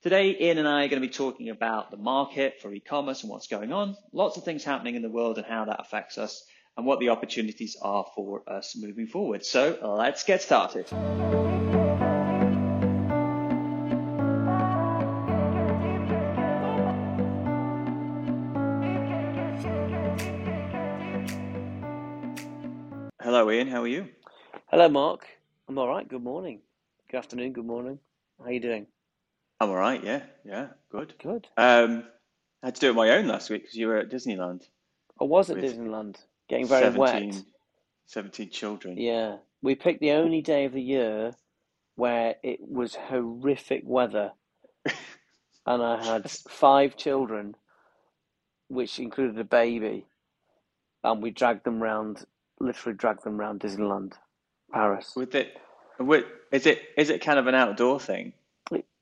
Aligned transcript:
Today, 0.00 0.36
Ian 0.40 0.58
and 0.58 0.68
I 0.68 0.84
are 0.84 0.88
going 0.88 1.02
to 1.02 1.08
be 1.08 1.12
talking 1.12 1.48
about 1.48 1.90
the 1.90 1.96
market 1.96 2.60
for 2.62 2.72
e-commerce 2.72 3.22
and 3.22 3.30
what's 3.30 3.48
going 3.48 3.72
on, 3.72 3.96
lots 4.12 4.36
of 4.36 4.44
things 4.44 4.62
happening 4.62 4.94
in 4.94 5.02
the 5.02 5.10
world 5.10 5.38
and 5.38 5.46
how 5.46 5.64
that 5.64 5.80
affects 5.80 6.18
us, 6.18 6.44
and 6.76 6.86
what 6.86 7.00
the 7.00 7.08
opportunities 7.08 7.76
are 7.82 8.06
for 8.14 8.48
us 8.48 8.76
moving 8.78 9.08
forward. 9.08 9.44
So 9.44 9.96
let's 9.98 10.22
get 10.22 10.40
started. 10.40 10.86
Hello, 23.20 23.50
Ian. 23.50 23.66
How 23.66 23.82
are 23.82 23.88
you? 23.88 24.06
Hello, 24.70 24.88
Mark. 24.88 25.26
I'm 25.68 25.76
all 25.76 25.88
right. 25.88 26.08
Good 26.08 26.22
morning. 26.22 26.60
Good 27.10 27.16
afternoon. 27.16 27.52
Good 27.52 27.66
morning. 27.66 27.98
How 28.38 28.44
are 28.44 28.52
you 28.52 28.60
doing? 28.60 28.86
I'm 29.60 29.70
all 29.70 29.76
right. 29.76 30.02
Yeah, 30.02 30.22
yeah, 30.44 30.68
good. 30.90 31.14
Good. 31.22 31.48
Um, 31.56 32.04
I 32.62 32.66
had 32.66 32.74
to 32.76 32.80
do 32.80 32.90
it 32.90 32.94
my 32.94 33.10
own 33.10 33.26
last 33.26 33.50
week 33.50 33.62
because 33.62 33.76
you 33.76 33.88
were 33.88 33.96
at 33.96 34.10
Disneyland. 34.10 34.62
I 35.20 35.24
was 35.24 35.50
at 35.50 35.56
With 35.56 35.64
Disneyland, 35.64 36.16
getting 36.48 36.66
very 36.66 36.82
17, 36.92 37.28
wet. 37.28 37.42
17 38.06 38.50
children. 38.50 38.96
Yeah, 38.96 39.36
we 39.62 39.74
picked 39.74 40.00
the 40.00 40.12
only 40.12 40.40
day 40.40 40.64
of 40.64 40.72
the 40.72 40.82
year 40.82 41.32
where 41.96 42.36
it 42.42 42.60
was 42.60 42.94
horrific 42.94 43.82
weather, 43.84 44.32
and 45.66 45.82
I 45.82 46.04
had 46.04 46.30
five 46.30 46.96
children, 46.96 47.56
which 48.68 49.00
included 49.00 49.38
a 49.38 49.44
baby, 49.44 50.06
and 51.02 51.20
we 51.20 51.30
dragged 51.30 51.64
them 51.64 51.82
round, 51.82 52.24
literally 52.60 52.96
dragged 52.96 53.24
them 53.24 53.38
round 53.38 53.60
Disneyland, 53.60 54.12
Paris. 54.72 55.14
With 55.16 55.34
it, 55.34 55.58
with, 55.98 56.24
is 56.52 56.66
it 56.66 56.80
is 56.96 57.10
it 57.10 57.20
kind 57.20 57.40
of 57.40 57.48
an 57.48 57.56
outdoor 57.56 57.98
thing? 57.98 58.32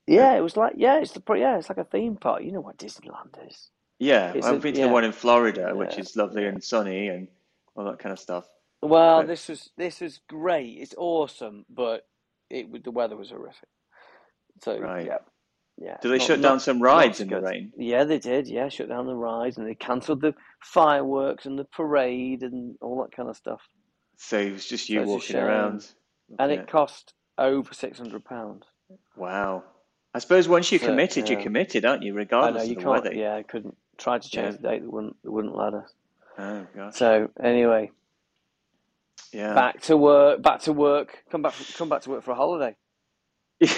Yeah, 0.07 0.35
it 0.35 0.41
was 0.41 0.55
like 0.57 0.73
yeah, 0.77 0.99
it's 0.99 1.11
the 1.11 1.21
yeah, 1.35 1.57
it's 1.57 1.69
like 1.69 1.77
a 1.77 1.83
theme 1.83 2.15
park. 2.15 2.43
You 2.43 2.51
know 2.53 2.61
what 2.61 2.77
Disneyland 2.77 3.45
is? 3.47 3.69
Yeah, 3.99 4.31
It's 4.33 4.45
I've 4.45 4.55
a- 4.55 4.59
been 4.59 4.73
to 4.75 4.79
yeah. 4.81 4.87
the 4.87 4.93
one 4.93 5.03
in 5.03 5.11
Florida, 5.11 5.75
which 5.75 5.93
Yeah, 5.95 5.99
is 6.01 6.15
lovely 6.15 6.45
and 6.45 6.63
sunny 6.63 7.07
and 7.07 7.27
all 7.75 7.85
that 7.85 7.97
kind 7.99 8.13
of 8.13 8.19
stuff. 8.19 8.45
Well, 8.81 9.21
But- 9.21 9.27
this 9.27 9.47
was 9.49 9.69
this 9.75 10.01
was 10.01 10.19
great. 10.29 10.77
It's 10.79 10.95
awesome, 10.97 11.65
but 11.69 12.07
it 12.49 12.83
the 12.83 12.91
weather 12.91 13.17
was 13.17 13.31
horrific. 13.31 13.67
So 14.63 14.79
Right. 14.79 15.05
yeah, 15.07 15.17
yeah. 15.77 15.97
Do 16.01 16.09
they 16.09 16.17
not- 16.19 16.27
shut 16.27 16.39
not- 16.39 16.47
down 16.49 16.59
some 16.61 16.81
rides 16.81 17.19
in 17.19 17.27
the 17.27 17.41
rain? 17.41 17.73
Yeah, 17.75 18.05
they 18.05 18.19
did. 18.19 18.47
Yeah, 18.47 18.69
shut 18.69 18.87
down 18.87 19.07
the 19.07 19.15
rides 19.15 19.57
and 19.57 19.67
they 19.67 19.75
cancelled 19.75 20.21
the 20.21 20.35
fireworks 20.61 21.45
and 21.45 21.59
the 21.59 21.65
parade 21.65 22.43
and 22.43 22.77
all 22.81 23.01
that 23.01 23.11
kind 23.11 23.29
of 23.29 23.35
stuff. 23.35 23.67
So 24.15 24.37
it 24.39 24.53
was 24.53 24.65
just 24.65 24.89
you 24.89 25.01
a 25.01 25.05
walking 25.05 25.35
around. 25.35 25.87
And 26.39 26.49
looking 26.51 26.63
it 26.65 26.67
cost 26.69 27.13
over 27.37 27.73
six 27.73 27.97
hundred 27.97 28.23
pounds. 28.25 28.63
wow. 29.15 29.63
I 30.17 30.19
suppose 30.19 30.47
once 30.47 30.71
you're 30.71 30.79
committed, 30.79 31.29
you're 31.29 31.39
committed, 31.39 31.85
aren't 31.85 32.01
you? 32.01 32.11
I 32.11 32.15
know 32.15 32.17
Regardless 32.21 32.65
you 32.65 32.71
of 32.71 32.77
the 32.77 32.83
can't. 32.83 33.03
weather. 33.03 33.15
Yeah, 33.15 33.35
I 33.35 33.43
couldn't 33.43 33.77
try 33.99 34.17
to 34.17 34.27
change 34.27 34.55
Yeah. 34.55 34.61
the 34.61 34.67
date. 34.69 34.81
They 34.81 34.87
wouldn't. 34.87 35.15
They 35.23 35.29
wouldn't 35.29 35.55
let 35.55 35.75
us. 35.75 35.93
Oh 36.39 36.65
gosh. 36.75 36.95
So 36.95 37.29
anyway, 37.39 37.91
Yeah. 39.31 39.53
back 39.53 39.81
to 39.81 39.95
work. 39.95 40.41
Back 40.41 40.61
to 40.61 40.73
work. 40.73 41.23
Come 41.29 41.43
back. 41.43 41.53
Come 41.75 41.87
back 41.87 42.01
to 42.01 42.09
work 42.09 42.23
for 42.23 42.31
a 42.31 42.35
holiday. 42.35 42.75
yeah, 43.59 43.69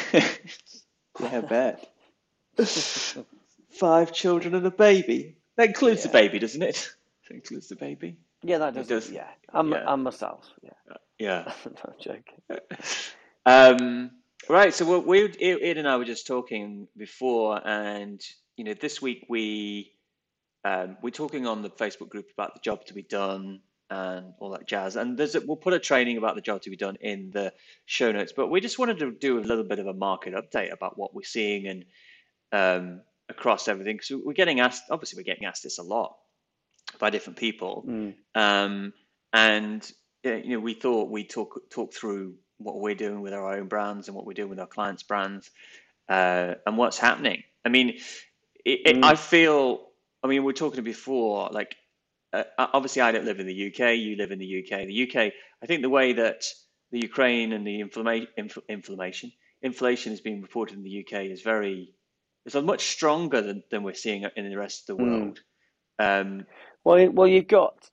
I 1.19 1.41
bet. 1.41 1.91
Five 3.71 4.13
children 4.13 4.55
and 4.55 4.65
a 4.65 4.71
baby. 4.71 5.35
That 5.57 5.67
includes 5.67 6.03
the 6.03 6.09
baby, 6.09 6.39
doesn't 6.39 6.61
it? 6.63 6.89
That 7.27 7.35
includes 7.35 7.67
the 7.67 7.75
baby. 7.75 8.15
Yeah, 8.43 8.59
that 8.59 8.69
It 8.77 8.87
does. 8.87 8.87
does. 8.87 9.11
Yeah, 9.11 9.27
I'm. 9.53 9.71
Yeah. 9.71 9.83
I'm 9.85 10.03
myself. 10.03 10.49
Yeah. 10.63 10.95
Yeah. 11.19 11.53
no, 11.65 11.71
I'm 11.85 11.93
joking. 11.99 12.41
Um, 13.45 14.11
right. 14.47 14.73
So 14.73 14.85
what 14.85 15.05
we, 15.05 15.25
Ed 15.41 15.77
and 15.77 15.87
I 15.87 15.97
were 15.97 16.05
just 16.05 16.27
talking 16.27 16.87
before, 16.95 17.59
and 17.65 18.21
you 18.55 18.63
know, 18.63 18.73
this 18.73 19.01
week 19.01 19.25
we 19.29 19.93
um, 20.63 20.97
we're 21.01 21.11
talking 21.11 21.47
on 21.47 21.61
the 21.61 21.69
Facebook 21.69 22.09
group 22.09 22.27
about 22.33 22.53
the 22.53 22.59
job 22.61 22.85
to 22.85 22.93
be 22.93 23.03
done 23.03 23.61
and 23.89 24.33
all 24.39 24.51
that 24.51 24.67
jazz. 24.67 24.95
And 24.95 25.17
there's 25.17 25.35
a, 25.35 25.41
we'll 25.41 25.57
put 25.57 25.73
a 25.73 25.79
training 25.79 26.17
about 26.17 26.35
the 26.35 26.41
job 26.41 26.61
to 26.63 26.69
be 26.69 26.75
done 26.75 26.97
in 27.01 27.31
the 27.31 27.53
show 27.85 28.11
notes. 28.11 28.33
But 28.35 28.47
we 28.47 28.61
just 28.61 28.77
wanted 28.77 28.99
to 28.99 29.11
do 29.11 29.39
a 29.39 29.41
little 29.41 29.63
bit 29.63 29.79
of 29.79 29.87
a 29.87 29.93
market 29.93 30.33
update 30.33 30.71
about 30.71 30.97
what 30.97 31.15
we're 31.15 31.23
seeing 31.23 31.67
and 31.67 31.85
um, 32.51 33.01
across 33.29 33.67
everything. 33.67 33.95
Because 33.97 34.23
we're 34.23 34.33
getting 34.33 34.59
asked, 34.59 34.83
obviously, 34.91 35.17
we're 35.17 35.31
getting 35.31 35.45
asked 35.45 35.63
this 35.63 35.79
a 35.79 35.83
lot 35.83 36.15
by 36.99 37.09
different 37.09 37.39
people. 37.39 37.85
Mm. 37.87 38.13
Um, 38.35 38.93
and 39.33 39.91
uh, 40.25 40.35
you 40.35 40.57
know, 40.57 40.59
we 40.59 40.73
thought 40.73 41.09
we'd 41.09 41.29
talk 41.29 41.59
talk 41.69 41.93
through 41.93 42.35
what 42.59 42.79
we're 42.79 42.95
doing 42.95 43.21
with 43.21 43.33
our 43.33 43.55
own 43.55 43.67
brands 43.67 44.07
and 44.07 44.15
what 44.15 44.25
we're 44.25 44.33
doing 44.33 44.49
with 44.49 44.59
our 44.59 44.67
clients' 44.67 45.03
brands, 45.03 45.49
uh, 46.09 46.55
and 46.65 46.77
what's 46.77 46.97
happening. 46.97 47.43
I 47.65 47.69
mean, 47.69 47.89
it, 48.65 48.79
it, 48.85 48.95
Mm. 48.97 49.03
I 49.03 49.15
feel. 49.15 49.87
I 50.23 50.27
mean, 50.27 50.43
we 50.43 50.51
are 50.51 50.55
talking 50.55 50.83
before. 50.83 51.49
Like, 51.51 51.75
uh, 52.33 52.43
obviously, 52.57 53.01
I 53.01 53.11
don't 53.11 53.25
live 53.25 53.39
in 53.39 53.47
the 53.47 53.67
UK. 53.67 53.95
You 53.95 54.15
live 54.17 54.31
in 54.31 54.39
the 54.39 54.59
UK. 54.59 54.85
The 54.85 55.03
UK. 55.03 55.33
I 55.63 55.65
think 55.65 55.81
the 55.81 55.89
way 55.89 56.13
that 56.13 56.43
the 56.91 56.99
Ukraine 56.99 57.53
and 57.53 57.65
the 57.65 57.81
inflama- 57.81 58.27
inf- 58.37 58.57
inflammation, 58.67 59.31
inflation 59.61 60.11
is 60.13 60.21
being 60.21 60.41
reported 60.41 60.77
in 60.77 60.83
the 60.83 60.99
UK 61.05 61.25
is 61.25 61.41
very. 61.41 61.93
It's 62.45 62.55
a 62.55 62.61
much 62.61 62.87
stronger 62.87 63.41
than, 63.41 63.63
than 63.69 63.83
we're 63.83 63.93
seeing 63.93 64.25
in 64.35 64.49
the 64.49 64.57
rest 64.57 64.89
of 64.89 64.97
the 64.97 65.03
Mm. 65.03 65.11
world. 65.11 65.39
Um, 65.99 66.45
Well, 66.83 67.09
well, 67.11 67.27
you've 67.27 67.47
got. 67.47 67.89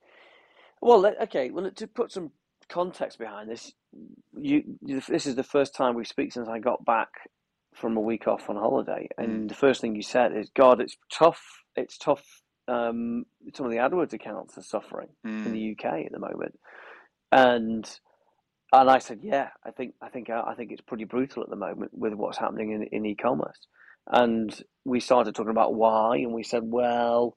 Well, 0.80 1.06
okay. 1.22 1.50
Well, 1.50 1.70
to 1.70 1.86
put 1.86 2.12
some 2.12 2.30
context 2.68 3.18
behind 3.18 3.50
this, 3.50 3.72
you, 4.38 4.78
this 4.82 5.26
is 5.26 5.34
the 5.34 5.42
first 5.42 5.74
time 5.74 5.94
we 5.94 6.04
speak 6.04 6.32
since 6.32 6.48
I 6.48 6.58
got 6.58 6.84
back 6.84 7.08
from 7.74 7.96
a 7.96 8.00
week 8.00 8.26
off 8.26 8.48
on 8.48 8.56
holiday, 8.56 9.08
and 9.18 9.48
the 9.50 9.54
first 9.54 9.80
thing 9.80 9.94
you 9.94 10.02
said 10.02 10.36
is, 10.36 10.50
"God, 10.54 10.80
it's 10.80 10.96
tough. 11.10 11.62
It's 11.74 11.98
tough. 11.98 12.42
Um, 12.68 13.26
some 13.54 13.66
of 13.66 13.72
the 13.72 13.78
AdWords 13.78 14.12
accounts 14.12 14.58
are 14.58 14.62
suffering 14.62 15.08
in 15.24 15.30
mm, 15.30 15.52
the 15.52 15.72
UK 15.72 16.06
at 16.06 16.12
the 16.12 16.18
moment," 16.18 16.58
and 17.32 18.00
and 18.72 18.90
I 18.90 18.98
said, 18.98 19.20
"Yeah, 19.22 19.50
I 19.64 19.70
think 19.70 19.94
I 20.00 20.08
think 20.08 20.30
I 20.30 20.54
think 20.54 20.72
it's 20.72 20.80
pretty 20.80 21.04
brutal 21.04 21.42
at 21.42 21.50
the 21.50 21.56
moment 21.56 21.92
with 21.94 22.14
what's 22.14 22.38
happening 22.38 22.72
in 22.72 22.82
in 22.84 23.06
e-commerce." 23.06 23.66
And 24.08 24.62
we 24.84 25.00
started 25.00 25.34
talking 25.34 25.50
about 25.50 25.74
why, 25.74 26.16
and 26.18 26.32
we 26.32 26.42
said, 26.42 26.62
"Well." 26.64 27.36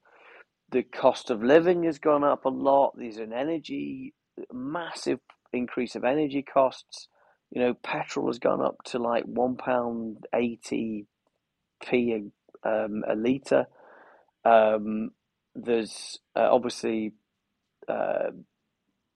the 0.71 0.83
cost 0.83 1.29
of 1.31 1.43
living 1.43 1.83
has 1.83 1.97
gone 1.97 2.23
up 2.23 2.45
a 2.45 2.49
lot. 2.49 2.93
There's 2.95 3.17
an 3.17 3.33
energy, 3.33 4.13
massive 4.53 5.19
increase 5.53 5.95
of 5.95 6.03
energy 6.03 6.41
costs. 6.41 7.07
You 7.51 7.61
know, 7.61 7.73
petrol 7.73 8.27
has 8.27 8.39
gone 8.39 8.61
up 8.61 8.83
to 8.85 8.99
like 8.99 9.23
one 9.25 9.55
pound 9.55 10.25
eighty 10.33 11.07
p 11.83 12.13
a, 12.63 12.69
um, 12.69 13.03
a 13.07 13.15
liter. 13.15 13.67
Um, 14.45 15.11
there's 15.55 16.19
uh, 16.35 16.47
obviously, 16.51 17.13
uh, 17.87 18.31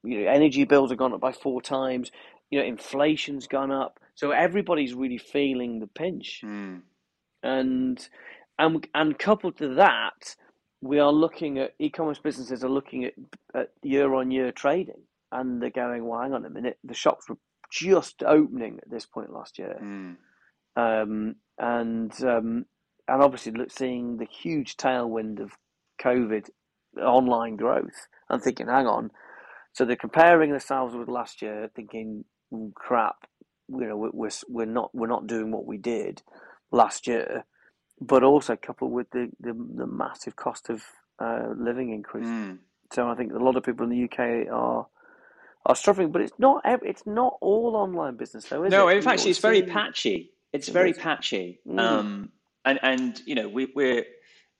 you 0.04 0.22
know, 0.22 0.32
energy 0.32 0.64
bills 0.66 0.90
have 0.90 1.00
gone 1.00 1.14
up 1.14 1.22
by 1.22 1.32
four 1.32 1.62
times. 1.62 2.12
You 2.50 2.60
know, 2.60 2.66
inflation's 2.66 3.48
gone 3.48 3.72
up. 3.72 4.00
So 4.16 4.32
everybody's 4.32 4.94
really 4.94 5.18
feeling 5.18 5.80
the 5.80 5.88
pinch 5.88 6.42
mm. 6.44 6.82
and 7.42 8.10
and 8.60 8.88
and 8.94 9.18
coupled 9.18 9.58
to 9.58 9.76
that, 9.76 10.36
we 10.82 11.00
are 11.00 11.12
looking 11.12 11.58
at 11.58 11.74
e-commerce 11.80 12.20
businesses 12.20 12.64
are 12.64 12.70
looking 12.70 13.06
at, 13.06 13.14
at 13.56 13.72
year-on-year 13.82 14.52
trading, 14.52 15.02
and 15.34 15.62
they're 15.62 15.70
going, 15.70 16.06
"Well, 16.06 16.22
hang 16.22 16.34
on 16.34 16.46
a 16.46 16.50
minute, 16.50 16.78
the 16.84 16.94
shops 16.94 17.28
were 17.30 17.38
just 17.72 18.24
opening 18.24 18.80
at 18.82 18.90
this 18.90 19.06
point 19.06 19.32
last 19.34 19.58
year, 19.58 19.78
Mm. 19.82 20.18
um, 20.76 21.36
and 21.58 22.24
um, 22.24 22.66
and 23.08 23.22
obviously 23.24 23.52
look, 23.52 23.72
seeing 23.72 24.18
the 24.18 24.26
huge 24.26 24.78
tailwind 24.78 25.40
of 25.42 25.52
COVID 26.02 26.50
online 27.02 27.56
growth, 27.56 28.08
and 28.30 28.42
thinking, 28.42 28.68
hang 28.68 28.88
on, 28.88 29.12
so 29.74 29.86
they're 29.86 29.96
comparing 29.96 30.52
themselves 30.52 30.96
with 30.96 31.08
last 31.10 31.42
year, 31.42 31.70
thinking, 31.76 32.26
"Mm, 32.54 32.74
crap, 32.76 33.28
you 33.70 33.88
know, 33.88 33.98
we're 33.98 34.12
we're 34.14 34.30
we're 34.48 34.66
not 34.66 34.94
we're 34.94 35.08
not 35.08 35.28
doing 35.28 35.52
what 35.52 35.66
we 35.66 35.78
did 35.78 36.22
last 36.72 37.08
year, 37.08 37.46
but 38.00 38.24
also 38.24 38.56
coupled 38.56 38.92
with 38.92 39.10
the 39.12 39.32
the, 39.40 39.54
the 39.54 39.88
massive 39.88 40.36
cost 40.36 40.70
of 40.70 40.84
uh, 41.20 41.50
living 41.58 41.92
increase. 41.92 42.28
Mm. 42.28 42.60
So 42.92 43.08
I 43.10 43.16
think 43.16 43.34
a 43.34 43.38
lot 43.44 43.56
of 43.56 43.64
people 43.64 43.84
in 43.86 43.90
the 43.90 44.04
UK 44.04 44.48
are 44.52 44.88
are 45.66 45.76
struggling, 45.76 46.12
but 46.12 46.22
it's 46.22 46.34
not 46.38 46.62
it's 46.66 47.06
not 47.06 47.38
all 47.42 47.76
online 47.76 48.16
business 48.16 48.46
though, 48.46 48.64
is 48.64 48.72
No, 48.72 48.88
it? 48.90 48.98
in 48.98 49.02
fact, 49.02 49.26
it's 49.26 49.40
very 49.40 49.64
patchy. 49.64 50.32
It's 50.52 50.68
very 50.70 50.94
patchy. 50.94 51.60
Mm. 51.68 51.80
Um, 51.80 52.30
and 52.66 52.80
and 52.84 53.22
you 53.26 53.36
know 53.36 53.48
we, 53.48 53.72
we're 53.76 54.06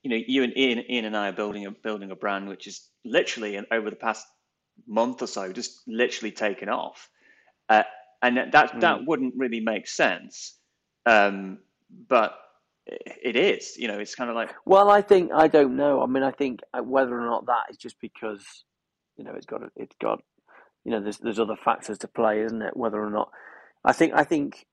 you 0.02 0.10
know 0.10 0.18
you 0.26 0.42
and 0.42 0.56
Ian, 0.56 0.84
Ian 0.90 1.04
and 1.04 1.16
I 1.16 1.28
are 1.28 1.32
building 1.32 1.66
a 1.66 1.70
building 1.70 2.10
a 2.10 2.16
brand 2.16 2.48
which 2.48 2.66
is 2.66 2.88
literally 3.04 3.56
and 3.56 3.66
over 3.70 3.90
the 3.90 3.96
past 3.96 4.26
month 4.86 5.22
or 5.22 5.26
so 5.26 5.52
just 5.52 5.82
literally 5.86 6.32
taken 6.32 6.68
off, 6.68 7.08
uh, 7.68 7.82
and 8.22 8.36
that 8.36 8.52
that, 8.52 8.72
mm. 8.72 8.80
that 8.80 9.06
wouldn't 9.06 9.34
really 9.36 9.60
make 9.60 9.86
sense, 9.86 10.58
um, 11.06 11.58
but 12.08 12.38
it 12.86 13.36
is. 13.36 13.76
You 13.76 13.88
know, 13.88 13.98
it's 13.98 14.14
kind 14.14 14.30
of 14.30 14.36
like. 14.36 14.54
Well, 14.64 14.90
I 14.90 15.02
think 15.02 15.32
I 15.32 15.48
don't 15.48 15.76
know. 15.76 16.02
I 16.02 16.06
mean, 16.06 16.22
I 16.22 16.30
think 16.30 16.60
uh, 16.72 16.82
whether 16.82 17.18
or 17.18 17.26
not 17.26 17.46
that 17.46 17.64
is 17.70 17.76
just 17.76 18.00
because 18.00 18.44
you 19.16 19.24
know 19.24 19.32
it's 19.32 19.46
got 19.46 19.62
it's 19.76 19.96
got 20.00 20.22
you 20.84 20.92
know 20.92 21.00
there's 21.00 21.18
there's 21.18 21.38
other 21.38 21.56
factors 21.56 21.98
to 21.98 22.08
play, 22.08 22.42
isn't 22.42 22.62
it? 22.62 22.76
Whether 22.76 23.02
or 23.02 23.10
not 23.10 23.30
I 23.84 23.92
think 23.92 24.12
I 24.14 24.24
think 24.24 24.66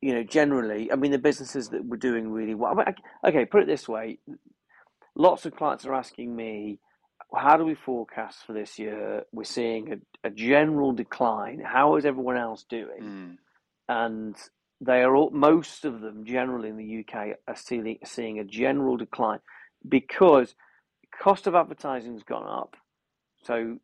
you 0.00 0.14
know 0.14 0.22
generally, 0.22 0.90
I 0.92 0.96
mean, 0.96 1.12
the 1.12 1.18
businesses 1.18 1.68
that 1.68 1.84
were 1.84 1.96
doing 1.96 2.30
really 2.30 2.54
well. 2.54 2.72
I 2.72 2.74
mean, 2.74 2.94
okay, 3.26 3.44
put 3.44 3.62
it 3.62 3.66
this 3.66 3.88
way: 3.88 4.18
lots 5.16 5.46
of 5.46 5.56
clients 5.56 5.84
are 5.86 5.94
asking 5.94 6.34
me. 6.34 6.78
How 7.34 7.56
do 7.56 7.64
we 7.64 7.74
forecast 7.74 8.44
for 8.46 8.52
this 8.52 8.78
year? 8.78 9.22
We're 9.32 9.44
seeing 9.44 9.92
a, 10.24 10.28
a 10.28 10.30
general 10.30 10.92
decline. 10.92 11.62
How 11.64 11.96
is 11.96 12.04
everyone 12.04 12.36
else 12.36 12.64
doing? 12.68 13.00
Mm. 13.00 13.36
And 13.88 14.36
they 14.82 15.02
are 15.02 15.14
all, 15.14 15.30
most 15.30 15.86
of 15.86 16.00
them 16.00 16.26
generally 16.26 16.68
in 16.68 16.76
the 16.76 17.00
UK 17.00 17.38
are 17.48 17.56
seeing, 17.56 17.98
seeing 18.04 18.38
a 18.38 18.44
general 18.44 18.98
decline 18.98 19.38
because 19.88 20.54
cost 21.18 21.46
of 21.46 21.54
advertising 21.54 22.14
has 22.14 22.22
gone 22.24 22.46
up. 22.46 22.76
So 23.44 23.78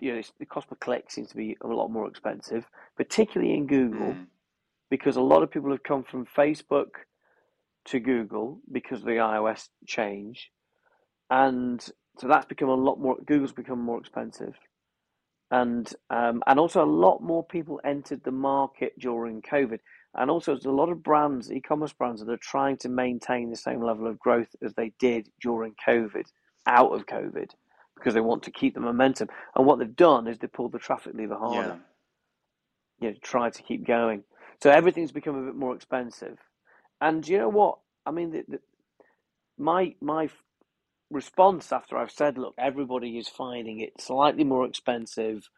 you 0.00 0.14
know, 0.14 0.22
the 0.38 0.46
cost 0.46 0.68
per 0.68 0.76
click 0.76 1.10
seems 1.10 1.28
to 1.28 1.36
be 1.36 1.56
a 1.62 1.66
lot 1.66 1.88
more 1.88 2.06
expensive, 2.06 2.66
particularly 2.96 3.54
in 3.54 3.66
Google, 3.66 4.12
mm. 4.12 4.26
because 4.90 5.16
a 5.16 5.22
lot 5.22 5.42
of 5.42 5.50
people 5.50 5.70
have 5.70 5.82
come 5.82 6.04
from 6.04 6.26
Facebook 6.26 6.90
to 7.86 7.98
Google 7.98 8.60
because 8.70 9.00
of 9.00 9.06
the 9.06 9.12
iOS 9.12 9.68
change, 9.86 10.50
and 11.30 11.80
so 12.18 12.28
that's 12.28 12.46
become 12.46 12.68
a 12.68 12.74
lot 12.74 13.00
more. 13.00 13.16
Google's 13.24 13.52
become 13.52 13.80
more 13.80 13.98
expensive, 13.98 14.54
and 15.50 15.92
um, 16.10 16.42
and 16.46 16.58
also 16.58 16.84
a 16.84 16.86
lot 16.86 17.22
more 17.22 17.44
people 17.44 17.80
entered 17.84 18.22
the 18.24 18.32
market 18.32 18.98
during 18.98 19.42
COVID. 19.42 19.80
And 20.14 20.30
also, 20.30 20.52
there's 20.52 20.66
a 20.66 20.70
lot 20.70 20.90
of 20.90 21.02
brands, 21.02 21.50
e-commerce 21.50 21.94
brands, 21.94 22.22
that 22.22 22.30
are 22.30 22.36
trying 22.36 22.76
to 22.78 22.90
maintain 22.90 23.48
the 23.48 23.56
same 23.56 23.82
level 23.82 24.06
of 24.06 24.18
growth 24.18 24.54
as 24.62 24.74
they 24.74 24.92
did 24.98 25.30
during 25.40 25.74
COVID, 25.86 26.26
out 26.66 26.92
of 26.92 27.06
COVID, 27.06 27.48
because 28.02 28.14
they 28.14 28.20
want 28.20 28.42
to 28.44 28.50
keep 28.50 28.74
the 28.74 28.80
momentum. 28.80 29.28
And 29.54 29.64
what 29.64 29.78
they've 29.78 29.94
done 29.94 30.26
is 30.26 30.38
they 30.38 30.48
pulled 30.48 30.72
the 30.72 30.78
traffic 30.78 31.14
lever 31.14 31.36
harder. 31.36 31.78
Yeah. 33.00 33.08
You 33.08 33.10
know, 33.10 33.16
try 33.22 33.50
to 33.50 33.62
keep 33.62 33.86
going. 33.86 34.24
So 34.62 34.70
everything's 34.70 35.12
become 35.12 35.36
a 35.36 35.46
bit 35.46 35.54
more 35.54 35.74
expensive. 35.74 36.38
And 37.00 37.26
you 37.26 37.38
know 37.38 37.48
what? 37.48 37.78
I 38.04 38.10
mean, 38.10 38.32
the, 38.32 38.44
the, 38.48 38.58
my 39.58 39.94
my 40.00 40.28
response 41.10 41.72
after 41.72 41.96
I've 41.96 42.10
said, 42.10 42.38
look, 42.38 42.54
everybody 42.58 43.18
is 43.18 43.28
finding 43.28 43.80
it 43.80 44.00
slightly 44.00 44.44
more 44.44 44.66
expensive. 44.66 45.48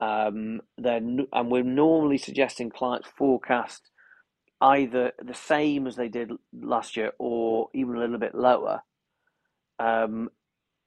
Um, 0.00 0.62
then 0.78 1.26
and 1.32 1.50
we're 1.50 1.62
normally 1.62 2.16
suggesting 2.16 2.70
clients 2.70 3.08
forecast 3.18 3.90
either 4.62 5.12
the 5.22 5.34
same 5.34 5.86
as 5.86 5.96
they 5.96 6.08
did 6.08 6.30
last 6.52 6.96
year 6.96 7.12
or 7.18 7.68
even 7.74 7.96
a 7.96 8.00
little 8.00 8.18
bit 8.18 8.34
lower. 8.34 8.82
Um, 9.78 10.30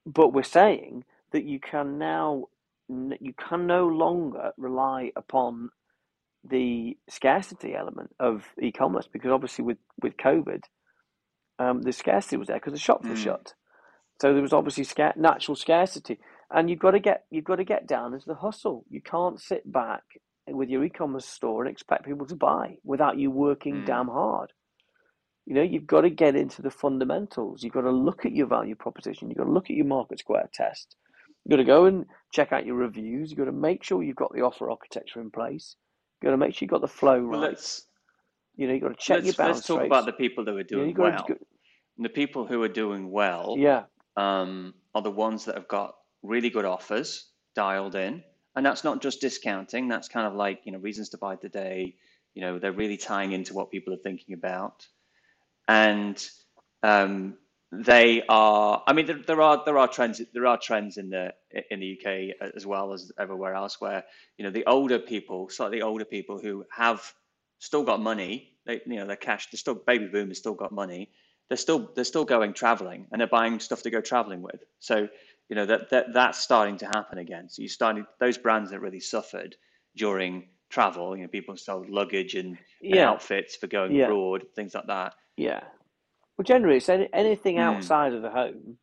but 0.06 0.34
we're 0.34 0.44
saying 0.44 1.04
that 1.32 1.46
you 1.46 1.60
can 1.60 1.98
now 1.98 2.46
you 2.90 3.34
can 3.34 3.66
no 3.66 3.88
longer 3.88 4.52
rely 4.58 5.12
upon 5.16 5.70
the 6.44 6.98
scarcity 7.10 7.74
element 7.74 8.14
of 8.20 8.44
e-commerce 8.62 9.08
because 9.12 9.32
obviously 9.32 9.64
with 9.64 9.78
with 10.02 10.18
COVID, 10.18 10.64
um, 11.60 11.82
the 11.82 11.94
scarcity 11.94 12.38
was 12.38 12.48
there 12.48 12.58
because 12.58 12.74
the 12.74 12.80
shops 12.80 13.06
mm. 13.06 13.12
were 13.12 13.16
shut. 13.16 13.54
So 14.22 14.34
there 14.34 14.42
was 14.42 14.54
obviously 14.54 14.86
natural 15.16 15.56
scarcity, 15.56 16.20
and 16.52 16.70
you've 16.70 16.80
got 16.80 16.92
to 16.92 17.00
get 17.00 17.26
you've 17.32 17.46
got 17.46 17.56
to 17.56 17.64
get 17.64 17.88
down 17.88 18.14
into 18.14 18.28
the 18.28 18.36
hustle. 18.36 18.86
You 18.90 19.02
can't 19.02 19.40
sit 19.40 19.70
back 19.72 20.04
with 20.48 20.70
your 20.70 20.84
e-commerce 20.84 21.26
store 21.26 21.64
and 21.64 21.72
expect 21.72 22.06
people 22.06 22.28
to 22.28 22.36
buy 22.36 22.78
without 22.84 23.18
you 23.18 23.32
working 23.32 23.76
mm. 23.76 23.86
damn 23.86 24.08
hard. 24.08 24.52
You 25.46 25.56
know, 25.56 25.62
you've 25.62 25.88
got 25.88 26.02
to 26.02 26.10
get 26.10 26.36
into 26.36 26.62
the 26.62 26.72
fundamentals. 26.72 27.64
You've 27.64 27.74
got 27.74 27.82
to 27.82 27.92
look 27.92 28.26
at 28.26 28.32
your 28.32 28.48
value 28.48 28.76
proposition. 28.76 29.30
You've 29.30 29.38
got 29.38 29.46
to 29.46 29.52
look 29.52 29.70
at 29.70 29.76
your 29.76 29.86
market 29.86 30.20
square 30.20 30.50
test. 30.54 30.96
You've 31.44 31.52
got 31.52 31.58
to 31.58 31.64
go 31.66 31.86
and 31.86 32.06
check 32.32 32.54
out 32.54 32.66
your 32.66 32.76
reviews. 32.76 33.30
You've 33.30 33.40
got 33.40 33.46
to 33.46 33.52
make 33.52 33.84
sure 33.84 34.02
you've 34.02 34.16
got 34.16 34.34
the 34.34 34.42
offer 34.42 34.70
architecture 34.70 35.20
in 35.20 35.32
place. 35.32 35.76
You've 36.22 36.30
got 36.30 36.32
to 36.32 36.38
make 36.38 36.54
sure 36.54 36.66
you've 36.66 36.72
got 36.72 36.82
the 36.82 36.88
flow 36.88 37.20
right. 37.20 37.40
Well, 37.42 37.56
you 38.56 38.68
know, 38.68 38.74
you've 38.74 38.84
got 38.84 38.98
to 38.98 39.06
check 39.06 39.24
your 39.24 39.34
bounce 39.34 39.58
Let's 39.58 39.68
talk 39.68 39.80
rates. 39.80 39.88
about 39.88 40.06
the 40.06 40.14
people 40.14 40.46
that 40.46 40.56
are 40.56 40.64
doing 40.64 40.90
you 40.90 40.94
know, 40.96 41.04
well. 41.04 41.26
Go, 41.28 41.36
the 41.98 42.10
people 42.10 42.46
who 42.46 42.62
are 42.64 42.70
doing 42.70 43.12
well 43.12 43.56
yeah. 43.58 43.84
um, 44.16 44.74
are 44.96 45.02
the 45.02 45.12
ones 45.12 45.46
that 45.46 45.56
have 45.56 45.68
got 45.68 45.96
really 46.22 46.50
good 46.50 46.66
offers 46.66 47.30
dialed 47.56 47.96
in 47.96 48.24
and 48.56 48.66
that's 48.66 48.84
not 48.84 49.02
just 49.02 49.22
discounting. 49.22 49.88
That's 49.88 50.08
kind 50.08 50.28
of 50.28 50.34
like 50.34 50.62
you 50.64 50.72
know 50.72 50.80
reasons 50.80 51.10
to 51.10 51.18
buy 51.18 51.36
today. 51.36 51.96
You 52.34 52.42
know 52.42 52.60
they're 52.60 52.72
really 52.72 52.98
tying 52.98 53.32
into 53.32 53.54
what 53.54 53.72
people 53.72 53.94
are 53.94 53.98
thinking 54.04 54.34
about, 54.34 54.88
and 55.68 56.24
um, 56.82 57.38
they 57.72 58.24
are. 58.30 58.84
I 58.86 58.94
mean, 58.94 59.06
there, 59.06 59.20
there, 59.26 59.42
are 59.42 59.64
there 59.66 59.78
are 59.78 59.88
trends 59.88 60.22
there 60.34 60.48
are 60.48 60.58
trends 60.58 60.98
in 60.98 61.10
the 61.10 61.34
in 61.72 61.80
the 61.80 61.98
UK 61.98 62.50
as 62.56 62.66
well 62.66 62.94
as 62.94 63.12
everywhere 63.18 63.56
else 63.56 63.82
where 63.82 64.04
you 64.38 64.46
know 64.46 64.52
the 64.52 64.66
older 64.66 65.00
people, 65.00 65.50
slightly 65.50 65.82
older 65.82 66.06
people 66.06 66.40
who 66.40 66.66
have 66.72 67.14
still 67.60 67.84
got 67.84 68.00
money. 68.00 68.50
They, 68.66 68.82
you 68.86 68.98
know, 68.98 69.08
their 69.08 69.16
cash. 69.16 69.50
They're 69.50 69.58
still 69.58 69.76
baby 69.76 70.08
boomers 70.08 70.38
still 70.38 70.54
got 70.54 70.72
money. 70.72 71.10
They're 71.50 71.58
still 71.58 71.90
they're 71.96 72.04
still 72.04 72.26
going 72.26 72.54
traveling 72.54 73.08
and 73.12 73.20
they're 73.20 73.28
buying 73.28 73.60
stuff 73.60 73.84
to 73.84 73.90
go 73.90 74.02
traveling 74.02 74.42
with. 74.42 74.64
So 74.80 75.08
you 75.50 75.56
know 75.56 75.66
that, 75.66 75.90
that 75.90 76.14
that's 76.14 76.40
starting 76.40 76.78
to 76.78 76.86
happen 76.86 77.18
again. 77.18 77.50
So 77.50 77.62
you 77.62 77.70
started 77.70 78.06
those 78.20 78.38
brands 78.38 78.72
that 78.72 78.80
really 78.82 79.00
suffered 79.00 79.56
during 79.96 80.48
travel. 80.70 81.16
You 81.16 81.24
know, 81.24 81.28
people 81.28 81.58
sold 81.58 81.90
luggage 81.90 82.36
and, 82.36 82.58
and 82.82 83.00
outfits 83.00 83.56
for 83.56 83.68
going 83.68 83.94
yeah. 83.94 84.06
abroad, 84.06 84.46
things 84.56 84.74
like 84.74 84.88
that. 84.88 85.14
Yeah. 85.38 85.62
Well, 86.38 86.44
generally, 86.44 86.78
it's 86.78 86.90
any, 86.90 87.10
anything 87.14 87.58
mm. 87.58 87.62
outside 87.62 88.14
of 88.14 88.22
the 88.22 88.30
home 88.30 88.78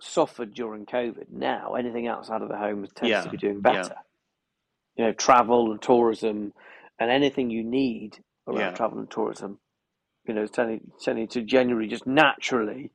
suffered 0.00 0.54
during 0.54 0.86
COVID. 0.86 1.30
Now, 1.30 1.74
anything 1.74 2.06
outside 2.06 2.42
of 2.42 2.48
the 2.48 2.56
home 2.56 2.86
tends 2.94 3.10
yeah. 3.10 3.22
to 3.22 3.30
be 3.30 3.36
doing 3.36 3.60
better. 3.60 3.94
You 4.96 5.06
know, 5.06 5.12
travel 5.12 5.72
and 5.72 5.80
tourism, 5.80 6.52
and 6.98 7.10
anything 7.10 7.50
you 7.50 7.64
need 7.64 8.18
around 8.46 8.74
travel 8.74 8.98
and 8.98 9.10
tourism. 9.10 9.58
You 10.26 10.34
know, 10.34 10.46
tending, 10.46 10.90
tending 11.02 11.28
to 11.28 11.42
generally 11.42 11.88
just 11.88 12.06
naturally 12.06 12.90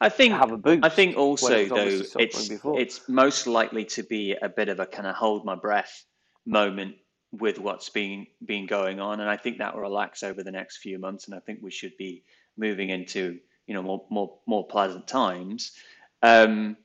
I 0.00 0.08
think 0.08 0.34
have 0.34 0.52
a 0.52 0.56
boost. 0.56 0.84
I 0.84 0.88
think 0.88 1.16
also 1.16 1.64
though 1.66 2.02
it's 2.18 2.48
before. 2.48 2.78
it's 2.78 3.08
most 3.08 3.46
likely 3.46 3.84
to 3.86 4.02
be 4.02 4.36
a 4.40 4.48
bit 4.48 4.68
of 4.68 4.80
a 4.80 4.86
kind 4.86 5.06
of 5.06 5.14
hold 5.14 5.44
my 5.44 5.54
breath 5.54 6.04
moment 6.46 6.96
with 7.40 7.58
what's 7.58 7.88
been 7.88 8.26
been 8.44 8.66
going 8.66 9.00
on, 9.00 9.20
and 9.20 9.28
I 9.28 9.36
think 9.36 9.58
that 9.58 9.74
will 9.74 9.82
relax 9.82 10.22
over 10.22 10.42
the 10.42 10.52
next 10.52 10.78
few 10.78 10.98
months, 10.98 11.26
and 11.26 11.34
I 11.34 11.40
think 11.40 11.60
we 11.62 11.70
should 11.70 11.96
be 11.96 12.24
moving 12.56 12.90
into 12.90 13.38
you 13.66 13.74
know 13.74 13.82
more 13.82 14.04
more 14.10 14.38
more 14.46 14.66
pleasant 14.66 15.06
times. 15.06 15.72
Um, 16.22 16.76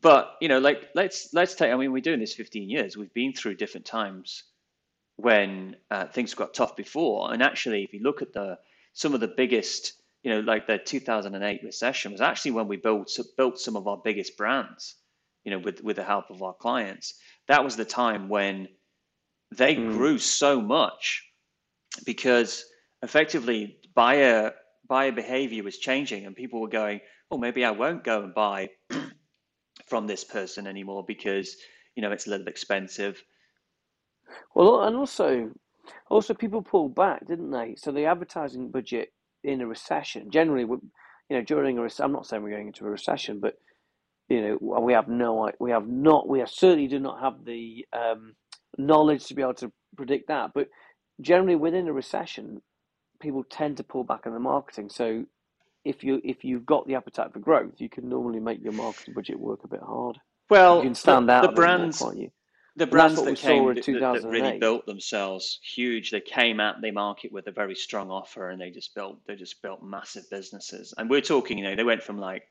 but 0.00 0.36
you 0.40 0.48
know, 0.48 0.58
like 0.58 0.90
let's 0.94 1.32
let's 1.32 1.54
take. 1.54 1.72
I 1.72 1.76
mean, 1.76 1.92
we're 1.92 2.00
doing 2.00 2.20
this 2.20 2.34
15 2.34 2.68
years. 2.70 2.96
We've 2.96 3.12
been 3.12 3.32
through 3.32 3.56
different 3.56 3.86
times 3.86 4.44
when 5.16 5.76
uh, 5.90 6.06
things 6.06 6.34
got 6.34 6.54
tough 6.54 6.76
before, 6.76 7.32
and 7.32 7.42
actually, 7.42 7.84
if 7.84 7.92
you 7.92 8.02
look 8.02 8.22
at 8.22 8.32
the 8.32 8.58
some 8.94 9.14
of 9.14 9.20
the 9.20 9.28
biggest 9.28 9.94
you 10.22 10.30
know, 10.30 10.40
like 10.40 10.66
the 10.66 10.78
2008 10.78 11.62
recession 11.64 12.12
was 12.12 12.20
actually 12.20 12.52
when 12.52 12.68
we 12.68 12.76
built 12.76 13.18
built 13.36 13.58
some 13.58 13.76
of 13.76 13.88
our 13.88 13.96
biggest 13.96 14.36
brands, 14.36 14.94
you 15.44 15.50
know, 15.50 15.58
with 15.58 15.82
with 15.82 15.96
the 15.96 16.04
help 16.04 16.30
of 16.30 16.42
our 16.42 16.54
clients. 16.54 17.14
That 17.48 17.64
was 17.64 17.76
the 17.76 17.84
time 17.84 18.28
when 18.28 18.68
they 19.56 19.76
mm. 19.76 19.92
grew 19.92 20.18
so 20.18 20.60
much 20.60 21.22
because 22.04 22.64
effectively 23.02 23.76
buyer 23.94 24.52
buyer 24.88 25.12
behavior 25.12 25.62
was 25.62 25.78
changing 25.78 26.26
and 26.26 26.36
people 26.36 26.60
were 26.60 26.68
going, 26.68 27.00
oh, 27.30 27.38
maybe 27.38 27.64
I 27.64 27.70
won't 27.70 28.04
go 28.04 28.22
and 28.22 28.34
buy 28.34 28.68
from 29.86 30.06
this 30.06 30.24
person 30.24 30.66
anymore 30.66 31.04
because 31.06 31.56
you 31.94 32.02
know 32.02 32.12
it's 32.12 32.26
a 32.26 32.30
little 32.30 32.48
expensive. 32.48 33.22
Well, 34.54 34.82
and 34.82 34.96
also, 34.96 35.50
also 36.08 36.34
people 36.34 36.62
pulled 36.62 36.94
back, 36.94 37.26
didn't 37.26 37.50
they? 37.50 37.74
So 37.76 37.92
the 37.92 38.06
advertising 38.06 38.70
budget 38.70 39.12
in 39.44 39.60
a 39.60 39.66
recession, 39.66 40.30
generally, 40.30 40.62
you 40.62 40.80
know, 41.30 41.42
during 41.42 41.78
a 41.78 41.82
recession, 41.82 42.04
I'm 42.06 42.12
not 42.12 42.26
saying 42.26 42.42
we're 42.42 42.50
going 42.50 42.68
into 42.68 42.86
a 42.86 42.90
recession, 42.90 43.40
but 43.40 43.58
you 44.28 44.40
know, 44.40 44.80
we 44.80 44.92
have 44.92 45.08
no, 45.08 45.50
we 45.58 45.70
have 45.70 45.86
not, 45.86 46.28
we 46.28 46.38
have 46.38 46.50
certainly 46.50 46.86
do 46.86 46.98
not 46.98 47.20
have 47.20 47.44
the 47.44 47.86
um, 47.92 48.34
knowledge 48.78 49.26
to 49.26 49.34
be 49.34 49.42
able 49.42 49.54
to 49.54 49.72
predict 49.96 50.28
that. 50.28 50.50
But 50.54 50.68
generally, 51.20 51.56
within 51.56 51.88
a 51.88 51.92
recession, 51.92 52.62
people 53.20 53.44
tend 53.44 53.76
to 53.78 53.84
pull 53.84 54.04
back 54.04 54.26
on 54.26 54.32
the 54.32 54.40
marketing. 54.40 54.88
So 54.90 55.24
if 55.84 56.04
you 56.04 56.20
if 56.24 56.44
you've 56.44 56.66
got 56.66 56.86
the 56.86 56.94
appetite 56.94 57.32
for 57.32 57.40
growth, 57.40 57.74
you 57.78 57.88
can 57.88 58.08
normally 58.08 58.40
make 58.40 58.62
your 58.62 58.72
marketing 58.72 59.14
budget 59.14 59.38
work 59.38 59.60
a 59.64 59.68
bit 59.68 59.82
hard. 59.82 60.18
Well, 60.50 60.78
you 60.78 60.84
can 60.84 60.94
stand 60.94 61.28
the, 61.28 61.32
out 61.32 61.42
the 61.42 61.52
brands. 61.52 62.00
More, 62.00 62.14
you? 62.14 62.30
the 62.76 62.86
brands 62.86 63.22
that 63.22 63.36
came 63.36 63.66
that, 63.66 63.84
that, 63.84 64.24
really 64.24 64.58
built 64.58 64.86
themselves 64.86 65.60
huge 65.62 66.10
they 66.10 66.20
came 66.20 66.58
at 66.60 66.80
the 66.80 66.90
market 66.90 67.30
with 67.30 67.46
a 67.46 67.52
very 67.52 67.74
strong 67.74 68.10
offer 68.10 68.50
and 68.50 68.60
they 68.60 68.70
just 68.70 68.94
built 68.94 69.18
they 69.26 69.34
just 69.34 69.60
built 69.62 69.82
massive 69.82 70.24
businesses 70.30 70.94
and 70.96 71.10
we're 71.10 71.20
talking 71.20 71.58
you 71.58 71.64
know 71.64 71.76
they 71.76 71.84
went 71.84 72.02
from 72.02 72.18
like 72.18 72.44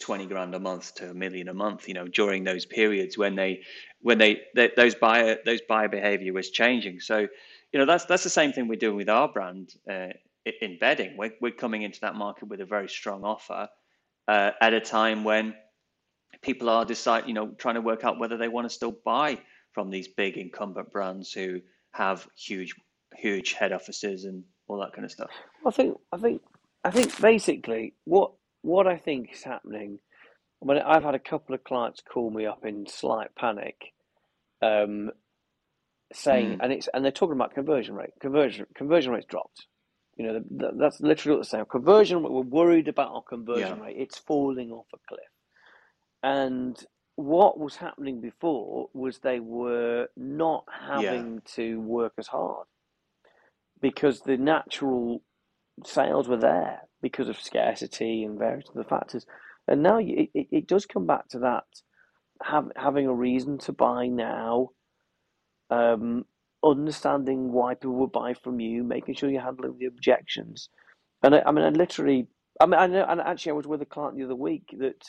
20 0.00 0.26
grand 0.26 0.54
a 0.54 0.60
month 0.60 0.94
to 0.94 1.10
a 1.10 1.14
million 1.14 1.48
a 1.48 1.54
month 1.54 1.88
you 1.88 1.94
know 1.94 2.06
during 2.06 2.44
those 2.44 2.64
periods 2.64 3.18
when 3.18 3.34
they 3.34 3.62
when 4.00 4.18
they, 4.18 4.40
they 4.54 4.70
those 4.76 4.94
buyer 4.94 5.38
those 5.44 5.60
buyer 5.68 5.88
behavior 5.88 6.32
was 6.32 6.50
changing 6.50 7.00
so 7.00 7.26
you 7.72 7.78
know 7.78 7.84
that's 7.84 8.04
that's 8.04 8.24
the 8.24 8.30
same 8.30 8.52
thing 8.52 8.68
we're 8.68 8.76
doing 8.76 8.96
with 8.96 9.08
our 9.08 9.28
brand 9.28 9.74
uh, 9.90 10.08
in 10.60 10.78
bedding 10.78 11.16
we're, 11.16 11.32
we're 11.40 11.50
coming 11.50 11.82
into 11.82 12.00
that 12.00 12.14
market 12.14 12.48
with 12.48 12.60
a 12.60 12.64
very 12.64 12.88
strong 12.88 13.24
offer 13.24 13.68
uh, 14.28 14.50
at 14.60 14.74
a 14.74 14.80
time 14.80 15.24
when 15.24 15.54
people 16.42 16.68
are 16.68 16.84
decide, 16.84 17.26
you 17.26 17.34
know, 17.34 17.48
trying 17.58 17.74
to 17.74 17.80
work 17.80 18.04
out 18.04 18.18
whether 18.18 18.36
they 18.36 18.48
want 18.48 18.68
to 18.68 18.74
still 18.74 18.96
buy 19.04 19.38
from 19.72 19.90
these 19.90 20.08
big 20.08 20.36
incumbent 20.36 20.92
brands 20.92 21.32
who 21.32 21.60
have 21.92 22.28
huge, 22.36 22.74
huge 23.16 23.54
head 23.54 23.72
offices 23.72 24.24
and 24.24 24.44
all 24.68 24.78
that 24.78 24.92
kind 24.92 25.04
of 25.04 25.10
stuff. 25.10 25.30
I 25.66 25.70
think, 25.70 25.98
I 26.12 26.18
think, 26.18 26.42
I 26.84 26.90
think 26.90 27.20
basically 27.20 27.94
what 28.04 28.32
what 28.62 28.86
I 28.86 28.96
think 28.96 29.30
is 29.32 29.42
happening. 29.42 30.00
When 30.60 30.78
I've 30.78 31.04
had 31.04 31.14
a 31.14 31.20
couple 31.20 31.54
of 31.54 31.62
clients 31.62 32.02
call 32.02 32.30
me 32.30 32.44
up 32.44 32.64
in 32.64 32.86
slight 32.88 33.28
panic, 33.36 33.76
um, 34.60 35.10
saying, 36.12 36.58
mm. 36.58 36.58
and 36.60 36.72
it's 36.72 36.88
and 36.92 37.04
they're 37.04 37.12
talking 37.12 37.36
about 37.36 37.54
conversion 37.54 37.94
rate. 37.94 38.10
Conversion 38.20 38.66
conversion 38.74 39.12
rate's 39.12 39.26
dropped. 39.26 39.66
You 40.16 40.26
know, 40.26 40.32
the, 40.34 40.44
the, 40.50 40.70
that's 40.76 41.00
literally 41.00 41.36
what 41.36 41.44
they're 41.44 41.50
saying. 41.50 41.66
Conversion, 41.70 42.24
we're 42.24 42.40
worried 42.40 42.88
about 42.88 43.12
our 43.12 43.22
conversion 43.22 43.78
yeah. 43.78 43.84
rate. 43.84 43.96
It's 43.98 44.18
falling 44.18 44.72
off 44.72 44.86
a 44.92 44.98
cliff. 45.08 45.20
And 46.24 46.76
what 47.14 47.58
was 47.58 47.76
happening 47.76 48.20
before 48.20 48.88
was 48.92 49.18
they 49.18 49.38
were 49.38 50.08
not 50.16 50.64
having 50.88 51.34
yeah. 51.34 51.54
to 51.54 51.80
work 51.80 52.14
as 52.18 52.26
hard 52.26 52.66
because 53.80 54.20
the 54.20 54.36
natural 54.36 55.22
sales 55.86 56.28
were 56.28 56.38
there 56.38 56.80
because 57.02 57.28
of 57.28 57.40
scarcity 57.40 58.24
and 58.24 58.38
various 58.38 58.66
other 58.70 58.84
factors. 58.84 59.26
And 59.68 59.82
now 59.82 59.98
it, 59.98 60.30
it, 60.34 60.48
it 60.50 60.68
does 60.68 60.86
come 60.86 61.06
back 61.06 61.28
to 61.30 61.40
that 61.40 61.64
have, 62.44 62.70
having 62.76 63.06
a 63.06 63.14
reason 63.14 63.58
to 63.58 63.72
buy 63.72 64.06
now, 64.08 64.70
um, 65.70 66.24
understanding 66.64 67.52
why 67.52 67.74
people 67.74 67.96
will 67.96 68.06
buy 68.08 68.34
from 68.34 68.60
you, 68.60 68.84
making 68.84 69.14
sure 69.16 69.30
you're 69.30 69.42
handling 69.42 69.78
the 69.78 69.86
objections. 69.86 70.68
And 71.22 71.34
I, 71.36 71.42
I 71.46 71.52
mean, 71.52 71.64
I 71.64 71.70
literally, 71.70 72.28
I 72.60 72.66
mean, 72.66 72.80
I 72.80 72.88
know, 72.88 73.06
and 73.08 73.20
actually, 73.20 73.50
I 73.50 73.54
was 73.56 73.66
with 73.66 73.82
a 73.82 73.86
client 73.86 74.18
the 74.18 74.24
other 74.24 74.36
week 74.36 74.74
that 74.78 75.04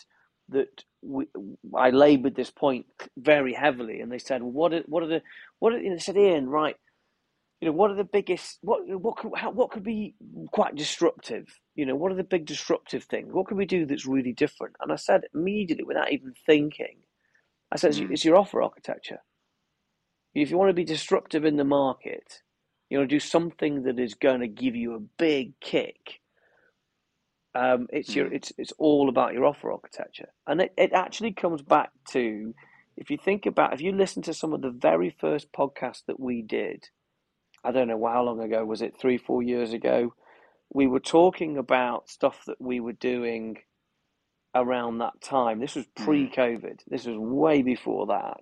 that 0.50 0.84
we, 1.04 1.28
I 1.76 1.92
laboured 1.92 2.36
this 2.36 2.52
point 2.52 2.88
very 3.18 3.54
heavily, 3.54 4.02
and 4.02 4.12
they 4.12 4.20
said, 4.20 4.44
"What 4.44 4.74
are 4.74 4.84
what 4.88 5.04
are 5.04 5.08
the 5.08 5.22
what?" 5.60 5.74
Are, 5.74 5.78
and 5.78 5.94
they 5.96 6.00
said, 6.00 6.18
"Ian, 6.18 6.50
right, 6.50 6.76
you 7.62 7.68
know, 7.68 7.74
what 7.74 7.92
are 7.92 7.96
the 7.96 8.06
biggest 8.06 8.60
what 8.62 8.82
what 8.88 9.18
could 9.18 9.32
how, 9.36 9.52
what 9.52 9.72
could 9.72 9.84
be 9.84 10.16
quite 10.52 10.76
disruptive? 10.76 11.46
You 11.76 11.86
know, 11.86 11.96
what 11.96 12.12
are 12.12 12.16
the 12.16 12.24
big 12.24 12.46
disruptive 12.46 13.04
things? 13.04 13.34
What 13.34 13.48
can 13.48 13.58
we 13.58 13.66
do 13.66 13.86
that's 13.86 14.06
really 14.06 14.34
different?" 14.34 14.76
And 14.80 14.92
I 14.92 14.96
said 14.96 15.26
immediately, 15.34 15.84
without 15.84 16.12
even 16.12 16.34
thinking, 16.46 17.00
I 17.72 17.76
said, 17.76 17.94
mm. 17.94 18.12
"It's 18.12 18.24
your 18.24 18.38
offer 18.38 18.62
architecture. 18.62 19.20
If 20.34 20.52
you 20.52 20.58
want 20.58 20.70
to 20.70 20.74
be 20.74 20.86
disruptive 20.86 21.44
in 21.44 21.58
the 21.58 21.66
market, 21.66 22.42
you 22.90 22.98
want 22.98 23.10
to 23.10 23.16
do 23.16 23.20
something 23.20 23.84
that 23.84 24.00
is 24.00 24.14
going 24.14 24.40
to 24.40 24.48
give 24.48 24.76
you 24.76 24.96
a 24.96 25.00
big 25.00 25.60
kick." 25.60 26.22
Um, 27.56 27.88
it's 27.92 28.16
your 28.16 28.28
hmm. 28.28 28.36
it's 28.36 28.54
it's 28.58 28.74
all 28.78 29.10
about 29.10 29.34
your 29.34 29.46
offer 29.46 29.72
architecture, 29.72 30.30
and 30.48 30.62
it, 30.62 30.74
it 30.78 30.94
actually 30.94 31.34
comes 31.34 31.62
back 31.62 31.90
to 32.12 32.54
if 32.96 33.10
you 33.10 33.18
think 33.18 33.46
about 33.46 33.74
if 33.74 33.82
you 33.82 33.92
listen 33.92 34.22
to 34.24 34.34
some 34.34 34.54
of 34.54 34.62
the 34.62 34.70
very 34.70 35.10
first 35.20 35.52
podcasts 35.52 36.06
that 36.08 36.20
we 36.20 36.42
did, 36.42 36.90
I 37.64 37.72
don't 37.72 37.88
know 37.88 38.06
how 38.08 38.24
long 38.24 38.42
ago 38.42 38.66
was 38.66 38.82
it 38.82 39.00
three 39.00 39.18
four 39.18 39.44
years 39.44 39.74
ago, 39.74 40.14
we 40.74 40.88
were 40.88 41.00
talking 41.00 41.58
about 41.58 42.10
stuff 42.10 42.44
that 42.48 42.62
we 42.62 42.80
were 42.80 42.94
doing 42.94 43.58
around 44.56 45.00
that 45.00 45.22
time. 45.22 45.60
This 45.60 45.76
was 45.76 45.86
hmm. 45.98 46.04
pre-COVID. 46.04 46.80
This 46.88 47.06
was 47.06 47.18
way 47.18 47.62
before 47.62 48.08
that, 48.08 48.42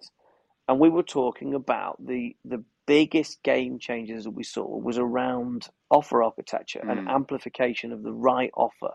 and 0.67 0.79
we 0.79 0.89
were 0.89 1.03
talking 1.03 1.53
about 1.53 1.97
the 2.05 2.35
the 2.45 2.63
biggest 2.85 3.43
game 3.43 3.79
changes 3.79 4.23
that 4.23 4.31
we 4.31 4.43
saw 4.43 4.65
was 4.65 4.97
around 4.97 5.67
offer 5.91 6.23
architecture 6.23 6.79
mm. 6.83 6.89
and 6.89 7.01
hmm. 7.01 7.07
amplification 7.09 7.91
of 7.91 8.01
the 8.01 8.13
right 8.13 8.49
offer 8.55 8.91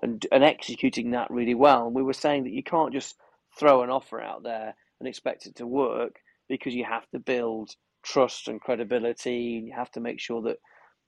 and, 0.00 0.24
and 0.30 0.44
executing 0.44 1.10
that 1.10 1.30
really 1.30 1.54
well. 1.54 1.86
And 1.86 1.94
we 1.94 2.02
were 2.02 2.12
saying 2.12 2.44
that 2.44 2.52
you 2.52 2.62
can't 2.62 2.92
just 2.92 3.16
throw 3.58 3.82
an 3.82 3.90
offer 3.90 4.20
out 4.20 4.44
there 4.44 4.74
and 5.00 5.08
expect 5.08 5.46
it 5.46 5.56
to 5.56 5.66
work 5.66 6.20
because 6.48 6.74
you 6.74 6.84
have 6.84 7.08
to 7.10 7.18
build 7.18 7.70
trust 8.04 8.48
and 8.48 8.60
credibility. 8.60 9.64
You 9.66 9.72
have 9.76 9.90
to 9.92 10.00
make 10.00 10.20
sure 10.20 10.42
that 10.42 10.58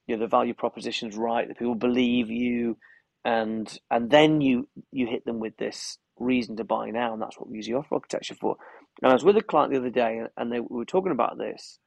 you 0.06 0.16
know 0.16 0.22
the 0.22 0.28
value 0.28 0.54
proposition 0.54 1.08
is 1.08 1.16
right, 1.16 1.48
that 1.48 1.58
people 1.58 1.74
believe 1.74 2.30
you, 2.30 2.78
and 3.24 3.78
and 3.90 4.10
then 4.10 4.40
you 4.40 4.68
you 4.92 5.06
hit 5.06 5.24
them 5.24 5.40
with 5.40 5.56
this 5.58 5.98
reason 6.18 6.56
to 6.56 6.64
buy 6.64 6.90
now, 6.90 7.12
and 7.12 7.22
that's 7.22 7.38
what 7.38 7.48
we 7.48 7.56
use 7.56 7.66
the 7.66 7.74
offer 7.74 7.94
architecture 7.96 8.34
for. 8.34 8.56
And 9.02 9.10
I 9.10 9.14
was 9.14 9.24
with 9.24 9.36
a 9.36 9.42
client 9.42 9.72
the 9.72 9.78
other 9.78 9.90
day, 9.90 10.22
and 10.36 10.52
they 10.52 10.60
we 10.60 10.66
were 10.70 10.84
talking 10.84 11.12
about 11.12 11.38
this, 11.38 11.78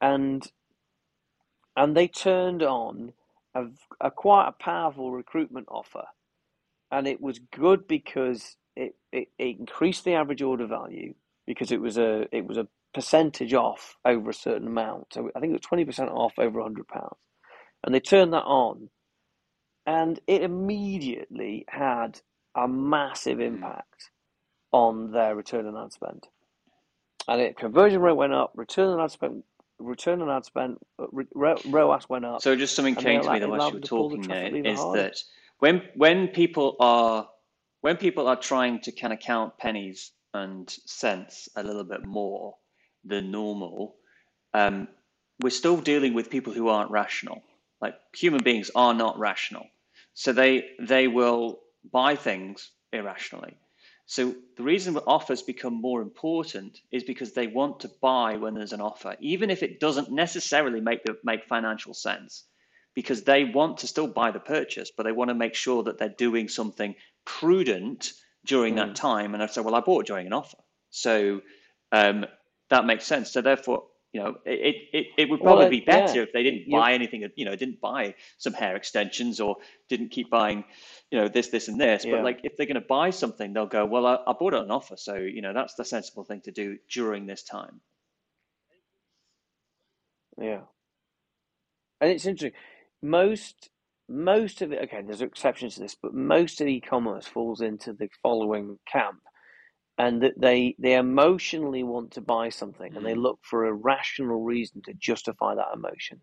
and 0.00 0.46
and 1.76 1.96
they 1.96 2.08
turned 2.08 2.62
on 2.62 3.12
a, 3.54 3.64
a 4.00 4.10
quite 4.10 4.48
a 4.48 4.62
powerful 4.64 5.12
recruitment 5.12 5.66
offer, 5.70 6.04
and 6.90 7.06
it 7.06 7.20
was 7.20 7.38
good 7.38 7.88
because 7.88 8.56
it, 8.76 8.94
it, 9.12 9.28
it 9.38 9.58
increased 9.58 10.04
the 10.04 10.14
average 10.14 10.42
order 10.42 10.66
value 10.66 11.14
because 11.46 11.72
it 11.72 11.80
was 11.80 11.98
a 11.98 12.26
it 12.32 12.46
was 12.46 12.58
a 12.58 12.68
percentage 12.94 13.54
off 13.54 13.96
over 14.04 14.30
a 14.30 14.34
certain 14.34 14.66
amount. 14.66 15.12
So 15.12 15.30
I 15.34 15.40
think 15.40 15.50
it 15.50 15.54
was 15.54 15.62
twenty 15.62 15.84
percent 15.84 16.10
off 16.10 16.34
over 16.38 16.60
hundred 16.60 16.88
pounds, 16.88 17.16
and 17.84 17.94
they 17.94 18.00
turned 18.00 18.32
that 18.32 18.44
on, 18.44 18.88
and 19.86 20.20
it 20.26 20.42
immediately 20.42 21.64
had 21.68 22.20
a 22.54 22.66
massive 22.68 23.38
hmm. 23.38 23.44
impact 23.44 24.10
on 24.72 25.12
their 25.12 25.34
return 25.34 25.66
on 25.66 25.82
ad 25.82 25.92
spend. 25.92 26.26
And 27.26 27.40
it 27.40 27.56
conversion 27.56 28.00
rate 28.00 28.16
went 28.16 28.32
up, 28.32 28.52
return 28.54 28.88
on 28.88 29.00
ad 29.00 29.10
spend 29.10 29.42
return 29.78 30.20
on 30.22 30.30
ad 30.30 30.44
spend, 30.44 30.76
uh, 30.98 31.06
ROAS 31.34 32.08
went 32.08 32.24
up. 32.24 32.42
So 32.42 32.56
just 32.56 32.74
something 32.74 32.94
came 32.94 33.22
to 33.22 33.32
me 33.32 33.38
that 33.38 33.48
while 33.48 33.68
you 33.68 33.74
were 33.74 33.80
talking 33.80 34.22
there 34.22 34.54
is 34.54 34.78
that 34.78 35.16
when 35.58 35.82
when 35.94 36.28
people 36.28 36.76
are 36.80 37.28
when 37.80 37.96
people 37.96 38.26
are 38.26 38.36
trying 38.36 38.80
to 38.80 38.92
kind 38.92 39.12
of 39.12 39.20
count 39.20 39.56
pennies 39.58 40.12
and 40.34 40.68
cents 40.68 41.48
a 41.56 41.62
little 41.62 41.84
bit 41.84 42.04
more 42.04 42.54
than 43.08 43.30
normal, 43.30 43.96
um, 44.54 44.88
we're 45.42 45.50
still 45.50 45.76
dealing 45.76 46.14
with 46.14 46.30
people 46.30 46.52
who 46.52 46.68
aren't 46.68 46.90
rational. 46.90 47.42
Like 47.80 47.94
human 48.14 48.42
beings 48.42 48.70
are 48.74 48.94
not 48.94 49.18
rational, 49.18 49.66
so 50.14 50.32
they 50.32 50.70
they 50.80 51.06
will 51.08 51.60
buy 51.92 52.16
things 52.16 52.70
irrationally. 52.92 53.56
So 54.06 54.34
the 54.56 54.62
reason 54.62 54.94
that 54.94 55.04
offers 55.06 55.42
become 55.42 55.74
more 55.74 56.00
important 56.00 56.80
is 56.90 57.04
because 57.04 57.32
they 57.32 57.46
want 57.46 57.80
to 57.80 57.90
buy 58.00 58.36
when 58.36 58.54
there's 58.54 58.72
an 58.72 58.80
offer, 58.80 59.16
even 59.20 59.50
if 59.50 59.62
it 59.62 59.80
doesn't 59.80 60.10
necessarily 60.10 60.80
make 60.80 61.04
the, 61.04 61.18
make 61.22 61.44
financial 61.44 61.92
sense, 61.92 62.44
because 62.94 63.22
they 63.22 63.44
want 63.44 63.76
to 63.78 63.86
still 63.86 64.06
buy 64.06 64.30
the 64.30 64.40
purchase, 64.40 64.90
but 64.96 65.02
they 65.02 65.12
want 65.12 65.28
to 65.28 65.34
make 65.34 65.54
sure 65.54 65.82
that 65.82 65.98
they're 65.98 66.08
doing 66.08 66.48
something 66.48 66.94
prudent 67.26 68.14
during 68.46 68.74
mm. 68.74 68.78
that 68.78 68.96
time. 68.96 69.34
And 69.34 69.42
I 69.42 69.46
say, 69.46 69.60
well, 69.60 69.74
I 69.74 69.80
bought 69.80 70.06
during 70.06 70.26
an 70.26 70.32
offer, 70.32 70.56
so 70.88 71.42
um, 71.92 72.24
that 72.70 72.86
makes 72.86 73.04
sense. 73.04 73.30
So 73.30 73.40
therefore, 73.40 73.84
you 74.12 74.22
know, 74.22 74.36
it, 74.46 74.76
it, 74.92 75.06
it 75.18 75.28
would 75.28 75.40
probably 75.40 75.64
well, 75.64 75.70
be 75.70 75.80
better 75.80 76.16
yeah. 76.16 76.22
if 76.22 76.32
they 76.32 76.42
didn't 76.42 76.70
buy 76.70 76.94
anything, 76.94 77.28
you 77.36 77.44
know, 77.44 77.54
didn't 77.56 77.80
buy 77.80 78.14
some 78.38 78.54
hair 78.54 78.74
extensions 78.74 79.38
or 79.38 79.56
didn't 79.90 80.10
keep 80.10 80.30
buying, 80.30 80.64
you 81.10 81.20
know, 81.20 81.28
this, 81.28 81.48
this, 81.48 81.68
and 81.68 81.78
this. 81.78 82.04
Yeah. 82.04 82.16
But 82.16 82.24
like, 82.24 82.40
if 82.42 82.56
they're 82.56 82.66
going 82.66 82.76
to 82.76 82.80
buy 82.80 83.10
something, 83.10 83.52
they'll 83.52 83.66
go, 83.66 83.84
well, 83.84 84.06
I, 84.06 84.18
I 84.26 84.32
bought 84.32 84.54
it 84.54 84.60
on 84.60 84.70
offer. 84.70 84.96
So, 84.96 85.16
you 85.16 85.42
know, 85.42 85.52
that's 85.52 85.74
the 85.74 85.84
sensible 85.84 86.24
thing 86.24 86.40
to 86.42 86.50
do 86.50 86.78
during 86.90 87.26
this 87.26 87.42
time. 87.42 87.80
Yeah. 90.40 90.60
And 92.00 92.10
it's 92.10 92.24
interesting. 92.24 92.58
Most, 93.02 93.68
most 94.08 94.62
of 94.62 94.72
it, 94.72 94.84
okay, 94.84 95.02
there's 95.02 95.20
exceptions 95.20 95.74
to 95.74 95.80
this, 95.80 95.96
but 96.00 96.14
most 96.14 96.60
of 96.62 96.66
e-commerce 96.66 97.26
falls 97.26 97.60
into 97.60 97.92
the 97.92 98.08
following 98.22 98.78
camp 98.90 99.20
and 99.98 100.22
that 100.22 100.40
they 100.40 100.76
they 100.78 100.94
emotionally 100.94 101.82
want 101.82 102.12
to 102.12 102.20
buy 102.20 102.48
something 102.48 102.96
and 102.96 103.04
they 103.04 103.14
mm. 103.14 103.22
look 103.22 103.40
for 103.42 103.66
a 103.66 103.72
rational 103.72 104.42
reason 104.42 104.80
to 104.82 104.94
justify 104.94 105.54
that 105.54 105.74
emotion. 105.74 106.20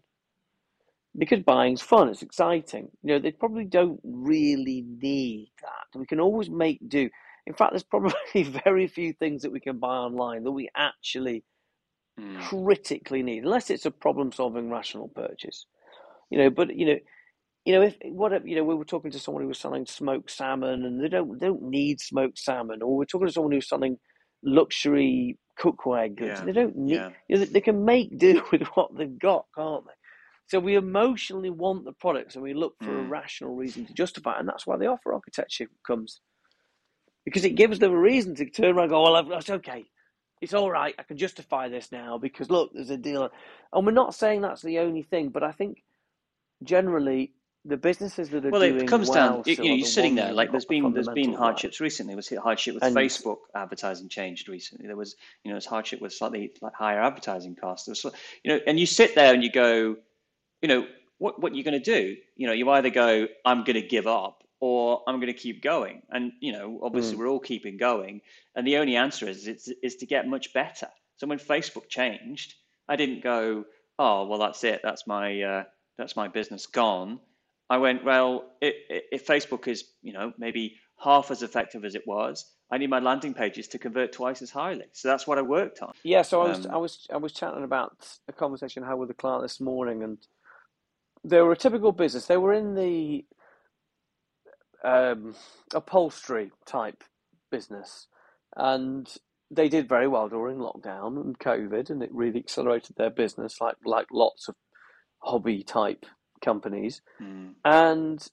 Because 1.17 1.41
buying's 1.41 1.81
fun 1.81 2.09
it's 2.09 2.21
exciting. 2.21 2.89
You 3.03 3.13
know 3.13 3.19
they 3.19 3.31
probably 3.31 3.65
don't 3.65 3.99
really 4.03 4.85
need 4.87 5.51
that. 5.61 5.99
We 5.99 6.05
can 6.05 6.21
always 6.21 6.49
make 6.49 6.79
do. 6.87 7.09
In 7.45 7.53
fact 7.53 7.73
there's 7.73 7.83
probably 7.83 8.43
very 8.63 8.87
few 8.87 9.13
things 9.13 9.41
that 9.41 9.51
we 9.51 9.59
can 9.59 9.77
buy 9.77 9.97
online 9.97 10.43
that 10.45 10.51
we 10.51 10.69
actually 10.75 11.43
mm. 12.19 12.41
critically 12.41 13.23
need 13.23 13.43
unless 13.43 13.69
it's 13.69 13.85
a 13.85 13.91
problem 13.91 14.31
solving 14.31 14.69
rational 14.69 15.09
purchase. 15.09 15.65
You 16.29 16.37
know 16.37 16.49
but 16.49 16.73
you 16.73 16.85
know 16.85 16.97
you 17.65 17.73
know, 17.73 17.81
if 17.81 17.97
what 18.05 18.47
you 18.47 18.55
know, 18.55 18.63
we 18.63 18.75
were 18.75 18.85
talking 18.85 19.11
to 19.11 19.19
someone 19.19 19.43
who 19.43 19.47
was 19.49 19.59
selling 19.59 19.85
smoked 19.87 20.31
salmon, 20.31 20.85
and 20.85 21.03
they 21.03 21.09
don't 21.09 21.39
they 21.39 21.47
don't 21.47 21.63
need 21.63 21.99
smoked 22.01 22.39
salmon, 22.39 22.81
or 22.81 22.97
we're 22.97 23.05
talking 23.05 23.27
to 23.27 23.33
someone 23.33 23.53
who's 23.53 23.69
selling 23.69 23.97
luxury 24.43 25.37
cookware 25.59 26.15
goods. 26.15 26.39
Yeah, 26.39 26.45
They 26.45 26.51
don't 26.53 26.77
need. 26.77 26.95
yeah. 26.95 27.09
You 27.29 27.37
know, 27.39 27.45
they 27.45 27.61
can 27.61 27.85
make 27.85 28.17
do 28.19 28.43
with 28.51 28.63
what 28.75 28.95
they've 28.97 29.19
got, 29.19 29.45
can't 29.57 29.85
they? 29.85 29.93
So 30.47 30.59
we 30.59 30.75
emotionally 30.75 31.49
want 31.49 31.85
the 31.85 31.93
products, 31.93 32.35
and 32.35 32.43
we 32.43 32.53
look 32.53 32.75
for 32.83 32.99
a 32.99 33.03
Mm. 33.03 33.09
rational 33.09 33.55
reason 33.55 33.85
to 33.87 33.93
justify, 33.93 34.35
it, 34.37 34.39
and 34.41 34.49
that's 34.49 34.67
why 34.67 34.77
the 34.77 34.87
offer 34.87 35.13
architecture 35.13 35.67
comes 35.85 36.21
because 37.25 37.45
it 37.45 37.55
gives 37.55 37.79
them 37.79 37.91
a 37.91 37.97
reason 37.99 38.35
to 38.35 38.49
turn 38.49 38.75
around 38.75 38.85
and 38.85 38.91
go, 38.91 39.03
"Well, 39.03 39.15
I've- 39.15 39.29
that's 39.29 39.49
okay." 39.49 39.85
It's 40.41 40.53
all 40.53 40.71
right. 40.71 40.95
I 40.99 41.03
can 41.03 41.17
justify 41.17 41.69
this 41.69 41.91
now 41.91 42.17
because 42.19 42.51
look, 42.51 42.71
there's 42.73 42.91
a 42.91 42.97
deal. 42.97 43.29
And 43.73 43.85
we're 43.85 43.91
not 43.93 44.15
saying 44.15 44.41
that's 44.41 44.61
the 44.61 44.79
only 44.79 45.03
thing, 45.03 45.29
but 45.29 45.43
I 45.43 45.51
think 45.51 45.83
generally 46.63 47.34
the 47.65 47.77
businesses 47.77 48.29
that 48.29 48.45
are 48.45 48.51
Well, 48.51 48.61
doing 48.61 48.81
it 48.81 48.87
comes 48.87 49.09
well 49.09 49.37
down. 49.37 49.43
You, 49.45 49.55
you 49.55 49.63
know, 49.69 49.73
are 49.73 49.77
you're 49.77 49.87
sitting 49.87 50.15
there 50.15 50.31
like 50.31 50.51
there's 50.51 50.65
been 50.65 50.93
there's 50.93 51.07
been 51.07 51.15
fundamentals 51.15 51.39
right. 51.39 51.45
hardships 51.45 51.79
recently. 51.81 52.15
Was 52.15 52.29
hardship 52.29 52.75
with 52.75 52.83
And 52.83 52.95
Facebook 52.95 53.37
advertising 53.55 54.07
changed 54.09 54.47
recently. 54.49 54.87
There 54.87 54.95
was 54.95 55.15
you 55.43 55.49
know, 55.49 55.55
there's 55.55 55.65
hardship 55.65 55.99
with 56.01 56.13
slightly 56.13 56.51
like 56.61 56.73
higher 56.73 57.01
advertising 57.01 57.55
costs. 57.55 57.87
Was, 57.87 58.05
you 58.43 58.51
know, 58.53 58.59
and 58.67 58.79
you 58.79 58.85
sit 58.85 59.15
there 59.15 59.33
and 59.33 59.43
you 59.43 59.51
go, 59.51 59.97
you 60.61 60.67
know, 60.67 60.85
what 61.17 61.41
what 61.41 61.55
you're 61.55 61.63
going 61.63 61.81
to 61.81 61.91
do? 61.99 62.15
You 62.35 62.47
know, 62.47 62.53
you 62.53 62.69
either 62.69 62.91
go, 62.91 63.27
I'm 63.43 63.63
going 63.63 63.81
to 63.81 63.87
give 63.87 64.05
up, 64.07 64.43
or 64.59 65.01
I'm 65.07 65.15
going 65.15 65.33
to 65.33 65.39
keep 65.39 65.61
going. 65.63 66.03
And 66.11 66.33
you 66.41 66.51
know, 66.51 66.79
obviously 66.83 67.15
Mm. 67.15 67.19
we're 67.19 67.29
all 67.29 67.39
keeping 67.39 67.77
going. 67.77 68.21
And 68.55 68.67
the 68.67 68.77
only 68.77 68.95
answer 68.95 69.27
is 69.27 69.47
it's 69.47 69.69
is 69.81 69.95
to 69.97 70.05
get 70.05 70.27
much 70.27 70.53
better. 70.53 70.89
So 71.17 71.27
when 71.27 71.39
Facebook 71.39 71.89
changed, 71.89 72.53
I 72.87 72.95
didn't 72.95 73.23
go, 73.23 73.65
oh 73.97 74.27
well, 74.27 74.39
that's 74.39 74.63
it. 74.63 74.81
That's 74.83 75.07
my 75.07 75.41
uh, 75.41 75.63
that's 75.97 76.15
my 76.15 76.27
business 76.27 76.67
gone. 76.67 77.19
I 77.69 77.77
went, 77.77 78.05
well, 78.05 78.45
i 78.63 78.67
i 78.91 79.01
if 79.11 79.27
Facebook 79.27 79.67
is, 79.67 79.85
you 80.03 80.13
know, 80.13 80.33
maybe 80.37 80.77
half 80.99 81.31
as 81.31 81.43
effective 81.43 81.85
as 81.85 81.95
it 81.95 82.03
was, 82.07 82.45
I 82.71 82.77
need 82.79 82.89
my 82.89 82.99
landing 82.99 83.33
pages 83.33 83.67
to 83.69 83.79
convert 83.79 84.13
twice 84.13 84.41
as 84.41 84.51
highly. 84.51 84.85
So 84.93 85.07
that's 85.09 85.27
what 85.27 85.37
I 85.37 85.43
worked 85.43 85.81
on. 85.81 85.93
Yeah, 86.03 86.23
so 86.23 86.41
I 86.41 86.45
was 86.47 86.65
I 86.67 86.77
Um, 86.77 86.77
was 86.77 87.07
I 87.13 87.17
was 87.17 87.33
chatting 87.33 87.63
about 87.63 87.97
a 88.27 88.33
conversation 88.33 88.83
I 88.83 88.89
had 88.89 88.95
with 88.95 89.11
a 89.11 89.15
client 89.15 89.43
this 89.43 89.61
morning, 89.61 90.03
and 90.03 90.19
they 91.23 91.41
were 91.41 91.53
a 91.53 91.57
typical 91.57 91.91
business. 91.91 92.27
They 92.27 92.37
were 92.37 92.53
in 92.53 92.75
the 92.75 93.25
um, 94.83 95.35
upholstery 95.73 96.51
type 96.65 97.03
business, 97.51 98.07
and 98.55 99.13
they 99.51 99.69
did 99.69 99.89
very 99.89 100.07
well 100.07 100.29
during 100.29 100.57
lockdown 100.59 101.17
and 101.21 101.39
COVID, 101.39 101.89
and 101.89 102.03
it 102.03 102.13
really 102.13 102.39
accelerated 102.39 102.95
their 102.97 103.11
business, 103.11 103.61
like 103.61 103.77
like 103.85 104.07
lots 104.11 104.49
of 104.49 104.55
hobby 105.19 105.63
type 105.63 106.05
companies. 106.45 107.01
mm, 107.21 107.53
And 107.65 108.25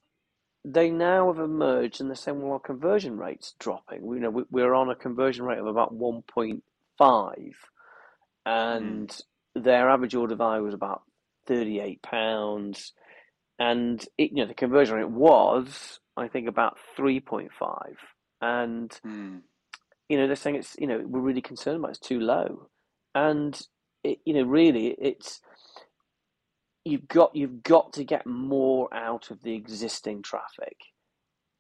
they 0.65 0.91
now 0.91 1.33
have 1.33 1.43
emerged, 1.43 2.01
and 2.01 2.09
they're 2.09 2.15
saying, 2.15 2.41
well, 2.41 2.53
our 2.53 2.61
conversion 2.61 3.17
rate's 3.19 3.55
dropping. 3.59 4.07
We 4.07 4.17
you 4.17 4.23
know 4.23 4.31
we, 4.31 4.43
we're 4.51 4.75
on 4.75 4.91
a 4.91 4.95
conversion 4.95 5.45
rate 5.45 5.59
of 5.59 5.67
about 5.67 5.93
one 5.93 6.23
point 6.23 6.63
five 6.99 7.57
mm, 8.47 8.47
and 8.47 9.21
their 9.55 9.91
average 9.91 10.15
order 10.15 10.37
value 10.37 10.65
was 10.65 10.75
about 10.75 11.03
thirty-eight 11.47 12.03
pounds, 12.03 12.93
and 13.59 14.01
it, 14.17 14.31
you 14.31 14.37
know 14.37 14.47
the 14.47 14.55
conversion 14.55 14.97
rate 14.97 15.11
was, 15.11 15.99
I 16.17 16.29
think, 16.29 16.49
about 16.49 16.79
three 16.97 17.21
point 17.21 17.51
five, 17.59 17.97
and 18.41 18.91
mm, 19.05 19.41
you 20.09 20.17
know 20.17 20.27
they're 20.27 20.37
saying 20.37 20.57
it's 20.57 20.77
you 20.79 20.87
know 20.87 21.03
we're 21.05 21.21
really 21.21 21.43
concerned 21.43 21.79
about 21.79 21.89
it, 21.89 21.99
it's 21.99 22.09
too 22.09 22.21
low, 22.21 22.69
and 23.15 23.61
it, 24.05 24.19
you 24.25 24.35
know 24.35 24.45
really 24.45 24.95
it's 24.99 25.41
you've 26.85 27.09
got 27.09 27.35
you've 27.35 27.63
got 27.63 27.93
to 27.95 28.05
get 28.05 28.27
more 28.27 28.93
out 28.93 29.31
of 29.31 29.43
the 29.43 29.55
existing 29.55 30.23
traffic, 30.23 30.77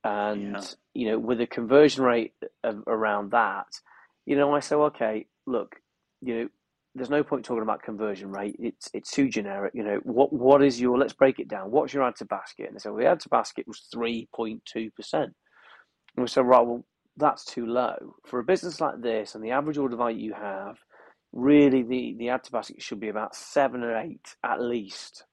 and 0.05 0.53
yeah. 0.53 0.63
you 0.95 1.11
know 1.11 1.19
with 1.19 1.41
a 1.41 1.47
conversion 1.47 2.05
rate 2.05 2.35
of 2.65 2.83
around 2.87 3.33
that, 3.33 3.67
you 4.27 4.37
know 4.37 4.55
I 4.55 4.61
say 4.61 4.77
okay 4.77 5.27
look 5.47 5.77
you 6.21 6.35
know 6.35 6.49
there's 6.95 7.11
no 7.11 7.25
point 7.25 7.45
talking 7.45 7.63
about 7.63 7.83
conversion 7.83 8.31
rate. 8.31 8.57
It's 8.59 8.89
it's 8.93 9.11
too 9.11 9.29
generic. 9.29 9.73
You 9.75 9.83
know 9.83 10.01
what 10.03 10.33
what 10.33 10.63
is 10.63 10.81
your? 10.81 10.99
Let's 10.99 11.15
break 11.15 11.39
it 11.39 11.49
down. 11.49 11.71
What's 11.71 11.95
your 11.95 12.03
add 12.03 12.17
to 12.17 12.25
basket? 12.27 12.67
And 12.67 12.75
they 12.75 12.81
said, 12.81 12.93
well, 12.93 13.01
the 13.01 13.11
add 13.11 13.21
to 13.21 13.29
basket 13.29 13.67
was 13.67 13.87
three 13.93 14.29
point 14.35 14.63
two 14.65 14.91
percent. 14.91 15.33
And 16.17 16.23
we 16.23 16.29
said, 16.29 16.45
right, 16.45 16.61
well, 16.61 16.85
that's 17.17 17.45
too 17.45 17.67
low 17.67 18.17
for 18.27 18.39
a 18.41 18.45
business 18.45 18.81
like 18.81 19.01
this, 19.01 19.35
and 19.35 19.43
the 19.43 19.53
average 19.53 19.79
order 19.79 19.97
value 19.97 20.19
you 20.19 20.35
have. 20.35 20.77
Really, 21.33 21.83
the 21.83 22.15
the 22.19 22.31
basket 22.53 22.83
should 22.83 23.01
be 23.01 23.09
about 23.09 23.35
seven 23.35 23.83
or 23.83 23.97
eight 23.97 24.37
at 24.45 24.61
least. 24.61 25.25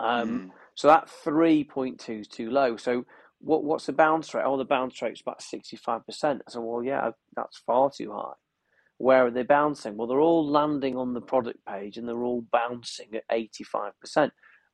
Um, 0.00 0.42
Mm, 0.46 0.50
so 0.74 0.88
that 0.88 1.10
three 1.10 1.64
point 1.64 2.00
two 2.00 2.20
is 2.20 2.28
too 2.28 2.50
low. 2.50 2.76
So 2.76 3.04
what 3.40 3.64
what's 3.64 3.86
the 3.86 3.92
bounce 3.92 4.32
rate? 4.34 4.44
Oh, 4.46 4.56
the 4.56 4.64
bounce 4.64 5.02
rate's 5.02 5.20
about 5.20 5.42
sixty 5.42 5.76
five 5.76 6.06
percent. 6.06 6.42
I 6.46 6.50
said, 6.52 6.62
well, 6.62 6.84
yeah, 6.84 7.10
that's 7.36 7.58
far 7.58 7.90
too 7.90 8.12
high. 8.12 8.34
Where 8.98 9.26
are 9.26 9.30
they 9.32 9.42
bouncing? 9.42 9.96
Well, 9.96 10.06
they're 10.06 10.20
all 10.20 10.48
landing 10.48 10.96
on 10.96 11.12
the 11.12 11.20
product 11.20 11.58
page 11.66 11.96
and 11.96 12.06
they're 12.08 12.22
all 12.22 12.42
bouncing 12.52 13.08
at 13.14 13.28
85%. 13.28 14.30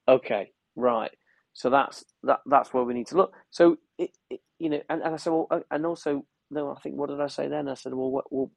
Okay, 0.07 0.53
right. 0.77 1.13
So 1.55 1.71
that's 1.71 2.05
that. 2.25 2.41
That's 2.45 2.75
where 2.75 2.85
we 2.85 2.93
need 2.93 3.07
to 3.09 3.17
look. 3.17 3.33
So 3.51 3.79
it, 3.97 4.11
it 4.29 4.41
you 4.59 4.69
know, 4.69 4.83
and, 4.91 5.03
and 5.03 5.15
I 5.15 5.17
said, 5.17 5.31
well, 5.33 5.49
and 5.71 5.87
also, 5.87 6.27
no, 6.51 6.71
I 6.71 6.81
think 6.81 6.97
what 6.97 7.09
did 7.09 7.21
I 7.23 7.29
say 7.29 7.49
then? 7.49 7.69
I 7.69 7.75
said, 7.75 7.95
well, 7.95 8.11
what, 8.11 8.31
well 8.31 8.51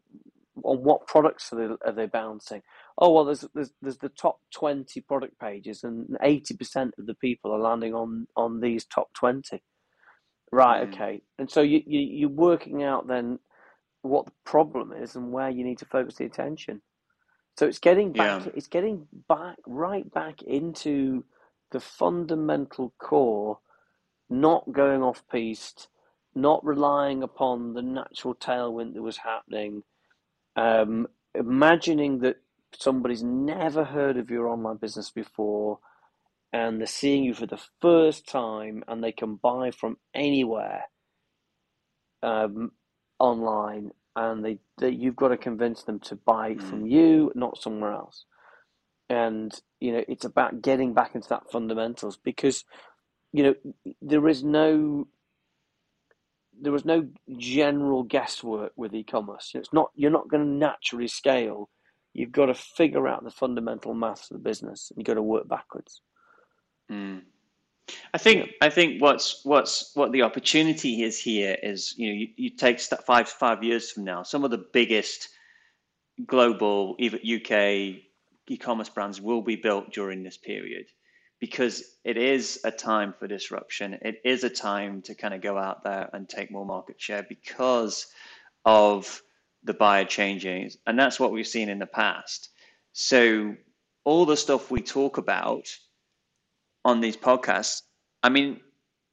on 0.63 0.83
what 0.83 1.07
products 1.07 1.53
are 1.53 1.67
they, 1.67 1.75
are 1.89 1.93
they 1.93 2.07
bouncing? 2.07 2.61
Oh, 2.97 3.13
well, 3.13 3.25
there's 3.25 3.45
there's 3.55 3.73
there's 3.81 3.97
the 3.97 4.09
top 4.09 4.39
20 4.53 5.01
product 5.01 5.39
pages, 5.39 5.83
and 5.83 6.07
80% 6.23 6.91
of 6.99 7.05
the 7.07 7.15
people 7.15 7.51
are 7.53 7.59
landing 7.59 7.93
on 7.95 8.27
on 8.35 8.61
these 8.61 8.85
top 8.85 9.13
20. 9.13 9.61
Right. 10.51 10.83
mm, 10.83 10.93
Okay. 10.93 11.21
And 11.39 11.49
so 11.49 11.61
you, 11.61 11.81
you 11.85 11.99
you're 12.01 12.29
working 12.29 12.83
out 12.83 13.07
then 13.07 13.39
what 14.03 14.25
the 14.25 14.33
problem 14.45 14.93
is 14.93 15.15
and 15.15 15.31
where 15.31 15.49
you 15.49 15.63
need 15.63 15.79
to 15.79 15.85
focus 15.85 16.15
the 16.15 16.25
attention. 16.25 16.81
So 17.57 17.67
it's 17.67 17.79
getting 17.79 18.13
back, 18.13 18.45
yeah. 18.45 18.51
it's 18.55 18.67
getting 18.67 19.07
back, 19.27 19.57
right 19.67 20.11
back 20.13 20.41
into 20.43 21.25
the 21.71 21.79
fundamental 21.79 22.93
core, 22.99 23.59
not 24.29 24.71
going 24.71 25.03
off 25.03 25.23
piste, 25.31 25.89
not 26.35 26.65
relying 26.65 27.23
upon 27.23 27.73
the 27.73 27.81
natural 27.81 28.35
tailwind 28.35 28.93
that 28.95 29.01
was 29.01 29.17
happening, 29.17 29.83
um, 30.55 31.07
imagining 31.35 32.19
that 32.19 32.37
somebody's 32.77 33.23
never 33.23 33.85
heard 33.85 34.17
of 34.17 34.29
your 34.31 34.47
online 34.49 34.77
business 34.77 35.11
before 35.11 35.79
and 36.53 36.79
they're 36.79 36.87
seeing 36.87 37.23
you 37.23 37.33
for 37.33 37.45
the 37.45 37.61
first 37.81 38.27
time 38.27 38.83
and 38.87 39.03
they 39.03 39.11
can 39.11 39.35
buy 39.35 39.71
from 39.71 39.97
anywhere 40.15 40.85
um, 42.23 42.71
online 43.19 43.91
and 44.15 44.43
they, 44.43 44.59
they 44.79 44.89
you've 44.89 45.15
got 45.15 45.29
to 45.29 45.37
convince 45.37 45.83
them 45.83 45.99
to 45.99 46.15
buy 46.15 46.57
from 46.59 46.85
Mm, 46.85 46.87
you, 46.87 47.31
not 47.35 47.57
somewhere 47.61 47.93
else. 47.93 48.25
And 49.09 49.53
you 49.79 49.93
know, 49.93 50.03
it's 50.07 50.25
about 50.25 50.61
getting 50.61 50.93
back 50.93 51.15
into 51.15 51.29
that 51.29 51.51
fundamentals 51.51 52.17
because 52.23 52.65
you 53.33 53.43
know 53.43 53.55
there 54.01 54.27
is 54.27 54.43
no 54.43 55.07
there 56.61 56.75
is 56.75 56.85
no 56.85 57.07
general 57.37 58.03
guesswork 58.03 58.73
with 58.75 58.93
e-commerce. 58.95 59.51
It's 59.55 59.73
not 59.73 59.91
you're 59.95 60.11
not 60.11 60.29
going 60.29 60.43
to 60.45 60.49
naturally 60.49 61.07
scale. 61.07 61.69
You've 62.13 62.31
got 62.31 62.47
to 62.47 62.53
figure 62.53 63.07
out 63.07 63.23
the 63.23 63.31
fundamental 63.31 63.93
maths 63.93 64.31
of 64.31 64.37
the 64.37 64.43
business, 64.49 64.91
and 64.91 64.99
you've 64.99 65.07
got 65.07 65.15
to 65.15 65.23
work 65.23 65.47
backwards. 65.47 66.01
mm. 66.91 67.21
I 68.13 68.17
Yeah. 68.27 68.45
think 68.45 68.51
I 68.61 68.69
think 68.69 69.01
what's 69.01 69.43
what's 69.45 69.91
what 69.95 70.11
the 70.11 70.21
opportunity 70.23 71.03
is 71.03 71.19
here 71.19 71.57
is 71.61 71.93
you 71.97 72.07
know 72.07 72.13
you, 72.15 72.27
you 72.37 72.49
take 72.51 72.79
five 72.79 73.29
five 73.29 73.63
years 73.63 73.91
from 73.91 74.05
now, 74.05 74.23
some 74.23 74.43
of 74.45 74.51
the 74.51 74.65
biggest 74.73 75.29
global, 76.25 76.95
even 76.99 77.19
UK 77.19 78.01
e-commerce 78.49 78.89
brands 78.89 79.21
will 79.21 79.41
be 79.41 79.55
built 79.55 79.91
during 79.93 80.23
this 80.23 80.37
period 80.37 80.85
because 81.41 81.83
it 82.05 82.17
is 82.17 82.61
a 82.63 82.71
time 82.71 83.13
for 83.17 83.27
disruption. 83.27 83.97
It 84.03 84.21
is 84.23 84.43
a 84.45 84.49
time 84.49 85.01
to 85.01 85.15
kind 85.15 85.33
of 85.33 85.41
go 85.41 85.57
out 85.57 85.83
there 85.83 86.07
and 86.13 86.29
take 86.29 86.51
more 86.51 86.65
market 86.65 87.01
share 87.01 87.25
because 87.27 88.07
of 88.63 89.21
the 89.63 89.73
buyer 89.73 90.05
changing, 90.05 90.69
and 90.85 90.97
that's 90.97 91.19
what 91.19 91.31
we've 91.31 91.47
seen 91.47 91.67
in 91.67 91.79
the 91.79 91.87
past. 91.87 92.49
So 92.93 93.55
all 94.05 94.25
the 94.25 94.37
stuff 94.37 94.69
we 94.69 94.81
talk 94.81 95.17
about 95.17 95.67
on 96.85 97.01
these 97.01 97.17
podcasts, 97.17 97.81
I 98.21 98.29
mean, 98.29 98.61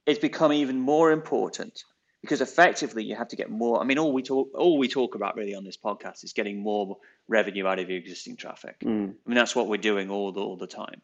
it's 0.06 0.18
become 0.18 0.52
even 0.52 0.78
more 0.78 1.12
important 1.12 1.82
because 2.20 2.42
effectively 2.42 3.04
you 3.04 3.16
have 3.16 3.28
to 3.28 3.36
get 3.36 3.50
more. 3.50 3.80
I 3.80 3.84
mean, 3.84 3.98
all 3.98 4.12
we 4.12 4.22
talk, 4.22 4.50
all 4.54 4.76
we 4.76 4.88
talk 4.88 5.14
about 5.14 5.36
really 5.36 5.54
on 5.54 5.64
this 5.64 5.78
podcast 5.78 6.24
is 6.24 6.34
getting 6.34 6.62
more 6.62 6.98
revenue 7.26 7.66
out 7.66 7.78
of 7.78 7.88
your 7.88 7.98
existing 7.98 8.36
traffic. 8.36 8.80
Mm. 8.80 9.14
I 9.24 9.28
mean, 9.28 9.34
that's 9.34 9.56
what 9.56 9.68
we're 9.68 9.78
doing 9.78 10.10
all 10.10 10.30
the 10.32 10.40
all 10.40 10.58
the 10.58 10.66
time. 10.66 11.00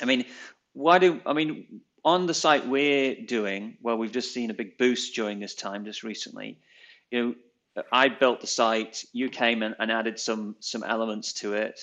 I 0.00 0.04
mean, 0.04 0.24
why 0.72 0.98
do 0.98 1.20
I 1.26 1.32
mean 1.32 1.80
on 2.04 2.26
the 2.26 2.34
site 2.34 2.66
we're 2.66 3.14
doing 3.14 3.76
where 3.82 3.96
we've 3.96 4.12
just 4.12 4.32
seen 4.32 4.50
a 4.50 4.54
big 4.54 4.78
boost 4.78 5.14
during 5.14 5.40
this 5.40 5.54
time 5.54 5.84
just 5.84 6.02
recently, 6.02 6.58
you 7.10 7.36
know, 7.76 7.82
I 7.92 8.08
built 8.08 8.40
the 8.40 8.46
site, 8.46 9.04
you 9.12 9.28
came 9.28 9.62
and, 9.62 9.74
and 9.78 9.90
added 9.90 10.18
some 10.18 10.56
some 10.60 10.84
elements 10.84 11.32
to 11.34 11.54
it. 11.54 11.80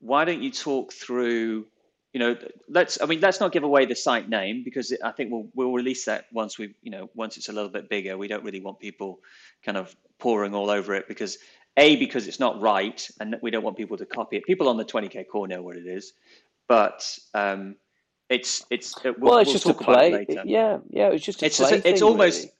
Why 0.00 0.24
don't 0.24 0.42
you 0.42 0.50
talk 0.50 0.92
through 0.92 1.66
you 2.12 2.18
know, 2.18 2.36
let's 2.68 3.00
I 3.00 3.06
mean 3.06 3.20
let's 3.20 3.40
not 3.40 3.52
give 3.52 3.62
away 3.62 3.86
the 3.86 3.94
site 3.94 4.28
name 4.28 4.62
because 4.64 4.92
I 5.04 5.12
think 5.12 5.30
we'll 5.30 5.48
we'll 5.54 5.72
release 5.72 6.04
that 6.06 6.26
once 6.32 6.58
we 6.58 6.74
you 6.82 6.90
know 6.90 7.08
once 7.14 7.36
it's 7.36 7.48
a 7.48 7.52
little 7.52 7.70
bit 7.70 7.88
bigger. 7.88 8.18
We 8.18 8.28
don't 8.28 8.44
really 8.44 8.60
want 8.60 8.80
people 8.80 9.20
kind 9.64 9.78
of 9.78 9.94
pouring 10.18 10.54
all 10.54 10.70
over 10.70 10.94
it 10.94 11.06
because 11.06 11.38
a 11.76 11.96
because 11.96 12.26
it's 12.26 12.40
not 12.40 12.60
right 12.60 13.08
and 13.20 13.36
we 13.42 13.50
don't 13.50 13.62
want 13.62 13.76
people 13.76 13.96
to 13.96 14.06
copy 14.06 14.36
it. 14.36 14.44
People 14.44 14.68
on 14.68 14.76
the 14.76 14.84
20k 14.84 15.28
core 15.28 15.46
know 15.46 15.62
what 15.62 15.76
it 15.76 15.86
is, 15.86 16.12
but 16.70 17.18
um, 17.34 17.74
it's 18.28 18.64
it's 18.70 18.94
we'll, 19.02 19.14
well 19.18 19.38
it's 19.38 19.48
we'll 19.48 19.54
just 19.54 19.66
a 19.66 19.74
play. 19.74 20.24
It 20.28 20.46
yeah, 20.46 20.78
yeah, 20.88 21.08
it's 21.08 21.24
just 21.24 21.42
a 21.42 21.46
it's 21.46 21.58
play. 21.58 21.70
Just 21.72 21.84
a, 21.84 21.90
it's 21.90 22.00
almost 22.00 22.38
really. 22.38 22.52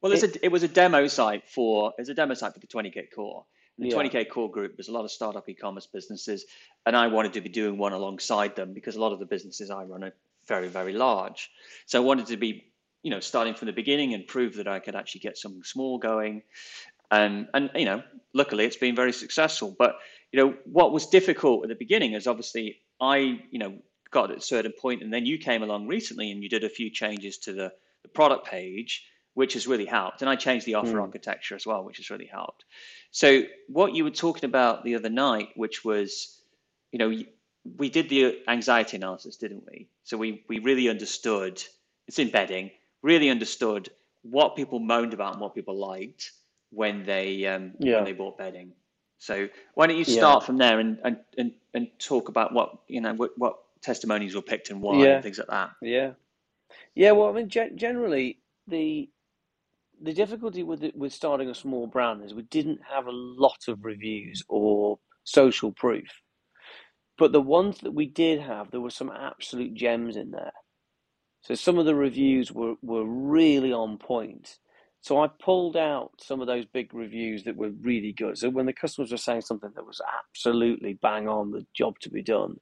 well, 0.00 0.12
it's 0.12 0.22
it, 0.22 0.36
a 0.36 0.46
it 0.46 0.48
was 0.48 0.62
a 0.62 0.68
demo 0.68 1.06
site 1.06 1.46
for 1.46 1.92
it's 1.98 2.08
a 2.08 2.14
demo 2.14 2.32
site 2.32 2.54
for 2.54 2.60
the 2.60 2.66
20k 2.66 3.08
core. 3.14 3.44
The 3.78 3.88
yeah. 3.88 3.96
20k 3.96 4.30
core 4.30 4.50
group, 4.50 4.74
there's 4.78 4.88
a 4.88 4.92
lot 4.92 5.04
of 5.04 5.10
startup 5.10 5.46
e-commerce 5.50 5.86
businesses, 5.86 6.46
and 6.86 6.96
I 6.96 7.08
wanted 7.08 7.34
to 7.34 7.42
be 7.42 7.50
doing 7.50 7.76
one 7.76 7.92
alongside 7.92 8.56
them 8.56 8.72
because 8.72 8.96
a 8.96 9.00
lot 9.02 9.12
of 9.12 9.18
the 9.18 9.26
businesses 9.26 9.70
I 9.70 9.84
run 9.84 10.02
are 10.02 10.14
very, 10.48 10.68
very 10.68 10.94
large. 10.94 11.50
So 11.84 12.00
I 12.00 12.04
wanted 12.06 12.24
to 12.28 12.38
be, 12.38 12.72
you 13.02 13.10
know, 13.10 13.20
starting 13.20 13.52
from 13.52 13.66
the 13.66 13.74
beginning 13.74 14.14
and 14.14 14.26
prove 14.26 14.54
that 14.54 14.66
I 14.66 14.78
could 14.78 14.94
actually 14.94 15.20
get 15.20 15.36
something 15.36 15.62
small 15.62 15.98
going. 15.98 16.42
And 17.10 17.48
and 17.52 17.68
you 17.74 17.84
know, 17.84 18.02
luckily 18.32 18.64
it's 18.64 18.78
been 18.78 18.96
very 18.96 19.12
successful. 19.12 19.76
But 19.78 19.96
you 20.32 20.40
know, 20.40 20.54
what 20.64 20.90
was 20.90 21.06
difficult 21.08 21.64
at 21.64 21.68
the 21.68 21.74
beginning 21.74 22.14
is 22.14 22.26
obviously 22.26 22.80
I, 23.00 23.40
you 23.50 23.58
know, 23.58 23.78
got 24.10 24.30
at 24.30 24.38
a 24.38 24.40
certain 24.40 24.72
point, 24.72 25.02
and 25.02 25.12
then 25.12 25.26
you 25.26 25.38
came 25.38 25.62
along 25.62 25.88
recently 25.88 26.30
and 26.30 26.42
you 26.42 26.48
did 26.48 26.64
a 26.64 26.68
few 26.68 26.90
changes 26.90 27.38
to 27.38 27.52
the, 27.52 27.72
the 28.02 28.08
product 28.08 28.46
page, 28.46 29.04
which 29.34 29.54
has 29.54 29.66
really 29.66 29.84
helped. 29.84 30.22
And 30.22 30.30
I 30.30 30.36
changed 30.36 30.64
the 30.64 30.74
offer 30.74 30.94
mm. 30.94 31.02
architecture 31.02 31.54
as 31.54 31.66
well, 31.66 31.84
which 31.84 31.98
has 31.98 32.10
really 32.10 32.26
helped. 32.26 32.64
So 33.10 33.42
what 33.68 33.94
you 33.94 34.04
were 34.04 34.10
talking 34.10 34.44
about 34.44 34.84
the 34.84 34.94
other 34.94 35.10
night, 35.10 35.48
which 35.56 35.84
was, 35.84 36.40
you 36.92 36.98
know, 36.98 37.14
we 37.76 37.90
did 37.90 38.08
the 38.08 38.38
anxiety 38.48 38.96
analysis, 38.96 39.36
didn't 39.36 39.64
we? 39.70 39.88
So 40.04 40.16
we 40.16 40.44
we 40.48 40.60
really 40.60 40.88
understood 40.88 41.62
it's 42.06 42.18
embedding, 42.18 42.70
really 43.02 43.28
understood 43.28 43.90
what 44.22 44.56
people 44.56 44.78
moaned 44.78 45.14
about 45.14 45.32
and 45.32 45.40
what 45.40 45.54
people 45.54 45.76
liked 45.76 46.32
when 46.70 47.04
they 47.04 47.46
um, 47.46 47.72
yeah. 47.78 47.96
when 47.96 48.04
they 48.04 48.12
bought 48.12 48.38
bedding. 48.38 48.72
So 49.18 49.48
why 49.74 49.86
don't 49.86 49.96
you 49.96 50.04
start 50.04 50.42
yeah. 50.42 50.46
from 50.46 50.58
there 50.58 50.78
and, 50.78 50.98
and, 51.04 51.18
and, 51.38 51.52
and 51.74 51.88
talk 51.98 52.28
about 52.28 52.52
what 52.52 52.78
you 52.88 53.00
know 53.00 53.14
what, 53.14 53.30
what 53.36 53.56
testimonies 53.82 54.34
were 54.34 54.42
picked 54.42 54.70
and 54.70 54.80
why 54.80 55.02
yeah. 55.02 55.14
and 55.14 55.22
things 55.22 55.38
like 55.38 55.48
that. 55.48 55.70
Yeah, 55.80 56.12
yeah. 56.94 57.12
Well, 57.12 57.28
I 57.28 57.32
mean, 57.32 57.48
generally 57.48 58.38
the 58.66 59.08
the 60.02 60.12
difficulty 60.12 60.62
with 60.62 60.84
it, 60.84 60.96
with 60.96 61.12
starting 61.12 61.48
a 61.48 61.54
small 61.54 61.86
brand 61.86 62.22
is 62.22 62.34
we 62.34 62.42
didn't 62.42 62.80
have 62.90 63.06
a 63.06 63.12
lot 63.12 63.68
of 63.68 63.84
reviews 63.84 64.42
or 64.48 64.98
social 65.24 65.72
proof, 65.72 66.08
but 67.16 67.32
the 67.32 67.40
ones 67.40 67.78
that 67.78 67.94
we 67.94 68.06
did 68.06 68.40
have, 68.40 68.70
there 68.70 68.80
were 68.80 68.90
some 68.90 69.10
absolute 69.10 69.74
gems 69.74 70.16
in 70.16 70.30
there. 70.30 70.52
So 71.40 71.54
some 71.54 71.78
of 71.78 71.86
the 71.86 71.94
reviews 71.94 72.52
were 72.52 72.74
were 72.82 73.04
really 73.04 73.72
on 73.72 73.98
point. 73.98 74.58
So 75.00 75.22
I 75.22 75.28
pulled 75.28 75.76
out 75.76 76.10
some 76.20 76.40
of 76.40 76.46
those 76.46 76.64
big 76.64 76.92
reviews 76.92 77.44
that 77.44 77.56
were 77.56 77.70
really 77.70 78.12
good. 78.12 78.38
So 78.38 78.50
when 78.50 78.66
the 78.66 78.72
customers 78.72 79.12
were 79.12 79.18
saying 79.18 79.42
something 79.42 79.70
that 79.74 79.86
was 79.86 80.00
absolutely 80.18 80.94
bang 80.94 81.28
on 81.28 81.52
the 81.52 81.64
job 81.74 81.98
to 82.00 82.10
be 82.10 82.22
done, 82.22 82.56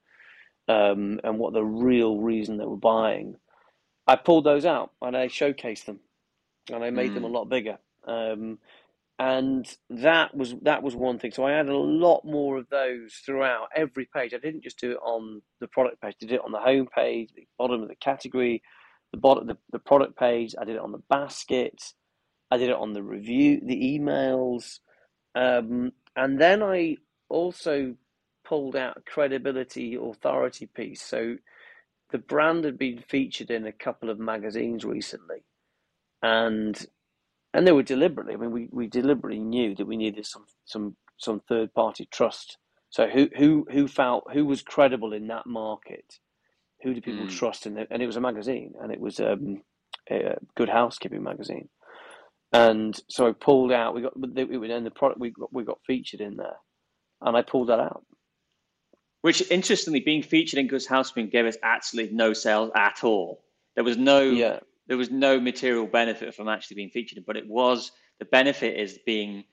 um, 0.67 1.19
and 1.23 1.39
what 1.39 1.53
the 1.53 1.63
real 1.63 2.19
reason 2.19 2.57
they 2.57 2.65
were 2.65 2.77
buying, 2.77 3.35
I 4.07 4.15
pulled 4.15 4.45
those 4.45 4.65
out 4.65 4.91
and 5.01 5.17
I 5.17 5.27
showcased 5.27 5.85
them, 5.85 5.99
and 6.71 6.83
I 6.83 6.91
made 6.91 7.11
mm. 7.11 7.15
them 7.15 7.23
a 7.23 7.29
lot 7.29 7.45
bigger. 7.45 7.77
Um, 8.07 8.59
and 9.17 9.65
that 9.89 10.35
was 10.35 10.55
that 10.63 10.83
was 10.83 10.95
one 10.95 11.19
thing. 11.19 11.31
So 11.31 11.45
I 11.45 11.51
had 11.51 11.69
a 11.69 11.77
lot 11.77 12.25
more 12.25 12.57
of 12.57 12.67
those 12.69 13.13
throughout 13.25 13.69
every 13.73 14.07
page. 14.13 14.33
I 14.33 14.39
didn't 14.39 14.63
just 14.63 14.79
do 14.79 14.91
it 14.91 14.97
on 14.97 15.41
the 15.61 15.67
product 15.67 16.01
page. 16.01 16.15
I 16.21 16.25
did 16.25 16.33
it 16.33 16.41
on 16.43 16.51
the 16.51 16.59
home 16.59 16.87
page, 16.93 17.29
the 17.33 17.47
bottom 17.57 17.81
of 17.81 17.87
the 17.87 17.95
category, 17.95 18.61
the 19.13 19.17
bottom 19.17 19.47
the, 19.47 19.57
the 19.71 19.79
product 19.79 20.17
page. 20.17 20.53
I 20.59 20.65
did 20.65 20.75
it 20.75 20.81
on 20.81 20.91
the 20.91 21.01
basket. 21.09 21.93
I 22.51 22.57
did 22.57 22.69
it 22.69 22.75
on 22.75 22.93
the 22.93 23.03
review, 23.03 23.61
the 23.65 23.99
emails, 23.99 24.79
um, 25.35 25.91
and 26.15 26.39
then 26.39 26.63
I 26.63 26.97
also 27.29 27.95
pulled 28.45 28.75
out 28.75 28.97
a 28.97 29.01
credibility 29.01 29.95
authority 29.95 30.67
piece. 30.67 31.01
So 31.01 31.37
the 32.11 32.17
brand 32.19 32.63
had 32.63 32.77
been 32.77 33.03
featured 33.07 33.49
in 33.49 33.65
a 33.65 33.71
couple 33.71 34.09
of 34.09 34.19
magazines 34.19 34.85
recently, 34.85 35.43
and 36.21 36.85
and 37.53 37.65
they 37.65 37.71
were 37.71 37.83
deliberately. 37.83 38.33
I 38.33 38.37
mean, 38.37 38.51
we, 38.51 38.67
we 38.71 38.87
deliberately 38.87 39.39
knew 39.39 39.75
that 39.75 39.87
we 39.87 39.97
needed 39.97 40.25
some 40.25 40.45
some 40.65 40.95
some 41.17 41.41
third 41.47 41.73
party 41.73 42.07
trust. 42.11 42.57
So 42.89 43.07
who 43.07 43.29
who 43.35 43.67
who 43.71 43.87
felt 43.87 44.25
who 44.33 44.45
was 44.45 44.61
credible 44.61 45.13
in 45.13 45.27
that 45.27 45.47
market? 45.47 46.19
Who 46.83 46.93
do 46.93 47.01
people 47.01 47.25
mm. 47.25 47.31
trust 47.31 47.65
in? 47.65 47.77
And 47.89 48.01
it 48.01 48.05
was 48.05 48.17
a 48.17 48.21
magazine, 48.21 48.73
and 48.81 48.91
it 48.91 48.99
was 48.99 49.19
um, 49.19 49.63
a 50.09 50.35
Good 50.55 50.69
Housekeeping 50.69 51.23
magazine. 51.23 51.69
And 52.53 52.97
so 53.09 53.27
I 53.27 53.31
pulled 53.33 53.71
out. 53.71 53.95
We 53.95 54.01
got 54.01 54.13
it, 54.15 54.71
and 54.71 54.85
the 54.85 54.91
product 54.91 55.19
we 55.19 55.31
got 55.31 55.53
we 55.53 55.63
got 55.63 55.79
featured 55.85 56.21
in 56.21 56.37
there, 56.37 56.57
and 57.21 57.35
I 57.35 57.41
pulled 57.41 57.69
that 57.69 57.79
out. 57.79 58.05
Which, 59.21 59.49
interestingly, 59.49 60.01
being 60.01 60.21
featured 60.21 60.59
in 60.59 60.67
Good 60.67 60.85
Housekeeping 60.85 61.31
gave 61.31 61.45
us 61.45 61.57
absolutely 61.63 62.15
no 62.15 62.33
sales 62.33 62.69
at 62.75 63.03
all. 63.03 63.43
There 63.73 63.83
was 63.83 63.97
no 63.97 64.21
yeah. 64.21 64.59
there 64.87 64.97
was 64.97 65.09
no 65.09 65.39
material 65.39 65.87
benefit 65.87 66.35
from 66.35 66.47
actually 66.47 66.75
being 66.75 66.91
featured, 66.91 67.23
but 67.25 67.35
it 67.35 67.47
was 67.47 67.91
the 68.19 68.25
benefit 68.25 68.79
is 68.79 68.99
being 69.05 69.43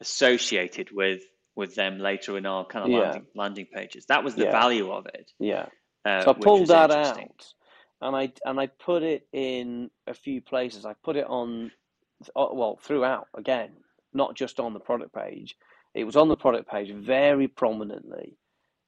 associated 0.00 0.90
with 0.92 1.22
with 1.54 1.74
them 1.74 1.98
later 1.98 2.36
in 2.36 2.46
our 2.46 2.64
kind 2.64 2.86
of 2.86 2.90
yeah. 2.90 2.98
landing, 2.98 3.26
landing, 3.34 3.66
pages. 3.72 4.06
That 4.06 4.24
was 4.24 4.34
the 4.34 4.44
yeah. 4.44 4.50
value 4.50 4.90
of 4.90 5.06
it. 5.06 5.30
Yeah. 5.38 5.66
Uh, 6.04 6.24
so 6.24 6.30
I 6.30 6.34
pulled 6.34 6.68
that 6.68 6.90
out, 6.90 7.44
and 8.00 8.16
I 8.16 8.32
and 8.44 8.58
I 8.58 8.66
put 8.66 9.02
it 9.02 9.26
in 9.32 9.90
a 10.06 10.14
few 10.14 10.40
places. 10.40 10.84
I 10.84 10.94
put 11.04 11.16
it 11.16 11.26
on, 11.26 11.70
Uh, 12.36 12.48
well, 12.52 12.78
throughout 12.82 13.28
again, 13.36 13.70
not 14.12 14.34
just 14.34 14.60
on 14.60 14.74
the 14.74 14.80
product 14.80 15.14
page. 15.14 15.56
It 15.94 16.04
was 16.04 16.16
on 16.16 16.28
the 16.28 16.36
product 16.36 16.70
page 16.70 16.90
very 16.90 17.48
prominently, 17.48 18.38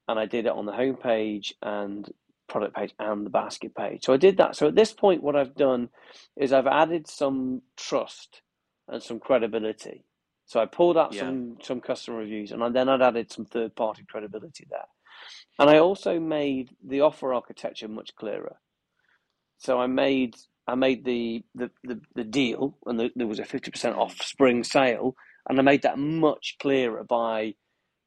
and 0.09 0.19
I 0.19 0.27
did 0.27 0.47
it 0.47 0.53
on 0.53 0.67
the 0.67 0.73
home 0.73 0.97
page 0.97 1.55
and 1.63 2.09
product 2.49 2.75
page 2.75 2.95
and 2.99 3.25
the 3.27 3.31
basket 3.31 3.75
page. 3.75 4.05
So 4.05 4.13
I 4.13 4.17
did 4.17 4.37
that. 4.39 4.57
So 4.57 4.69
at 4.69 4.75
this 4.75 4.93
point, 4.93 5.23
what 5.23 5.37
I've 5.37 5.55
done 5.55 5.89
is 6.37 6.53
I've 6.53 6.67
added 6.67 7.07
some 7.07 7.63
trust 7.77 8.43
and 8.89 9.03
some 9.03 9.21
credibility. 9.21 10.05
So 10.47 10.61
I 10.61 10.67
pulled 10.67 10.99
out 10.99 11.13
yeah. 11.13 11.23
some 11.23 11.57
some 11.63 11.81
customer 11.81 12.19
reviews, 12.19 12.53
and 12.53 12.75
then 12.75 12.89
I'd 12.89 13.03
added 13.03 13.33
some 13.33 13.45
third 13.47 13.75
party 13.77 14.05
credibility 14.09 14.67
there. 14.71 14.89
And 15.59 15.71
I 15.71 15.79
also 15.79 16.19
made 16.19 16.71
the 16.87 17.01
offer 17.03 17.33
architecture 17.33 17.89
much 17.89 18.15
clearer. 18.17 18.57
So 19.59 19.81
I 19.81 19.87
made 19.87 20.37
I 20.67 20.75
made 20.75 21.05
the 21.05 21.45
the 21.55 21.71
the, 21.83 22.01
the 22.15 22.25
deal, 22.25 22.77
and 22.87 22.99
the, 22.99 23.11
there 23.15 23.27
was 23.27 23.39
a 23.39 23.45
fifty 23.45 23.71
percent 23.71 23.97
off 23.97 24.17
spring 24.23 24.65
sale, 24.65 25.15
and 25.49 25.59
I 25.59 25.63
made 25.63 25.83
that 25.83 25.99
much 25.99 26.57
clearer 26.61 27.05
by 27.05 27.55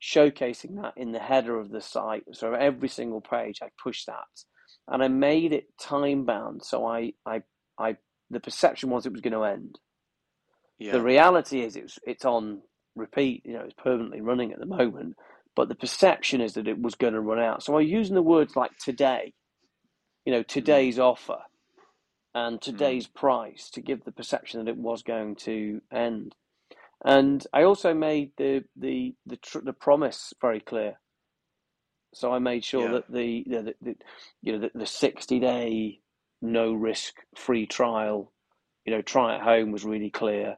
showcasing 0.02 0.82
that 0.82 0.94
in 0.96 1.12
the 1.12 1.20
header 1.20 1.58
of 1.60 1.72
the 1.72 1.82
site. 1.82 2.24
So 2.34 2.54
every 2.54 2.90
single 2.90 3.22
page, 3.22 3.60
I 3.62 3.70
pushed 3.82 4.08
that, 4.08 4.44
and 4.88 5.04
I 5.04 5.08
made 5.08 5.54
it 5.54 5.68
time 5.80 6.26
bound. 6.26 6.64
So 6.64 6.86
I, 6.86 7.14
I, 7.26 7.42
I, 7.80 7.98
the 8.30 8.40
perception 8.40 8.90
was 8.90 9.06
it 9.06 9.12
was 9.12 9.22
going 9.22 9.34
to 9.34 9.44
end. 9.44 9.80
Yeah. 10.80 10.94
The 10.94 11.02
reality 11.02 11.62
is 11.62 11.76
it's 11.76 12.00
it's 12.06 12.26
on 12.26 12.62
repeat. 12.96 13.44
You 13.46 13.54
know, 13.54 13.62
it's 13.62 13.74
permanently 13.74 14.22
running 14.22 14.52
at 14.52 14.60
the 14.60 14.66
moment. 14.66 15.16
But 15.56 15.70
the 15.70 15.76
perception 15.76 16.40
is 16.40 16.54
that 16.54 16.68
it 16.68 16.80
was 16.80 16.94
going 16.94 17.14
to 17.14 17.20
run 17.20 17.40
out. 17.40 17.64
So 17.64 17.78
I'm 17.78 17.88
using 17.88 18.14
the 18.14 18.22
words 18.22 18.56
like 18.56 18.78
today, 18.78 19.34
you 20.24 20.32
know, 20.32 20.44
today's 20.44 20.98
mm. 20.98 21.04
offer 21.04 21.40
and 22.38 22.62
today's 22.62 23.08
mm. 23.08 23.16
price 23.16 23.70
to 23.72 23.82
give 23.82 24.04
the 24.04 24.12
perception 24.12 24.64
that 24.64 24.70
it 24.70 24.78
was 24.78 25.02
going 25.02 25.36
to 25.36 25.82
end. 25.92 26.36
And 27.04 27.46
I 27.52 27.64
also 27.64 27.94
made 27.94 28.32
the 28.38 28.64
the 28.76 29.16
the, 29.26 29.38
tr- 29.38 29.66
the 29.66 29.74
promise 29.74 30.34
very 30.40 30.60
clear. 30.60 31.00
So 32.14 32.32
I 32.32 32.40
made 32.40 32.64
sure 32.64 32.86
yeah. 32.86 32.92
that 32.94 33.12
the, 33.12 33.44
the, 33.48 33.76
the, 33.82 33.96
you 34.44 34.54
know 34.54 34.60
the, 34.60 34.72
the 34.74 34.86
sixty 34.86 35.40
day 35.40 36.00
no 36.42 36.74
risk 36.74 37.16
free 37.36 37.66
trial, 37.66 38.32
you 38.86 38.94
know, 38.94 39.02
try 39.02 39.36
at 39.36 39.42
home 39.42 39.72
was 39.72 39.84
really 39.84 40.12
clear. 40.12 40.58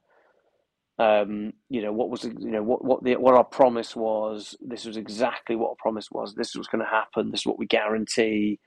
Um, 0.97 1.53
you 1.69 1.81
know 1.81 1.93
what 1.93 2.09
was 2.09 2.25
you 2.25 2.51
know 2.51 2.63
what 2.63 2.83
what 2.83 3.03
the 3.05 3.15
what 3.15 3.35
our 3.35 3.45
promise 3.45 3.95
was. 3.95 4.57
This 4.59 4.83
was 4.83 4.97
exactly 4.97 5.55
what 5.55 5.69
our 5.69 5.75
promise 5.79 6.09
was. 6.11 6.35
This 6.35 6.55
was 6.55 6.67
going 6.67 6.83
to 6.83 6.91
happen. 6.91 7.31
This 7.31 7.41
is 7.41 7.45
what 7.45 7.59
we 7.59 7.67
guarantee, 7.67 8.59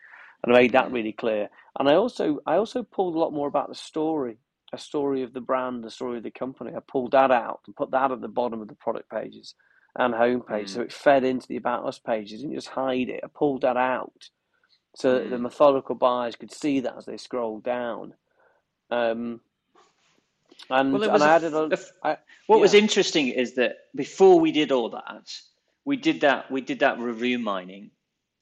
and 0.43 0.55
I 0.55 0.61
made 0.61 0.73
that 0.73 0.93
really 0.93 1.13
clear. 1.13 1.49
And 1.79 1.89
I 1.89 1.95
also 1.95 2.39
I 2.47 2.57
also 2.57 2.83
pulled 2.83 3.15
a 3.15 3.19
lot 3.19 3.33
more 3.33 3.49
about 3.49 3.69
the 3.69 3.75
story 3.75 4.39
a 4.73 4.79
story 4.79 5.23
of 5.23 5.33
the 5.33 5.41
brand, 5.41 5.85
a 5.85 5.91
story 5.91 6.17
of 6.17 6.25
the 6.25 6.31
company. 6.31 6.73
I 6.75 6.81
pulled 6.81 7.13
that 7.13 7.31
out 7.31 7.61
and 7.67 7.77
put 7.77 7.91
that 7.91 8.11
at 8.11 8.21
the 8.21 8.29
bottom 8.29 8.63
of 8.63 8.69
the 8.69 8.75
product 8.75 9.11
pages 9.11 9.55
and 9.97 10.15
homepage. 10.15 10.65
Mm. 10.65 10.69
So 10.69 10.81
it 10.81 10.93
fed 10.93 11.25
into 11.25 11.47
the 11.47 11.57
About 11.57 11.87
Us 11.87 11.99
pages. 11.99 12.41
I 12.41 12.43
didn't 12.45 12.57
just 12.57 12.69
hide 12.69 13.11
it. 13.11 13.21
I 13.23 13.27
pulled 13.27 13.63
that 13.63 13.77
out 13.77 14.31
so 14.97 15.15
that 15.15 15.31
the 15.31 15.37
mm. 15.37 15.43
methodical 15.43 15.95
buyers 15.95 16.37
could 16.37 16.53
see 16.53 16.81
that 16.81 16.97
as 16.97 17.05
they 17.05 17.19
scrolled 17.19 17.65
down. 17.65 18.15
Um, 18.91 19.41
and, 20.71 20.93
well, 20.93 21.11
and 21.11 21.23
I 21.23 21.35
added 21.35 21.55
a, 21.55 21.79
a, 22.03 22.19
what 22.47 22.57
yeah. 22.57 22.63
was 22.63 22.75
interesting 22.75 23.29
is 23.29 23.55
that 23.57 23.77
before 23.95 24.41
we 24.41 24.53
did 24.53 24.73
all 24.73 24.91
that, 24.91 25.31
we 25.85 25.97
did 25.97 26.21
that 26.21 26.51
we 26.51 26.61
did 26.61 26.79
that 26.81 26.99
review 26.99 27.39
mining, 27.39 27.91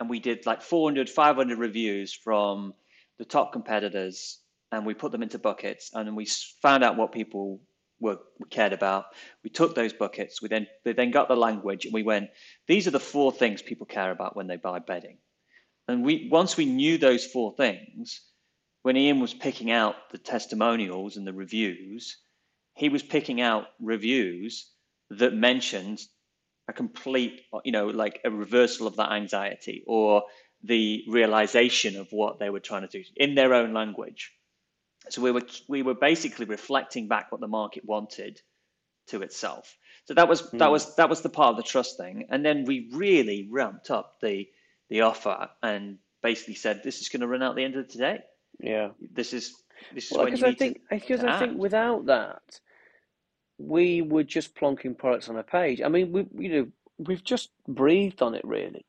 and 0.01 0.09
we 0.09 0.19
did 0.19 0.47
like 0.47 0.63
400, 0.63 1.09
500 1.11 1.59
reviews 1.59 2.13
from 2.13 2.75
the 3.19 3.25
top 3.25 3.53
competitors, 3.53 4.39
and 4.73 4.87
we 4.87 4.95
put 4.95 5.13
them 5.13 5.23
into 5.23 5.39
buckets, 5.39 5.91
and 5.93 6.17
we 6.17 6.27
found 6.63 6.83
out 6.83 6.97
what 6.97 7.13
people 7.13 7.61
were 8.01 8.19
cared 8.49 8.73
about. 8.73 9.05
We 9.45 9.51
took 9.51 9.75
those 9.75 9.93
buckets. 9.93 10.41
We 10.41 10.49
then 10.49 10.67
then 10.85 11.11
got 11.11 11.29
the 11.29 11.37
language, 11.37 11.85
and 11.85 11.93
we 11.93 12.03
went. 12.03 12.31
These 12.67 12.89
are 12.89 12.93
the 12.93 12.99
four 12.99 13.31
things 13.31 13.61
people 13.61 13.87
care 13.87 14.11
about 14.11 14.35
when 14.35 14.47
they 14.47 14.57
buy 14.57 14.79
bedding. 14.79 15.19
And 15.87 16.03
we 16.03 16.29
once 16.31 16.57
we 16.57 16.65
knew 16.65 16.97
those 16.97 17.27
four 17.27 17.55
things, 17.55 18.23
when 18.83 18.97
Ian 18.97 19.21
was 19.21 19.35
picking 19.35 19.71
out 19.71 20.11
the 20.11 20.19
testimonials 20.19 21.19
and 21.19 21.27
the 21.27 21.35
reviews, 21.35 22.17
he 22.75 22.89
was 22.89 23.03
picking 23.03 23.43
out 23.43 23.67
reviews 23.79 24.71
that 25.11 25.35
mentioned 25.35 26.01
a 26.71 26.73
complete, 26.73 27.43
you 27.65 27.73
know, 27.73 27.89
like 27.89 28.21
a 28.25 28.31
reversal 28.31 28.87
of 28.87 28.97
that 28.97 29.13
anxiety 29.13 29.85
or 29.87 30.23
the 30.63 31.05
realization 31.09 31.97
of 31.97 32.09
what 32.11 32.39
they 32.39 32.51
were 32.51 32.61
trying 32.61 32.83
to 32.83 32.89
do 32.89 33.03
in 33.17 33.35
their 33.35 33.55
own 33.55 33.73
language. 33.75 34.33
So 35.09 35.23
we 35.23 35.31
were 35.31 35.43
we 35.69 35.83
were 35.83 35.95
basically 35.95 36.47
reflecting 36.47 37.09
back 37.09 37.33
what 37.33 37.41
the 37.41 37.49
market 37.49 37.85
wanted 37.85 38.41
to 39.09 39.23
itself. 39.23 39.77
So 40.05 40.15
that 40.15 40.29
was 40.29 40.43
mm. 40.43 40.59
that 40.59 40.67
hmm. 40.67 40.73
was 40.73 40.95
that 40.97 41.09
was 41.09 41.21
the 41.23 41.29
part 41.29 41.51
of 41.51 41.57
the 41.57 41.63
trust 41.63 41.97
thing, 41.97 42.27
and 42.31 42.45
then 42.45 42.65
we 42.65 42.91
really 42.93 43.49
ramped 43.51 43.91
up 43.91 44.17
the 44.21 44.49
the 44.89 45.03
offer 45.03 45.49
and 45.63 45.99
basically 46.23 46.55
said 46.55 46.83
this 46.83 47.01
is 47.01 47.09
going 47.09 47.21
to 47.21 47.27
run 47.27 47.43
out 47.43 47.57
the 47.57 47.65
end 47.65 47.77
of 47.77 47.91
the 47.91 47.99
day. 47.99 48.21
Yeah, 48.59 48.91
this 49.01 49.33
is 49.33 49.55
this 49.95 50.11
is 50.11 50.13
well, 50.13 50.25
when 50.25 50.37
you 50.37 50.47
I 50.47 50.55
think 50.55 50.81
because 50.91 51.25
I 51.25 51.39
think 51.39 51.59
without 51.59 52.07
that, 52.07 52.43
we 53.61 54.03
were 54.03 54.25
just 54.25 54.55
plonking 54.55 54.97
products 54.97 55.29
on 55.29 55.37
a 55.37 55.43
page. 55.43 55.81
I 55.83 55.89
mean, 55.89 56.13
we 56.13 56.27
you 56.39 56.49
know 56.53 56.69
we've 56.99 57.25
just 57.25 57.51
breathed 57.69 58.23
on 58.23 58.35
it 58.35 58.45
really. 58.45 58.85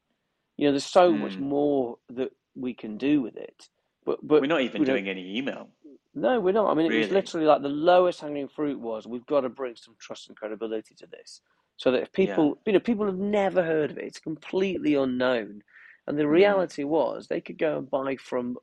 You 0.57 0.67
know, 0.67 0.71
there's 0.71 0.85
so 0.85 1.11
mm. 1.11 1.19
much 1.19 1.33
hmm. 1.33 1.43
more 1.43 1.97
that 2.09 2.31
we 2.55 2.73
can 2.73 2.97
do 2.97 3.21
with 3.21 3.35
it. 3.35 3.69
But 4.05 4.19
but 4.25 4.41
we're 4.41 4.47
not 4.47 4.61
even 4.61 4.83
doing 4.83 5.09
any 5.09 5.37
email. 5.37 5.69
No, 6.13 6.39
we're 6.39 6.51
not. 6.51 6.69
I 6.69 6.73
mean, 6.73 6.87
really? 6.87 7.01
it 7.01 7.05
was 7.05 7.11
literally 7.11 7.47
like 7.47 7.61
the 7.61 7.69
lowest 7.69 8.19
hanging 8.19 8.47
fruit 8.47 8.79
was 8.79 9.07
we've 9.07 9.25
got 9.25 9.41
to 9.41 9.49
bring 9.49 9.75
some 9.75 9.95
trust 9.99 10.27
and 10.27 10.37
credibility 10.37 10.93
to 10.95 11.07
this, 11.07 11.41
so 11.77 11.91
that 11.91 12.01
if 12.01 12.11
people, 12.11 12.47
yeah. 12.47 12.53
you 12.65 12.73
know, 12.73 12.79
people 12.79 13.05
have 13.05 13.17
never 13.17 13.63
heard 13.63 13.91
of 13.91 13.97
it, 13.97 14.05
it's 14.05 14.19
completely 14.19 14.95
unknown, 14.95 15.61
and 16.07 16.17
the 16.17 16.23
hmm. 16.23 16.29
reality 16.29 16.83
mm. 16.83 16.87
was 16.87 17.27
they 17.27 17.41
could 17.41 17.57
go 17.57 17.77
and 17.77 17.89
buy 17.89 18.15
from 18.17 18.57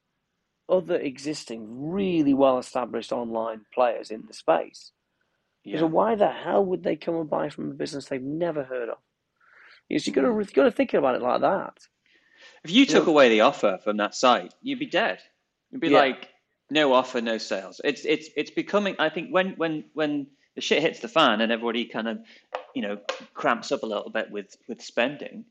other 0.69 0.97
existing, 0.97 1.67
really 1.91 2.35
well 2.35 2.59
established 2.59 3.13
online 3.13 3.63
players 3.73 4.11
in 4.11 4.25
the 4.27 4.35
space. 4.35 4.93
Yeah. 5.69 5.81
So 5.81 5.87
why 5.87 6.15
the 6.15 6.29
hell 6.29 6.65
would 6.65 6.83
they 6.83 6.97
come 6.97 7.17
and 7.17 7.29
buy 7.29 7.49
from 7.49 7.71
a 7.71 7.75
business 7.75 8.07
they've 8.07 8.23
never 8.23 8.65
heard 8.65 8.89
of? 8.89 8.99
You 9.89 9.99
have 9.99 10.15
got 10.15 10.23
to 10.23 10.29
you've 10.29 10.53
got 10.53 10.65
to 10.65 10.71
think 10.71 10.95
about 10.95 11.15
it 11.15 11.23
like 11.23 11.41
that. 11.41 11.79
If 12.65 12.71
you 12.71 12.87
took 12.87 13.07
away 13.07 13.29
the 13.29 13.41
offer 13.43 13.79
from 13.83 13.97
that 13.99 14.15
site, 14.15 14.55
you'd 14.63 14.79
be 14.79 14.87
dead. 14.87 15.21
You'd 15.71 15.81
be 15.81 15.89
yeah. 15.89 15.99
like, 15.99 16.29
no 16.71 16.93
offer, 16.93 17.21
no 17.21 17.39
sales. 17.39 17.81
It's 17.85 18.05
it's 18.05 18.29
it's 18.37 18.51
becoming. 18.51 18.97
I 18.99 19.09
think 19.09 19.31
when 19.31 19.53
when 19.53 19.85
when 19.95 20.27
the 20.55 20.61
shit 20.61 20.83
hits 20.83 21.01
the 21.01 21.09
fan 21.09 21.41
and 21.41 21.53
everybody 21.53 21.85
kind 21.85 22.09
of, 22.09 22.19
you 22.75 22.83
know, 22.83 22.99
cramps 23.35 23.73
up 23.73 23.83
a 23.83 23.87
little 23.87 24.11
bit 24.11 24.31
with 24.31 24.57
with 24.69 24.83
spending, 24.83 25.45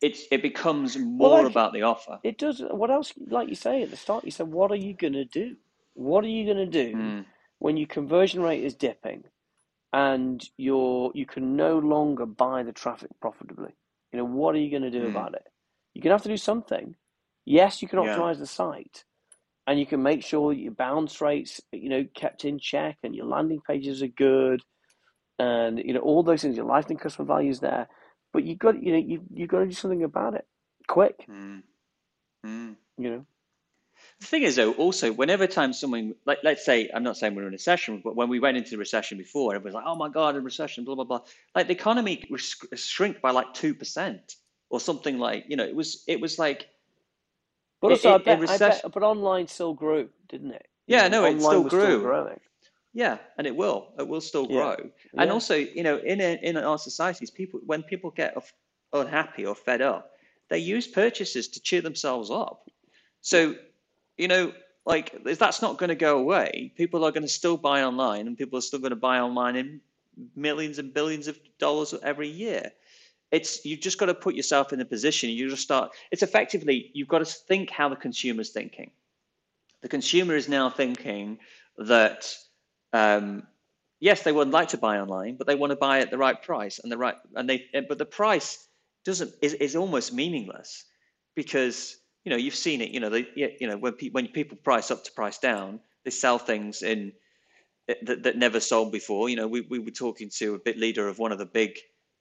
it's 0.00 0.24
it 0.30 0.42
becomes 0.42 0.96
more 0.96 1.30
well, 1.30 1.42
like, 1.42 1.50
about 1.50 1.72
the 1.72 1.82
offer. 1.82 2.18
It 2.22 2.38
does. 2.38 2.62
What 2.70 2.90
else? 2.90 3.12
Like 3.28 3.48
you 3.48 3.54
say 3.54 3.82
at 3.82 3.90
the 3.90 3.96
start, 3.96 4.24
you 4.24 4.30
said, 4.30 4.48
what 4.48 4.70
are 4.70 4.76
you 4.76 4.94
going 4.94 5.14
to 5.14 5.24
do? 5.24 5.56
What 5.94 6.24
are 6.24 6.28
you 6.28 6.44
going 6.44 6.58
to 6.58 6.66
do 6.66 6.96
mm. 6.96 7.24
when 7.58 7.76
your 7.76 7.88
conversion 7.88 8.42
rate 8.42 8.62
is 8.62 8.74
dipping? 8.74 9.24
And 9.96 10.46
you're 10.58 11.10
you 11.14 11.24
can 11.24 11.56
no 11.56 11.78
longer 11.78 12.26
buy 12.26 12.62
the 12.62 12.72
traffic 12.72 13.08
profitably. 13.18 13.74
You 14.12 14.18
know, 14.18 14.26
what 14.26 14.54
are 14.54 14.58
you 14.58 14.70
going 14.70 14.82
to 14.82 14.90
do 14.90 15.06
mm. 15.06 15.10
about 15.10 15.32
it? 15.32 15.42
You're 15.94 16.02
going 16.02 16.10
to 16.10 16.16
have 16.16 16.22
to 16.24 16.28
do 16.28 16.36
something. 16.36 16.94
Yes, 17.46 17.80
you 17.80 17.88
can 17.88 18.00
optimize 18.00 18.34
yeah. 18.34 18.40
the 18.40 18.46
site, 18.46 19.04
and 19.66 19.80
you 19.80 19.86
can 19.86 20.02
make 20.02 20.22
sure 20.22 20.52
your 20.52 20.72
bounce 20.72 21.22
rates, 21.22 21.62
you 21.72 21.88
know, 21.88 22.04
kept 22.14 22.44
in 22.44 22.58
check, 22.58 22.98
and 23.02 23.14
your 23.14 23.24
landing 23.24 23.62
pages 23.66 24.02
are 24.02 24.08
good, 24.08 24.60
and 25.38 25.78
you 25.78 25.94
know 25.94 26.00
all 26.00 26.22
those 26.22 26.42
things. 26.42 26.58
Your 26.58 26.66
lifetime 26.66 26.98
customer 26.98 27.26
value 27.26 27.50
is 27.50 27.60
there, 27.60 27.88
but 28.34 28.44
you 28.44 28.54
got 28.54 28.82
you 28.82 28.92
know 28.92 28.98
you 28.98 29.22
you 29.32 29.46
got 29.46 29.60
to 29.60 29.66
do 29.66 29.72
something 29.72 30.04
about 30.04 30.34
it 30.34 30.44
quick. 30.86 31.24
Mm. 31.26 31.62
Mm. 32.44 32.76
You 32.98 33.10
know. 33.10 33.26
The 34.20 34.26
thing 34.26 34.42
is, 34.44 34.56
though, 34.56 34.72
also, 34.72 35.12
whenever 35.12 35.46
time 35.46 35.72
someone, 35.72 36.14
like, 36.24 36.38
let's 36.42 36.64
say, 36.64 36.90
I'm 36.94 37.02
not 37.02 37.18
saying 37.18 37.34
we're 37.34 37.42
in 37.42 37.48
a 37.48 37.50
recession, 37.50 38.00
but 38.02 38.16
when 38.16 38.30
we 38.30 38.40
went 38.40 38.56
into 38.56 38.70
the 38.70 38.78
recession 38.78 39.18
before, 39.18 39.54
everyone's 39.54 39.74
like, 39.74 39.84
oh 39.86 39.94
my 39.94 40.08
God, 40.08 40.36
a 40.36 40.40
recession, 40.40 40.84
blah, 40.84 40.94
blah, 40.94 41.04
blah. 41.04 41.20
Like 41.54 41.66
the 41.66 41.74
economy 41.74 42.24
shrink 42.74 43.20
by 43.20 43.30
like 43.30 43.52
2% 43.52 44.18
or 44.70 44.80
something 44.80 45.18
like, 45.18 45.44
you 45.48 45.56
know, 45.56 45.64
it 45.64 45.76
was, 45.76 46.02
it 46.06 46.20
was 46.20 46.38
like. 46.38 46.68
But 47.82 47.92
also, 47.92 48.12
it, 48.12 48.14
I, 48.14 48.18
bet, 48.24 48.40
recession... 48.40 48.64
I 48.64 48.68
bet, 48.68 48.92
but 48.92 49.02
online 49.02 49.48
still 49.48 49.74
grew, 49.74 50.08
didn't 50.28 50.52
it? 50.52 50.66
Yeah, 50.86 51.08
no, 51.08 51.24
it 51.24 51.40
still 51.40 51.64
grew. 51.64 52.00
Still 52.00 52.38
yeah, 52.96 53.18
and 53.36 53.46
it 53.46 53.54
will. 53.54 53.88
It 53.98 54.08
will 54.08 54.22
still 54.22 54.46
grow. 54.46 54.74
Yeah. 54.78 55.20
And 55.20 55.28
yeah. 55.28 55.32
also, 55.34 55.54
you 55.54 55.82
know, 55.82 55.98
in 55.98 56.18
a, 56.22 56.38
in 56.42 56.56
our 56.56 56.78
societies, 56.78 57.30
people 57.30 57.60
when 57.66 57.82
people 57.82 58.10
get 58.10 58.34
unhappy 58.94 59.44
or 59.44 59.54
fed 59.54 59.82
up, 59.82 60.12
they 60.48 60.60
use 60.60 60.86
purchases 60.86 61.48
to 61.48 61.60
cheer 61.60 61.82
themselves 61.82 62.30
up. 62.30 62.70
So 63.20 63.54
you 64.16 64.28
know, 64.28 64.52
like 64.84 65.22
that's 65.24 65.62
not 65.62 65.78
going 65.78 65.88
to 65.88 65.96
go 65.96 66.18
away. 66.18 66.72
People 66.76 67.04
are 67.04 67.10
going 67.10 67.22
to 67.22 67.28
still 67.28 67.56
buy 67.56 67.82
online, 67.82 68.26
and 68.26 68.36
people 68.36 68.58
are 68.58 68.62
still 68.62 68.78
going 68.78 68.90
to 68.90 68.96
buy 68.96 69.18
online 69.20 69.56
in 69.56 69.80
millions 70.34 70.78
and 70.78 70.94
billions 70.94 71.28
of 71.28 71.38
dollars 71.58 71.94
every 72.02 72.28
year. 72.28 72.70
It's 73.32 73.64
you've 73.64 73.80
just 73.80 73.98
got 73.98 74.06
to 74.06 74.14
put 74.14 74.34
yourself 74.34 74.72
in 74.72 74.80
a 74.80 74.84
position. 74.84 75.30
You 75.30 75.50
just 75.50 75.62
start. 75.62 75.90
It's 76.10 76.22
effectively 76.22 76.90
you've 76.94 77.08
got 77.08 77.18
to 77.18 77.24
think 77.24 77.70
how 77.70 77.88
the 77.88 77.96
consumer's 77.96 78.50
thinking. 78.50 78.90
The 79.82 79.88
consumer 79.88 80.34
is 80.34 80.48
now 80.48 80.70
thinking 80.70 81.38
that 81.76 82.34
um, 82.92 83.42
yes, 84.00 84.22
they 84.22 84.32
would 84.32 84.50
like 84.50 84.68
to 84.68 84.78
buy 84.78 84.98
online, 84.98 85.36
but 85.36 85.46
they 85.46 85.54
want 85.54 85.70
to 85.70 85.76
buy 85.76 86.00
at 86.00 86.10
the 86.10 86.18
right 86.18 86.40
price 86.40 86.78
and 86.78 86.90
the 86.90 86.98
right 86.98 87.16
and 87.34 87.48
they 87.48 87.66
but 87.88 87.98
the 87.98 88.06
price 88.06 88.66
doesn't 89.04 89.32
is, 89.42 89.54
is 89.54 89.76
almost 89.76 90.12
meaningless 90.12 90.84
because 91.34 91.96
you 92.26 92.30
know, 92.30 92.36
you've 92.36 92.56
seen 92.56 92.80
it. 92.80 92.90
You 92.90 92.98
know, 92.98 93.08
they, 93.08 93.28
you 93.36 93.68
know, 93.68 93.76
when 93.76 93.92
pe- 93.92 94.10
when 94.10 94.26
people 94.26 94.58
price 94.58 94.90
up 94.90 95.04
to 95.04 95.12
price 95.12 95.38
down, 95.38 95.78
they 96.04 96.10
sell 96.10 96.38
things 96.38 96.82
in 96.82 97.12
eh, 97.88 97.94
that, 98.02 98.24
that 98.24 98.36
never 98.36 98.58
sold 98.58 98.90
before. 98.90 99.28
You 99.28 99.36
know, 99.36 99.46
we, 99.46 99.60
we 99.60 99.78
were 99.78 99.92
talking 99.92 100.28
to 100.38 100.56
a 100.56 100.58
bit 100.58 100.76
leader 100.76 101.06
of 101.06 101.20
one 101.20 101.30
of 101.30 101.38
the 101.38 101.46
big 101.46 101.78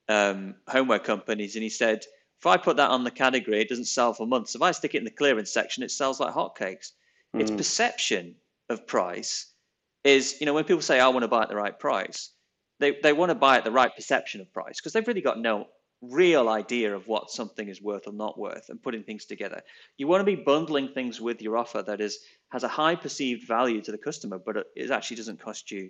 um, 0.07 0.53
homeware 0.67 0.99
companies, 0.99 1.55
and 1.55 1.63
he 1.63 1.71
said, 1.71 2.05
if 2.39 2.45
I 2.45 2.55
put 2.55 2.77
that 2.77 2.91
on 2.91 3.03
the 3.03 3.09
category, 3.09 3.59
it 3.59 3.69
doesn't 3.69 3.85
sell 3.85 4.13
for 4.13 4.27
months. 4.27 4.53
If 4.53 4.61
I 4.61 4.69
stick 4.71 4.93
it 4.93 4.99
in 4.99 5.05
the 5.05 5.09
clearance 5.09 5.51
section, 5.51 5.81
it 5.81 5.89
sells 5.89 6.19
like 6.19 6.35
hotcakes. 6.35 6.91
Mm. 7.35 7.41
Its 7.41 7.49
perception 7.49 8.35
of 8.69 8.85
price 8.85 9.53
is, 10.03 10.35
you 10.39 10.45
know, 10.45 10.53
when 10.53 10.65
people 10.65 10.83
say, 10.83 10.99
I 10.99 11.07
want 11.07 11.23
to 11.23 11.27
buy 11.27 11.41
at 11.41 11.49
the 11.49 11.55
right 11.55 11.77
price, 11.79 12.29
they, 12.79 12.99
they 13.01 13.13
want 13.13 13.31
to 13.31 13.35
buy 13.35 13.57
at 13.57 13.63
the 13.63 13.71
right 13.71 13.93
perception 13.95 14.39
of 14.39 14.53
price 14.53 14.79
because 14.79 14.93
they've 14.93 15.07
really 15.07 15.21
got 15.21 15.39
no 15.39 15.65
real 16.01 16.49
idea 16.49 16.95
of 16.95 17.07
what 17.07 17.31
something 17.31 17.67
is 17.67 17.81
worth 17.81 18.07
or 18.07 18.13
not 18.13 18.37
worth 18.37 18.69
and 18.69 18.81
putting 18.81 19.03
things 19.03 19.25
together. 19.25 19.61
You 19.97 20.07
want 20.07 20.21
to 20.21 20.25
be 20.25 20.35
bundling 20.35 20.89
things 20.89 21.19
with 21.19 21.41
your 21.41 21.57
offer 21.57 21.81
that 21.81 22.01
is 22.01 22.19
has 22.49 22.63
a 22.63 22.67
high 22.67 22.95
perceived 22.95 23.47
value 23.47 23.81
to 23.81 23.91
the 23.91 23.97
customer, 23.97 24.37
but 24.37 24.67
it 24.75 24.91
actually 24.91 25.17
doesn't 25.17 25.41
cost 25.41 25.71
you 25.71 25.89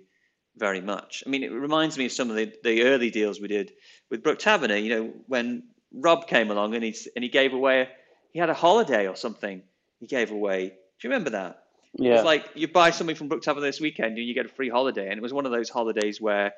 very 0.56 0.80
much. 0.80 1.22
I 1.26 1.28
mean, 1.28 1.42
it 1.42 1.52
reminds 1.52 1.98
me 1.98 2.06
of 2.06 2.12
some 2.12 2.30
of 2.30 2.36
the, 2.36 2.52
the 2.64 2.84
early 2.84 3.10
deals 3.10 3.40
we 3.40 3.48
did 3.48 3.72
with 4.10 4.22
Brook 4.22 4.38
Taverner. 4.38 4.76
You 4.82 4.88
know, 4.88 5.12
when 5.26 5.64
Rob 5.92 6.26
came 6.26 6.50
along 6.50 6.74
and 6.74 6.82
he 6.82 6.96
and 7.14 7.22
he 7.22 7.28
gave 7.28 7.52
away, 7.52 7.88
he 8.32 8.38
had 8.38 8.50
a 8.50 8.54
holiday 8.54 9.06
or 9.06 9.16
something. 9.16 9.62
He 10.00 10.06
gave 10.06 10.30
away. 10.30 10.68
Do 10.68 11.08
you 11.08 11.10
remember 11.10 11.30
that? 11.30 11.62
Yeah. 11.94 12.14
It's 12.14 12.24
like 12.24 12.48
you 12.54 12.68
buy 12.68 12.90
something 12.90 13.16
from 13.16 13.28
Brook 13.28 13.42
Taverner 13.42 13.66
this 13.66 13.80
weekend 13.80 14.18
and 14.18 14.26
you 14.26 14.34
get 14.34 14.46
a 14.46 14.50
free 14.50 14.68
holiday, 14.68 15.08
and 15.08 15.18
it 15.18 15.22
was 15.22 15.32
one 15.32 15.46
of 15.46 15.52
those 15.52 15.68
holidays 15.68 16.20
where 16.20 16.52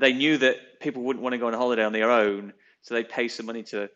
they 0.00 0.12
knew 0.12 0.38
that 0.38 0.80
people 0.80 1.02
wouldn't 1.02 1.22
want 1.22 1.34
to 1.34 1.38
go 1.38 1.46
on 1.46 1.52
holiday 1.52 1.84
on 1.84 1.92
their 1.92 2.10
own, 2.10 2.52
so 2.82 2.94
they 2.94 3.04
pay 3.04 3.28
some 3.28 3.46
money 3.46 3.62
to 3.64 3.90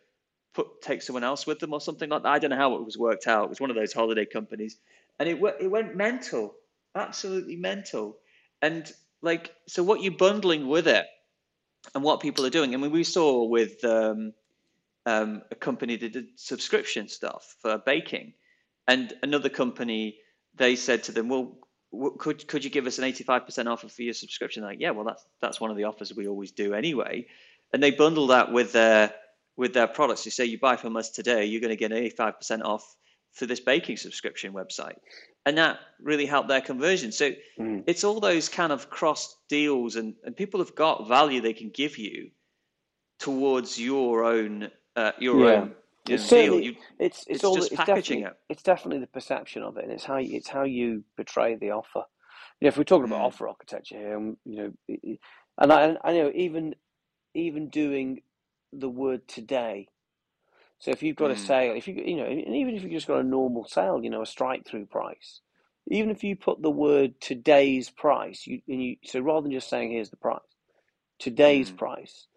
put 0.53 0.81
take 0.81 1.01
someone 1.01 1.23
else 1.23 1.45
with 1.45 1.59
them 1.59 1.73
or 1.73 1.81
something 1.81 2.09
like 2.09 2.23
that. 2.23 2.29
I 2.29 2.39
don't 2.39 2.51
know 2.51 2.57
how 2.57 2.75
it 2.75 2.85
was 2.85 2.97
worked 2.97 3.27
out. 3.27 3.45
It 3.45 3.49
was 3.49 3.59
one 3.59 3.69
of 3.71 3.75
those 3.75 3.93
holiday 3.93 4.25
companies, 4.25 4.77
and 5.19 5.27
it 5.27 5.39
it 5.59 5.67
went 5.67 5.95
mental, 5.95 6.55
absolutely 6.95 7.55
mental. 7.55 8.17
And 8.61 8.91
like, 9.21 9.53
so 9.67 9.83
what 9.83 10.01
you're 10.01 10.13
bundling 10.13 10.67
with 10.67 10.87
it, 10.87 11.05
and 11.93 12.03
what 12.03 12.21
people 12.21 12.45
are 12.45 12.51
doing. 12.51 12.73
I 12.73 12.77
mean, 12.77 12.91
we 12.91 13.03
saw 13.03 13.45
with 13.45 13.83
um, 13.83 14.33
um, 15.05 15.41
a 15.51 15.55
company 15.55 15.97
that 15.97 16.13
did 16.13 16.27
subscription 16.39 17.07
stuff 17.07 17.55
for 17.61 17.77
baking, 17.79 18.33
and 18.87 19.13
another 19.23 19.49
company 19.49 20.17
they 20.55 20.75
said 20.75 21.03
to 21.03 21.11
them, 21.11 21.27
well 21.29 21.57
could 22.17 22.47
could 22.47 22.63
you 22.63 22.69
give 22.69 22.87
us 22.87 22.99
an 22.99 23.05
85% 23.05 23.67
offer 23.67 23.87
for 23.87 24.01
your 24.01 24.13
subscription? 24.13 24.63
Like, 24.63 24.79
yeah, 24.79 24.91
well, 24.91 25.05
that's 25.05 25.25
that's 25.41 25.61
one 25.61 25.71
of 25.71 25.77
the 25.77 25.85
offers 25.85 26.13
we 26.13 26.27
always 26.27 26.51
do 26.51 26.73
anyway. 26.73 27.27
And 27.73 27.81
they 27.81 27.91
bundle 27.91 28.27
that 28.27 28.51
with 28.51 28.71
their 28.71 29.13
with 29.57 29.73
their 29.73 29.87
products. 29.87 30.25
You 30.25 30.31
say 30.31 30.45
you 30.45 30.59
buy 30.59 30.75
from 30.75 30.97
us 30.97 31.09
today, 31.09 31.45
you're 31.45 31.61
going 31.61 31.69
to 31.69 31.75
get 31.75 31.91
85% 31.91 32.63
off 32.63 32.95
for 33.33 33.45
this 33.45 33.59
baking 33.59 33.97
subscription 33.97 34.53
website, 34.53 34.95
and 35.45 35.57
that 35.57 35.79
really 36.01 36.25
helped 36.25 36.47
their 36.47 36.61
conversion. 36.61 37.11
So 37.11 37.31
mm. 37.59 37.83
it's 37.87 38.03
all 38.03 38.19
those 38.19 38.49
kind 38.49 38.71
of 38.71 38.89
cross 38.89 39.35
deals, 39.49 39.95
and 39.95 40.15
and 40.23 40.35
people 40.35 40.59
have 40.59 40.75
got 40.75 41.07
value 41.07 41.41
they 41.41 41.53
can 41.53 41.69
give 41.69 41.97
you 41.97 42.31
towards 43.19 43.79
your 43.79 44.23
own 44.23 44.69
uh, 44.95 45.11
your 45.19 45.45
yeah. 45.45 45.53
own 45.53 45.75
It's 46.09 46.23
certainly 46.25 46.65
You, 46.65 46.75
it's 46.99 47.25
it's, 47.27 47.43
it's 47.43 47.45
all 47.45 47.63
it's 47.63 47.69
packaging 47.73 47.83
definitely 47.83 48.27
it's 48.49 48.63
definitely 48.63 48.99
the 49.01 49.07
perception 49.07 49.63
of 49.63 49.77
it, 49.77 49.85
and 49.85 49.93
it's 49.93 50.05
how 50.05 50.17
you, 50.17 50.37
it's 50.37 50.49
how 50.49 50.63
you 50.63 51.03
portray 51.15 51.55
the 51.55 51.71
offer. 51.71 52.03
You 52.59 52.65
know, 52.65 52.69
if 52.69 52.77
we're 52.77 52.85
talking 52.85 53.05
about 53.05 53.21
Mm. 53.21 53.25
offer 53.25 53.47
architecture 53.49 53.97
here, 53.97 54.17
and 54.17 54.37
you 54.45 54.57
know, 54.57 54.73
it- 54.87 55.01
it- 55.03 55.19
and 55.59 55.73
I 55.73 55.97
I 56.03 56.13
know 56.13 56.31
even 56.35 56.75
even 57.35 57.69
doing 57.69 58.21
the 58.73 58.89
word 58.89 59.27
today. 59.27 59.89
So 60.79 60.91
if 60.91 61.03
you've 61.03 61.15
got 61.17 61.31
a 61.31 61.35
Mm. 61.35 61.37
sale, 61.37 61.75
if 61.75 61.87
you 61.87 61.95
you 61.95 62.17
know, 62.17 62.25
and 62.25 62.55
even 62.55 62.75
if 62.75 62.83
you 62.83 62.89
just 62.91 63.07
got 63.07 63.19
a 63.21 63.23
normal 63.23 63.65
sale, 63.65 64.03
you 64.03 64.09
know, 64.11 64.21
a 64.23 64.27
strike 64.27 64.65
through 64.67 64.87
price, 64.87 65.41
even 65.87 66.11
if 66.11 66.23
you 66.23 66.35
put 66.37 66.61
the 66.61 66.71
word 66.71 67.21
today's 67.21 67.89
price, 67.91 68.47
you 68.47 68.61
and 68.69 68.83
you 68.83 68.97
so 69.05 69.21
rather 69.21 69.43
than 69.43 69.51
just 69.53 69.69
saying 69.69 69.91
here's 69.91 70.11
the 70.11 70.17
price, 70.17 70.41
today's 71.19 71.71
Mm. 71.71 71.73
price, 71.73 72.27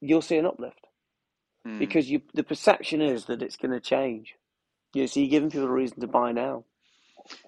you'll 0.00 0.22
see 0.22 0.38
an 0.38 0.46
uplift 0.46 0.81
mm. 1.66 1.78
because 1.78 2.10
you 2.10 2.22
the 2.34 2.44
perception 2.44 3.00
is 3.00 3.26
that 3.26 3.42
it's 3.42 3.56
going 3.56 3.72
to 3.72 3.80
change. 3.80 4.34
You 4.94 5.02
know, 5.02 5.06
so 5.06 5.20
you're 5.20 5.30
giving 5.30 5.50
people 5.50 5.68
a 5.68 5.72
reason 5.72 6.00
to 6.00 6.06
buy 6.06 6.32
now. 6.32 6.64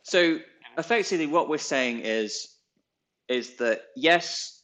So 0.02 0.38
effectively, 0.78 1.26
what 1.26 1.48
we're 1.48 1.58
saying 1.58 2.00
is 2.00 2.48
is 3.28 3.56
that 3.56 3.82
yes, 3.96 4.62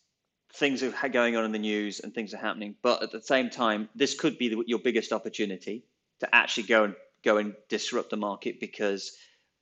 things 0.54 0.82
are 0.82 1.08
going 1.08 1.36
on 1.36 1.44
in 1.44 1.52
the 1.52 1.58
news 1.58 2.00
and 2.00 2.14
things 2.14 2.34
are 2.34 2.38
happening, 2.38 2.74
but 2.82 3.02
at 3.02 3.10
the 3.10 3.22
same 3.22 3.50
time, 3.50 3.88
this 3.94 4.18
could 4.18 4.36
be 4.38 4.48
the, 4.48 4.62
your 4.66 4.78
biggest 4.78 5.12
opportunity 5.12 5.84
to 6.20 6.34
actually 6.34 6.64
go 6.64 6.84
and 6.84 6.94
go 7.24 7.36
and 7.36 7.54
disrupt 7.68 8.10
the 8.10 8.16
market 8.16 8.60
because 8.60 9.12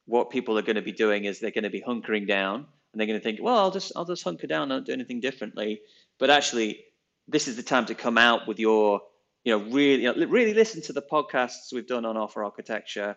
what 0.07 0.31
people 0.31 0.59
are 0.59 0.63
going 0.63 0.77
to 0.77 0.83
be 0.83 0.93
doing 0.93 1.25
is 1.25 1.39
they're 1.39 1.51
going 1.51 1.65
to 1.65 1.71
be 1.71 1.83
hunkering 1.83 2.27
down 2.27 2.67
and 2.93 3.01
they're 3.01 3.07
going 3.07 3.19
to 3.19 3.23
think, 3.23 3.41
well, 3.43 3.59
I'll 3.59 3.71
just 3.71 3.93
I'll 3.95 4.05
just 4.05 4.25
hunker 4.25 4.47
down, 4.47 4.69
not 4.69 4.87
do 4.87 4.93
anything 4.93 5.21
differently. 5.21 5.81
But 6.19 6.31
actually, 6.31 6.85
this 7.29 7.47
is 7.47 7.57
the 7.57 7.63
time 7.63 7.87
to 7.87 7.95
come 7.95 8.19
out 8.19 8.49
with 8.49 8.59
your 8.59 9.03
you 9.49 9.59
know 9.59 9.65
really 9.71 10.03
you 10.03 10.15
know, 10.15 10.27
really 10.27 10.53
listen 10.53 10.83
to 10.83 10.93
the 10.93 11.01
podcasts 11.01 11.73
we've 11.73 11.87
done 11.87 12.05
on 12.05 12.19
offer 12.19 12.45
architecture, 12.45 13.17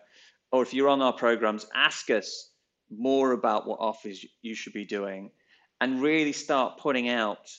or 0.50 0.62
if 0.62 0.72
you're 0.72 0.88
on 0.88 1.02
our 1.02 1.12
programs, 1.12 1.66
ask 1.74 2.08
us 2.08 2.48
more 2.90 3.32
about 3.32 3.66
what 3.66 3.80
offers 3.80 4.24
you 4.40 4.54
should 4.54 4.72
be 4.72 4.86
doing, 4.86 5.30
and 5.82 6.00
really 6.00 6.32
start 6.32 6.78
putting 6.78 7.10
out 7.10 7.50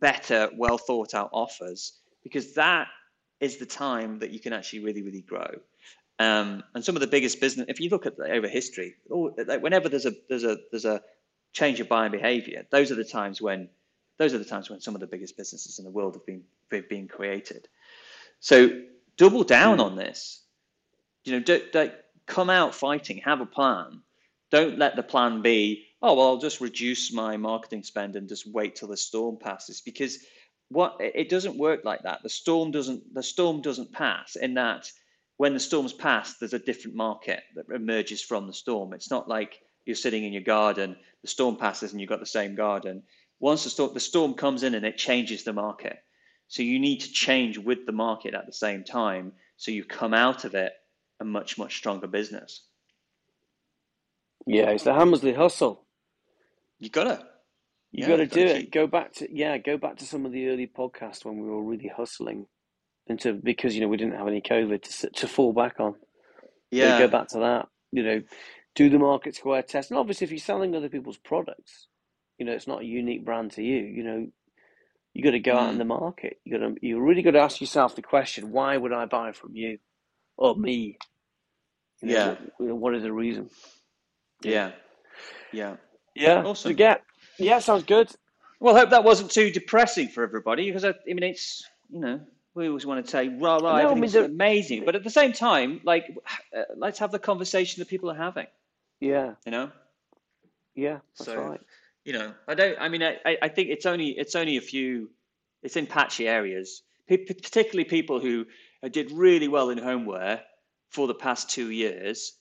better, 0.00 0.48
well 0.56 0.78
thought 0.78 1.12
out 1.12 1.30
offers 1.32 1.98
because 2.22 2.54
that 2.54 2.86
is 3.40 3.56
the 3.56 3.66
time 3.66 4.20
that 4.20 4.30
you 4.30 4.38
can 4.38 4.52
actually 4.52 4.84
really, 4.84 5.02
really 5.02 5.22
grow. 5.22 5.50
Um, 6.20 6.62
and 6.76 6.84
some 6.84 6.94
of 6.94 7.00
the 7.00 7.08
biggest 7.08 7.40
business, 7.40 7.66
if 7.68 7.80
you 7.80 7.90
look 7.90 8.06
at 8.06 8.14
over 8.20 8.46
history, 8.46 8.94
all, 9.10 9.34
like 9.44 9.60
whenever 9.60 9.88
there's 9.88 10.06
a 10.06 10.12
there's 10.28 10.44
a 10.44 10.56
there's 10.70 10.84
a 10.84 11.02
change 11.52 11.80
of 11.80 11.88
buying 11.88 12.12
behavior, 12.12 12.64
those 12.70 12.92
are 12.92 12.94
the 12.94 13.02
times 13.04 13.42
when 13.42 13.70
those 14.22 14.34
are 14.34 14.38
the 14.38 14.44
times 14.44 14.70
when 14.70 14.80
some 14.80 14.94
of 14.94 15.00
the 15.00 15.06
biggest 15.08 15.36
businesses 15.36 15.80
in 15.80 15.84
the 15.84 15.90
world 15.90 16.14
have 16.14 16.24
been 16.24 16.44
have 16.70 16.88
been 16.88 17.08
created. 17.08 17.66
So 18.38 18.82
double 19.16 19.42
down 19.42 19.80
on 19.80 19.96
this. 19.96 20.42
You 21.24 21.32
know, 21.32 21.40
don't, 21.40 21.72
don't 21.72 21.92
come 22.26 22.48
out 22.48 22.72
fighting. 22.72 23.18
Have 23.18 23.40
a 23.40 23.46
plan. 23.46 24.00
Don't 24.52 24.78
let 24.78 24.94
the 24.94 25.02
plan 25.02 25.42
be, 25.42 25.86
oh 26.00 26.14
well, 26.14 26.28
I'll 26.28 26.38
just 26.38 26.60
reduce 26.60 27.12
my 27.12 27.36
marketing 27.36 27.82
spend 27.82 28.14
and 28.14 28.28
just 28.28 28.46
wait 28.46 28.76
till 28.76 28.88
the 28.88 28.96
storm 28.96 29.38
passes 29.38 29.80
because 29.80 30.18
what 30.68 30.96
it 31.00 31.28
doesn't 31.28 31.58
work 31.58 31.84
like 31.84 32.02
that. 32.04 32.22
The 32.22 32.28
storm 32.28 32.70
doesn't 32.70 33.12
the 33.12 33.24
storm 33.24 33.60
doesn't 33.60 33.92
pass 33.92 34.36
in 34.36 34.54
that 34.54 34.90
when 35.36 35.54
the 35.54 35.60
storm's 35.60 35.92
passed, 35.92 36.38
there's 36.38 36.52
a 36.52 36.58
different 36.60 36.96
market 36.96 37.42
that 37.56 37.68
emerges 37.74 38.22
from 38.22 38.46
the 38.46 38.52
storm. 38.52 38.92
It's 38.92 39.10
not 39.10 39.28
like 39.28 39.58
you're 39.84 39.96
sitting 39.96 40.22
in 40.22 40.32
your 40.32 40.42
garden, 40.42 40.94
the 41.22 41.28
storm 41.28 41.56
passes 41.56 41.90
and 41.90 42.00
you've 42.00 42.10
got 42.10 42.20
the 42.20 42.26
same 42.26 42.54
garden. 42.54 43.02
Once 43.42 43.64
the 43.64 43.70
storm 43.70 43.94
the 43.94 44.00
storm 44.00 44.34
comes 44.34 44.64
in 44.64 44.74
and 44.76 44.86
it 44.86 44.98
changes 44.98 45.44
the 45.44 45.54
market. 45.54 45.98
So 46.48 46.62
you 46.62 46.80
need 46.80 47.00
to 47.02 47.12
change 47.12 47.58
with 47.58 47.86
the 47.86 47.92
market 47.92 48.34
at 48.34 48.46
the 48.46 48.54
same 48.54 48.84
time 48.84 49.34
so 49.58 49.72
you 49.72 49.84
come 49.84 50.14
out 50.14 50.46
of 50.46 50.54
it 50.56 50.72
a 51.20 51.26
much, 51.26 51.58
much 51.58 51.76
stronger 51.78 52.08
business. 52.08 52.64
Yeah, 54.46 54.70
it's 54.70 54.84
the 54.84 54.94
Hammersley 54.94 55.34
hustle. 55.34 55.86
You 56.80 56.90
gotta. 56.90 57.26
You 57.96 58.04
Yeah, 58.04 58.08
got 58.08 58.18
to 58.18 58.26
do 58.26 58.40
gotta 58.40 58.48
it. 58.48 58.72
Go 58.72 58.86
back 58.86 59.12
to 59.14 59.28
yeah, 59.34 59.58
go 59.58 59.78
back 59.78 59.98
to 59.98 60.06
some 60.06 60.26
of 60.26 60.32
the 60.32 60.48
early 60.48 60.66
podcasts 60.68 61.24
when 61.24 61.38
we 61.38 61.48
were 61.50 61.62
really 61.62 61.88
hustling, 61.94 62.46
into 63.08 63.34
because 63.34 63.74
you 63.74 63.82
know 63.82 63.88
we 63.88 63.98
didn't 63.98 64.16
have 64.16 64.28
any 64.28 64.42
COVID 64.42 64.82
to 64.82 65.10
to 65.10 65.28
fall 65.28 65.52
back 65.54 65.80
on. 65.80 65.96
So 66.72 66.92
Yeah. 66.92 66.92
go 66.92 67.08
back 67.08 67.28
to 67.30 67.40
that. 67.40 67.68
You 67.92 68.04
know, 68.04 68.22
do 68.74 68.90
the 68.90 68.98
market 68.98 69.36
square 69.36 69.62
test, 69.62 69.90
and 69.90 69.98
obviously 69.98 70.26
if 70.26 70.30
you're 70.32 70.38
selling 70.38 70.74
other 70.74 70.88
people's 70.90 71.18
products, 71.18 71.88
you 72.42 72.46
know 72.46 72.54
it's 72.54 72.66
not 72.66 72.80
a 72.82 72.84
unique 72.84 73.24
brand 73.24 73.52
to 73.52 73.62
you. 73.62 73.76
You 73.76 74.02
know, 74.02 74.26
you 75.14 75.22
got 75.22 75.30
to 75.30 75.38
go 75.38 75.56
out 75.56 75.68
in 75.70 75.76
Mm. 75.76 75.78
the 75.78 75.84
market. 75.84 76.40
You 76.44 76.58
got 76.58 76.66
to 76.66 76.74
you 76.84 76.98
really 77.00 77.22
got 77.22 77.30
to 77.32 77.38
ask 77.38 77.60
yourself 77.60 77.94
the 77.94 78.02
question: 78.02 78.50
Why 78.50 78.76
would 78.76 78.92
I 78.92 79.04
buy 79.06 79.30
from 79.30 79.54
you 79.54 79.78
or 80.36 80.56
me? 80.56 80.98
You 82.00 82.08
know, 82.08 82.14
Yeah. 82.14 82.28
what, 82.30 82.40
you 82.58 82.66
know, 82.66 82.74
what 82.74 82.94
is 82.96 83.04
the 83.04 83.12
reason? 83.12 83.48
Yeah. 84.42 84.72
Yeah. 85.52 85.76
Yeah. 86.16 86.42
Awesome. 86.42 86.72
So 86.72 86.74
get 86.76 87.02
yeah, 87.38 87.60
sounds 87.60 87.84
good. 87.84 88.10
Well, 88.58 88.74
I 88.76 88.80
hope 88.80 88.90
that 88.90 89.04
wasn't 89.04 89.30
too 89.30 89.52
depressing 89.52 90.08
for 90.08 90.24
everybody 90.24 90.66
because 90.66 90.84
I, 90.84 90.90
I 90.90 91.14
mean, 91.14 91.22
it's 91.22 91.62
you 91.90 92.00
know 92.00 92.20
we 92.56 92.66
always 92.66 92.84
want 92.84 93.04
to 93.04 93.08
say 93.10 93.28
rah 93.28 93.58
rah, 93.58 93.78
No, 93.82 93.90
I 93.90 93.94
mean, 93.94 94.16
amazing, 94.16 94.84
but 94.84 94.96
at 94.96 95.04
the 95.04 95.10
same 95.10 95.32
time, 95.32 95.80
like 95.84 96.04
uh, 96.56 96.62
let's 96.76 96.98
have 96.98 97.12
the 97.12 97.20
conversation 97.20 97.80
that 97.80 97.88
people 97.88 98.10
are 98.10 98.16
having. 98.16 98.48
Yeah, 99.00 99.34
You 99.46 99.52
know, 99.52 99.70
yeah, 100.74 100.98
that's 101.18 101.30
So- 101.30 101.36
right. 101.36 101.60
You 102.04 102.12
know, 102.12 102.32
I 102.48 102.54
don't. 102.54 102.76
I 102.80 102.88
mean, 102.88 103.02
I, 103.02 103.18
I 103.24 103.36
I 103.42 103.48
think 103.48 103.68
it's 103.70 103.86
only 103.86 104.08
it's 104.10 104.34
only 104.34 104.56
a 104.56 104.60
few. 104.60 105.10
It's 105.62 105.76
in 105.76 105.86
patchy 105.86 106.26
areas, 106.26 106.82
Pe- 107.08 107.18
particularly 107.24 107.84
people 107.84 108.18
who 108.20 108.46
did 108.90 109.12
really 109.12 109.46
well 109.48 109.70
in 109.70 109.78
homeware 109.78 110.42
for 110.90 111.06
the 111.06 111.14
past 111.14 111.48
two 111.50 111.70
years, 111.70 112.32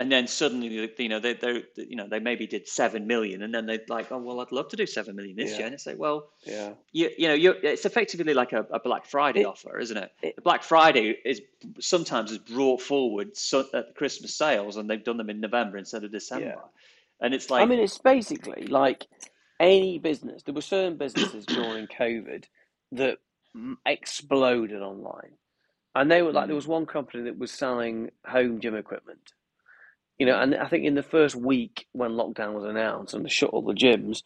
and 0.00 0.10
then 0.10 0.26
suddenly, 0.26 0.68
you 0.98 1.08
know, 1.10 1.20
they 1.20 1.34
they 1.34 1.64
you 1.76 1.96
know 1.96 2.08
they 2.08 2.18
maybe 2.20 2.46
did 2.46 2.66
seven 2.66 3.06
million, 3.06 3.42
and 3.42 3.52
then 3.54 3.66
they're 3.66 3.80
like, 3.88 4.10
oh 4.10 4.16
well, 4.18 4.40
I'd 4.40 4.50
love 4.52 4.68
to 4.68 4.76
do 4.76 4.86
seven 4.86 5.14
million 5.16 5.36
this 5.36 5.50
Yeah. 5.50 5.56
year, 5.58 5.66
and 5.66 5.74
it's 5.74 5.84
like, 5.86 5.98
well, 5.98 6.30
Yeah. 6.46 6.72
you 6.92 7.10
you 7.18 7.28
know, 7.28 7.34
you're, 7.34 7.56
it's 7.62 7.84
effectively 7.84 8.32
like 8.32 8.54
a, 8.54 8.66
a 8.72 8.80
Black 8.80 9.04
Friday 9.04 9.40
It- 9.42 9.46
offer, 9.46 9.78
isn't 9.78 9.96
it? 9.98 10.10
it- 10.22 10.36
The 10.36 10.42
Black 10.42 10.62
Friday 10.62 11.18
is 11.26 11.42
sometimes 11.80 12.32
is 12.32 12.38
brought 12.38 12.80
forward 12.80 13.36
so, 13.36 13.60
at 13.60 13.70
the 13.72 13.92
Christmas 13.94 14.34
sales, 14.34 14.78
and 14.78 14.88
they've 14.88 15.04
done 15.04 15.18
them 15.18 15.28
in 15.28 15.40
November 15.40 15.76
instead 15.76 16.02
of 16.04 16.10
December, 16.12 16.46
Yeah. 16.46 16.62
And 17.20 17.34
it's 17.34 17.50
like, 17.50 17.62
I 17.62 17.66
mean, 17.66 17.80
it's 17.80 17.98
basically 17.98 18.66
like 18.68 19.06
any 19.60 19.98
business. 19.98 20.42
There 20.44 20.54
were 20.54 20.60
certain 20.62 20.98
businesses 20.98 21.46
during 21.46 21.88
COVID 21.88 22.44
that 22.92 23.18
exploded 23.86 24.82
online, 24.82 25.34
and 25.94 26.10
they 26.10 26.22
were 26.22 26.32
like, 26.32 26.48
there 26.48 26.54
Mm. 26.54 26.56
was 26.56 26.68
one 26.68 26.86
company 26.86 27.24
that 27.24 27.38
was 27.38 27.52
selling 27.52 28.10
home 28.26 28.60
gym 28.60 28.76
equipment. 28.76 29.32
You 30.18 30.26
know, 30.26 30.40
and 30.40 30.54
I 30.56 30.68
think 30.68 30.84
in 30.84 30.94
the 30.96 31.02
first 31.04 31.36
week 31.36 31.86
when 31.92 32.12
lockdown 32.12 32.54
was 32.54 32.64
announced 32.64 33.14
and 33.14 33.24
they 33.24 33.30
shut 33.30 33.50
all 33.50 33.62
the 33.62 33.74
gyms, 33.74 34.22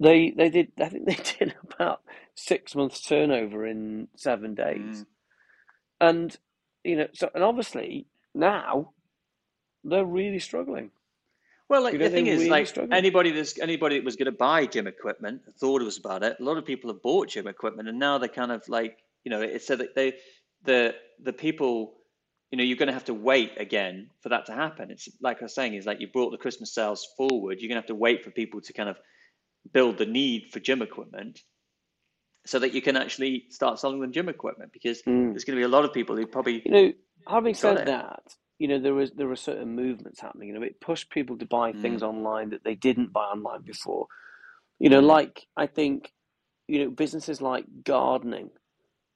they 0.00 0.30
they 0.36 0.50
did. 0.50 0.72
I 0.80 0.88
think 0.90 1.06
they 1.08 1.18
did 1.38 1.56
about 1.72 2.02
six 2.34 2.74
months 2.76 3.02
turnover 3.02 3.66
in 3.66 4.08
seven 4.16 4.54
days. 4.54 5.04
Mm. 5.04 5.06
And 6.00 6.36
you 6.84 6.96
know, 6.96 7.08
so 7.14 7.30
and 7.34 7.44
obviously 7.44 8.06
now 8.34 8.92
they're 9.84 10.04
really 10.06 10.40
struggling. 10.40 10.90
Well, 11.68 11.82
like, 11.82 11.98
the 11.98 12.08
thing 12.08 12.26
is, 12.26 12.38
really 12.38 12.50
like 12.50 12.66
struggling. 12.66 12.96
anybody 12.96 13.30
that's 13.30 13.58
anybody 13.58 13.98
that 13.98 14.04
was 14.04 14.16
going 14.16 14.26
to 14.26 14.32
buy 14.32 14.66
gym 14.66 14.86
equipment 14.86 15.42
thought 15.60 15.82
it 15.82 15.84
was 15.84 15.98
about 15.98 16.22
it. 16.22 16.36
A 16.40 16.42
lot 16.42 16.56
of 16.56 16.64
people 16.64 16.90
have 16.90 17.02
bought 17.02 17.28
gym 17.28 17.46
equipment, 17.46 17.88
and 17.88 17.98
now 17.98 18.16
they're 18.18 18.28
kind 18.28 18.52
of 18.52 18.66
like, 18.68 18.98
you 19.24 19.30
know, 19.30 19.42
it's 19.42 19.66
so 19.66 19.76
that 19.76 19.94
they, 19.94 20.14
the 20.64 20.94
the 21.22 21.32
people, 21.32 21.94
you 22.50 22.56
know, 22.56 22.64
you're 22.64 22.78
going 22.78 22.86
to 22.88 22.92
have 22.94 23.04
to 23.06 23.14
wait 23.14 23.52
again 23.58 24.08
for 24.22 24.30
that 24.30 24.46
to 24.46 24.52
happen. 24.54 24.90
It's 24.90 25.08
like 25.20 25.40
I 25.42 25.44
was 25.44 25.54
saying, 25.54 25.74
is 25.74 25.84
like 25.86 26.00
you 26.00 26.08
brought 26.08 26.30
the 26.30 26.38
Christmas 26.38 26.74
sales 26.74 27.06
forward. 27.16 27.58
You're 27.60 27.68
going 27.68 27.76
to 27.76 27.82
have 27.82 27.86
to 27.86 27.94
wait 27.94 28.24
for 28.24 28.30
people 28.30 28.60
to 28.62 28.72
kind 28.72 28.88
of 28.88 28.96
build 29.72 29.98
the 29.98 30.06
need 30.06 30.48
for 30.52 30.60
gym 30.60 30.80
equipment, 30.80 31.40
so 32.46 32.58
that 32.60 32.72
you 32.72 32.80
can 32.80 32.96
actually 32.96 33.44
start 33.50 33.78
selling 33.78 34.00
them 34.00 34.12
gym 34.12 34.28
equipment 34.30 34.72
because 34.72 35.02
Mm. 35.02 35.32
there's 35.32 35.44
going 35.44 35.56
to 35.56 35.60
be 35.60 35.64
a 35.64 35.68
lot 35.68 35.84
of 35.84 35.92
people 35.92 36.16
who 36.16 36.26
probably 36.26 36.62
You 36.64 36.70
know, 36.70 36.92
having 37.26 37.52
said 37.54 37.78
it. 37.80 37.86
that, 37.86 38.22
you 38.58 38.68
know, 38.68 38.78
there 38.80 38.98
is 39.00 39.12
there 39.12 39.28
were 39.28 39.36
certain 39.36 39.74
movements 39.74 40.20
happening. 40.20 40.48
You 40.48 40.54
know, 40.54 40.62
it 40.62 40.80
pushed 40.80 41.10
people 41.10 41.38
to 41.38 41.46
buy 41.46 41.72
things 41.72 42.02
online 42.02 42.50
that 42.50 42.64
they 42.64 42.74
didn't 42.74 43.12
buy 43.12 43.26
online 43.26 43.62
before. 43.62 44.06
You 44.78 44.90
know, 44.90 45.00
Mm. 45.00 45.06
like 45.06 45.46
I 45.56 45.66
think, 45.66 46.12
you 46.66 46.84
know, 46.84 46.90
businesses 46.90 47.40
like 47.40 47.64
gardening, 47.84 48.50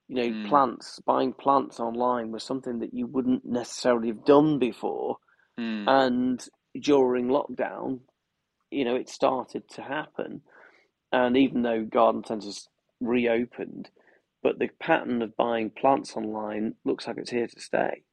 you 0.08 0.16
know, 0.16 0.28
Mm. 0.28 0.48
plants, 0.48 1.00
buying 1.00 1.32
plants 1.32 1.80
online 1.80 2.30
was 2.30 2.44
something 2.44 2.78
that 2.80 2.94
you 2.94 3.06
wouldn't 3.06 3.44
necessarily 3.44 4.08
have 4.08 4.24
done 4.24 4.58
before. 4.58 5.18
Mm. 5.58 5.88
And 5.88 6.48
during 6.80 7.28
lockdown, 7.28 8.00
you 8.70 8.84
know, 8.84 8.94
it 8.96 9.08
started 9.08 9.68
to 9.70 9.82
happen. 9.82 10.42
And 11.12 11.36
even 11.36 11.62
though 11.62 11.84
garden 11.84 12.24
centres 12.24 12.68
reopened, 13.00 13.90
but 14.42 14.58
the 14.58 14.68
pattern 14.80 15.20
of 15.22 15.36
buying 15.36 15.70
plants 15.70 16.16
online 16.16 16.76
looks 16.84 17.06
like 17.06 17.18
it's 17.18 17.30
here 17.30 17.46
to 17.48 17.60
stay. 17.60 18.04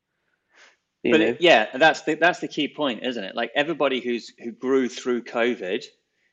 You 1.03 1.11
but 1.11 1.19
know? 1.21 1.37
yeah, 1.39 1.77
that's 1.77 2.01
the 2.01 2.15
that's 2.15 2.39
the 2.39 2.47
key 2.47 2.67
point, 2.67 3.03
isn't 3.05 3.23
it? 3.23 3.35
Like 3.35 3.51
everybody 3.55 4.01
who's 4.01 4.33
who 4.43 4.51
grew 4.51 4.89
through 4.89 5.23
COVID, 5.23 5.83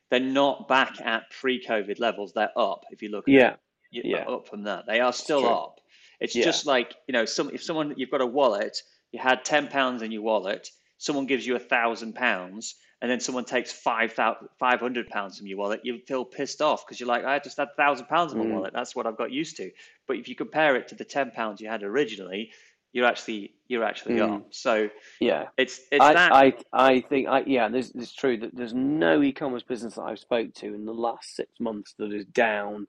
they're 0.09 0.19
not 0.19 0.67
back 0.67 0.99
at 1.01 1.29
pre-COVID 1.31 1.99
levels. 1.99 2.33
They're 2.33 2.51
up. 2.57 2.83
If 2.91 3.01
you 3.01 3.09
look, 3.09 3.27
at 3.29 3.33
Yeah, 3.33 3.55
yeah. 3.91 4.25
up 4.27 4.47
from 4.49 4.63
that, 4.63 4.85
they 4.85 4.99
are 4.99 5.13
still 5.13 5.41
true. 5.41 5.49
up. 5.49 5.79
It's 6.19 6.35
Yeah. 6.35 6.43
just 6.45 6.65
like 6.65 6.95
you 7.07 7.13
know, 7.13 7.25
some 7.25 7.49
if 7.53 7.63
someone 7.63 7.93
you've 7.95 8.11
got 8.11 8.21
a 8.21 8.25
wallet, 8.25 8.81
you 9.11 9.19
had 9.19 9.45
ten 9.45 9.67
pounds 9.67 10.01
in 10.01 10.11
your 10.11 10.23
wallet, 10.23 10.69
someone 10.97 11.27
gives 11.27 11.47
you 11.47 11.55
a 11.55 11.59
thousand 11.59 12.13
pounds, 12.15 12.75
and 13.01 13.09
then 13.09 13.21
someone 13.21 13.45
takes 13.45 13.71
five 13.71 14.11
thousand 14.13 14.49
five 14.59 14.81
hundred 14.81 15.07
pounds 15.07 15.37
from 15.37 15.47
your 15.47 15.59
wallet, 15.59 15.81
you 15.85 15.99
feel 16.07 16.25
pissed 16.25 16.61
off 16.61 16.85
because 16.85 16.99
you're 16.99 17.07
like, 17.07 17.23
I 17.23 17.39
just 17.39 17.55
had 17.57 17.69
thousand 17.77 18.07
pounds 18.07 18.33
in 18.33 18.39
my 18.39 18.45
Mm. 18.45 18.49
wallet. 18.49 18.73
That's 18.73 18.95
what 18.97 19.05
I've 19.07 19.17
got 19.17 19.31
used 19.31 19.55
to. 19.57 19.71
But 20.07 20.17
if 20.17 20.27
you 20.27 20.35
compare 20.35 20.75
it 20.75 20.89
to 20.89 20.95
the 20.95 21.05
ten 21.05 21.31
pounds 21.31 21.61
you 21.61 21.69
had 21.69 21.83
originally, 21.83 22.51
you're 22.97 23.05
actually 23.05 23.53
you're 23.67 23.83
actually 23.83 24.15
Mm. 24.15 24.37
up. 24.37 24.45
So 24.49 24.89
Yeah. 25.19 25.49
it's 25.55 25.81
it's 25.91 26.03
that. 26.03 26.31
I, 26.31 26.45
I, 26.73 26.85
I 26.93 27.01
think, 27.01 27.27
I, 27.27 27.41
yeah, 27.45 27.67
this 27.69 27.91
it's 27.93 28.11
true 28.15 28.37
that 28.37 28.55
there's 28.55 28.73
no 28.73 29.21
e-commerce 29.21 29.61
business 29.61 29.95
that 29.95 30.01
I've 30.03 30.17
spoke 30.17 30.51
to 30.55 30.73
in 30.73 30.83
the 30.85 30.93
last 30.93 31.35
six 31.35 31.51
months 31.59 31.93
that 31.99 32.11
is 32.11 32.25
down 32.25 32.87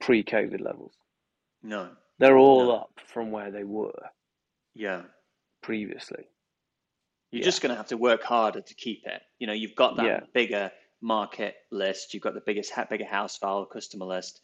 pre-COVID 0.00 0.60
levels. 0.60 0.92
no, 1.62 1.88
They're 2.18 2.36
all 2.36 2.66
No. 2.66 2.70
up 2.72 3.00
from 3.06 3.30
where 3.30 3.50
they 3.50 3.64
were 3.64 4.10
yeah. 4.74 5.02
previously. 5.62 6.24
You're 7.30 7.40
Yeah. 7.40 7.44
just 7.46 7.62
going 7.62 7.70
to 7.70 7.76
have 7.76 7.88
to 7.88 7.96
work 7.96 8.22
harder 8.22 8.60
to 8.60 8.74
keep 8.74 9.06
it. 9.06 9.22
You 9.38 9.46
know, 9.46 9.54
you've 9.54 9.74
got 9.74 9.96
that 9.96 10.04
Yeah. 10.06 10.20
bigger 10.34 10.70
market 11.00 11.54
list, 11.70 12.12
you've 12.12 12.22
got 12.22 12.34
the 12.34 12.42
biggest, 12.42 12.72
bigger 12.90 13.06
house 13.06 13.38
file 13.38 13.64
customer 13.64 14.04
list. 14.04 14.42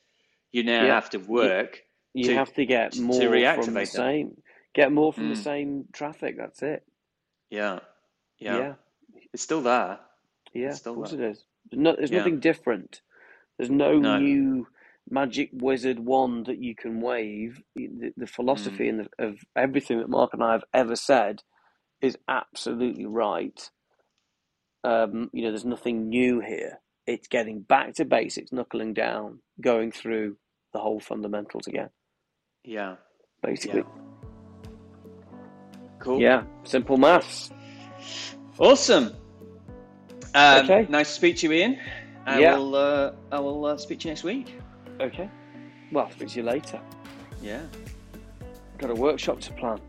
You 0.52 0.62
now 0.62 0.84
Yeah. 0.84 0.94
have 0.94 1.10
to 1.10 1.18
work. 1.18 1.82
You 2.14 2.24
To- 2.24 2.34
have 2.34 2.54
to 2.54 2.64
get 2.64 2.92
to 2.92 3.02
more 3.02 3.20
from 3.20 3.30
the 3.30 3.36
reactivate 3.36 3.92
them. 3.92 4.04
same, 4.04 4.42
get 4.74 4.92
more 4.92 5.12
from 5.12 5.28
the 5.28 5.34
Mm. 5.34 5.44
same 5.44 5.84
traffic. 5.92 6.36
That's 6.38 6.62
it. 6.62 6.84
Yeah, 7.50 7.80
yeah, 8.38 8.56
Yeah, 8.58 8.74
it's 9.32 9.42
still 9.42 9.62
there. 9.62 10.00
yeah, 10.54 10.68
It's 10.68 10.78
still 10.78 10.92
of 10.92 10.96
course 10.96 11.12
there. 11.12 11.20
it 11.28 11.30
is. 11.32 11.44
There's, 11.70 11.80
no, 11.82 11.96
there's 11.96 12.10
Yeah. 12.10 12.18
nothing 12.18 12.40
different. 12.40 13.02
There's 13.58 13.70
no, 13.70 13.98
No. 13.98 14.18
new 14.18 14.68
magic 15.10 15.50
wizard 15.52 15.98
wand 16.00 16.46
that 16.46 16.58
you 16.62 16.74
can 16.74 17.00
wave. 17.00 17.62
The, 17.76 18.12
the 18.16 18.26
philosophy 18.26 18.86
Mm. 18.86 18.88
and 18.88 19.00
the, 19.00 19.26
of 19.26 19.40
everything 19.56 19.98
that 19.98 20.08
Mark 20.10 20.34
and 20.34 20.42
I 20.42 20.52
have 20.52 20.64
ever 20.74 20.96
said 20.96 21.42
is 22.00 22.18
absolutely 22.28 23.06
right. 23.06 23.70
Um, 24.84 25.30
you 25.32 25.42
know, 25.42 25.50
there's 25.50 25.64
nothing 25.64 26.08
new 26.08 26.40
here. 26.40 26.80
It's 27.06 27.28
getting 27.28 27.62
back 27.62 27.94
to 27.94 28.04
basics, 28.04 28.52
knuckling 28.52 28.94
down, 28.94 29.40
going 29.60 29.92
through 29.92 30.38
the 30.72 30.80
whole 30.80 31.00
fundamentals 31.00 31.66
again, 31.66 31.90
Yeah, 32.64 32.96
basically. 33.42 33.82
Cool. 36.00 36.20
Yeah, 36.20 36.42
simple 36.64 36.96
maths. 36.96 37.50
awesome. 38.58 39.14
Um, 40.34 40.64
Okay. 40.64 40.86
nice 40.88 41.08
to 41.08 41.14
speak 41.14 41.36
to 41.38 41.46
you, 41.46 41.52
Ian. 41.52 41.78
I 42.26 42.40
Yeah. 42.40 42.56
will. 42.56 42.74
Uh, 42.74 43.12
I 43.32 43.38
will 43.40 43.64
uh, 43.64 43.76
speak 43.76 44.00
to 44.00 44.08
you 44.08 44.10
next 44.12 44.24
week. 44.24 44.54
Okay. 45.00 45.28
Well, 45.92 46.04
I'll 46.06 46.10
speak 46.12 46.28
to 46.30 46.36
you 46.36 46.42
later. 46.44 46.80
Yeah. 47.42 47.62
Got 48.78 48.90
a 48.90 48.94
workshop 48.94 49.40
to 49.40 49.52
plan. 49.54 49.80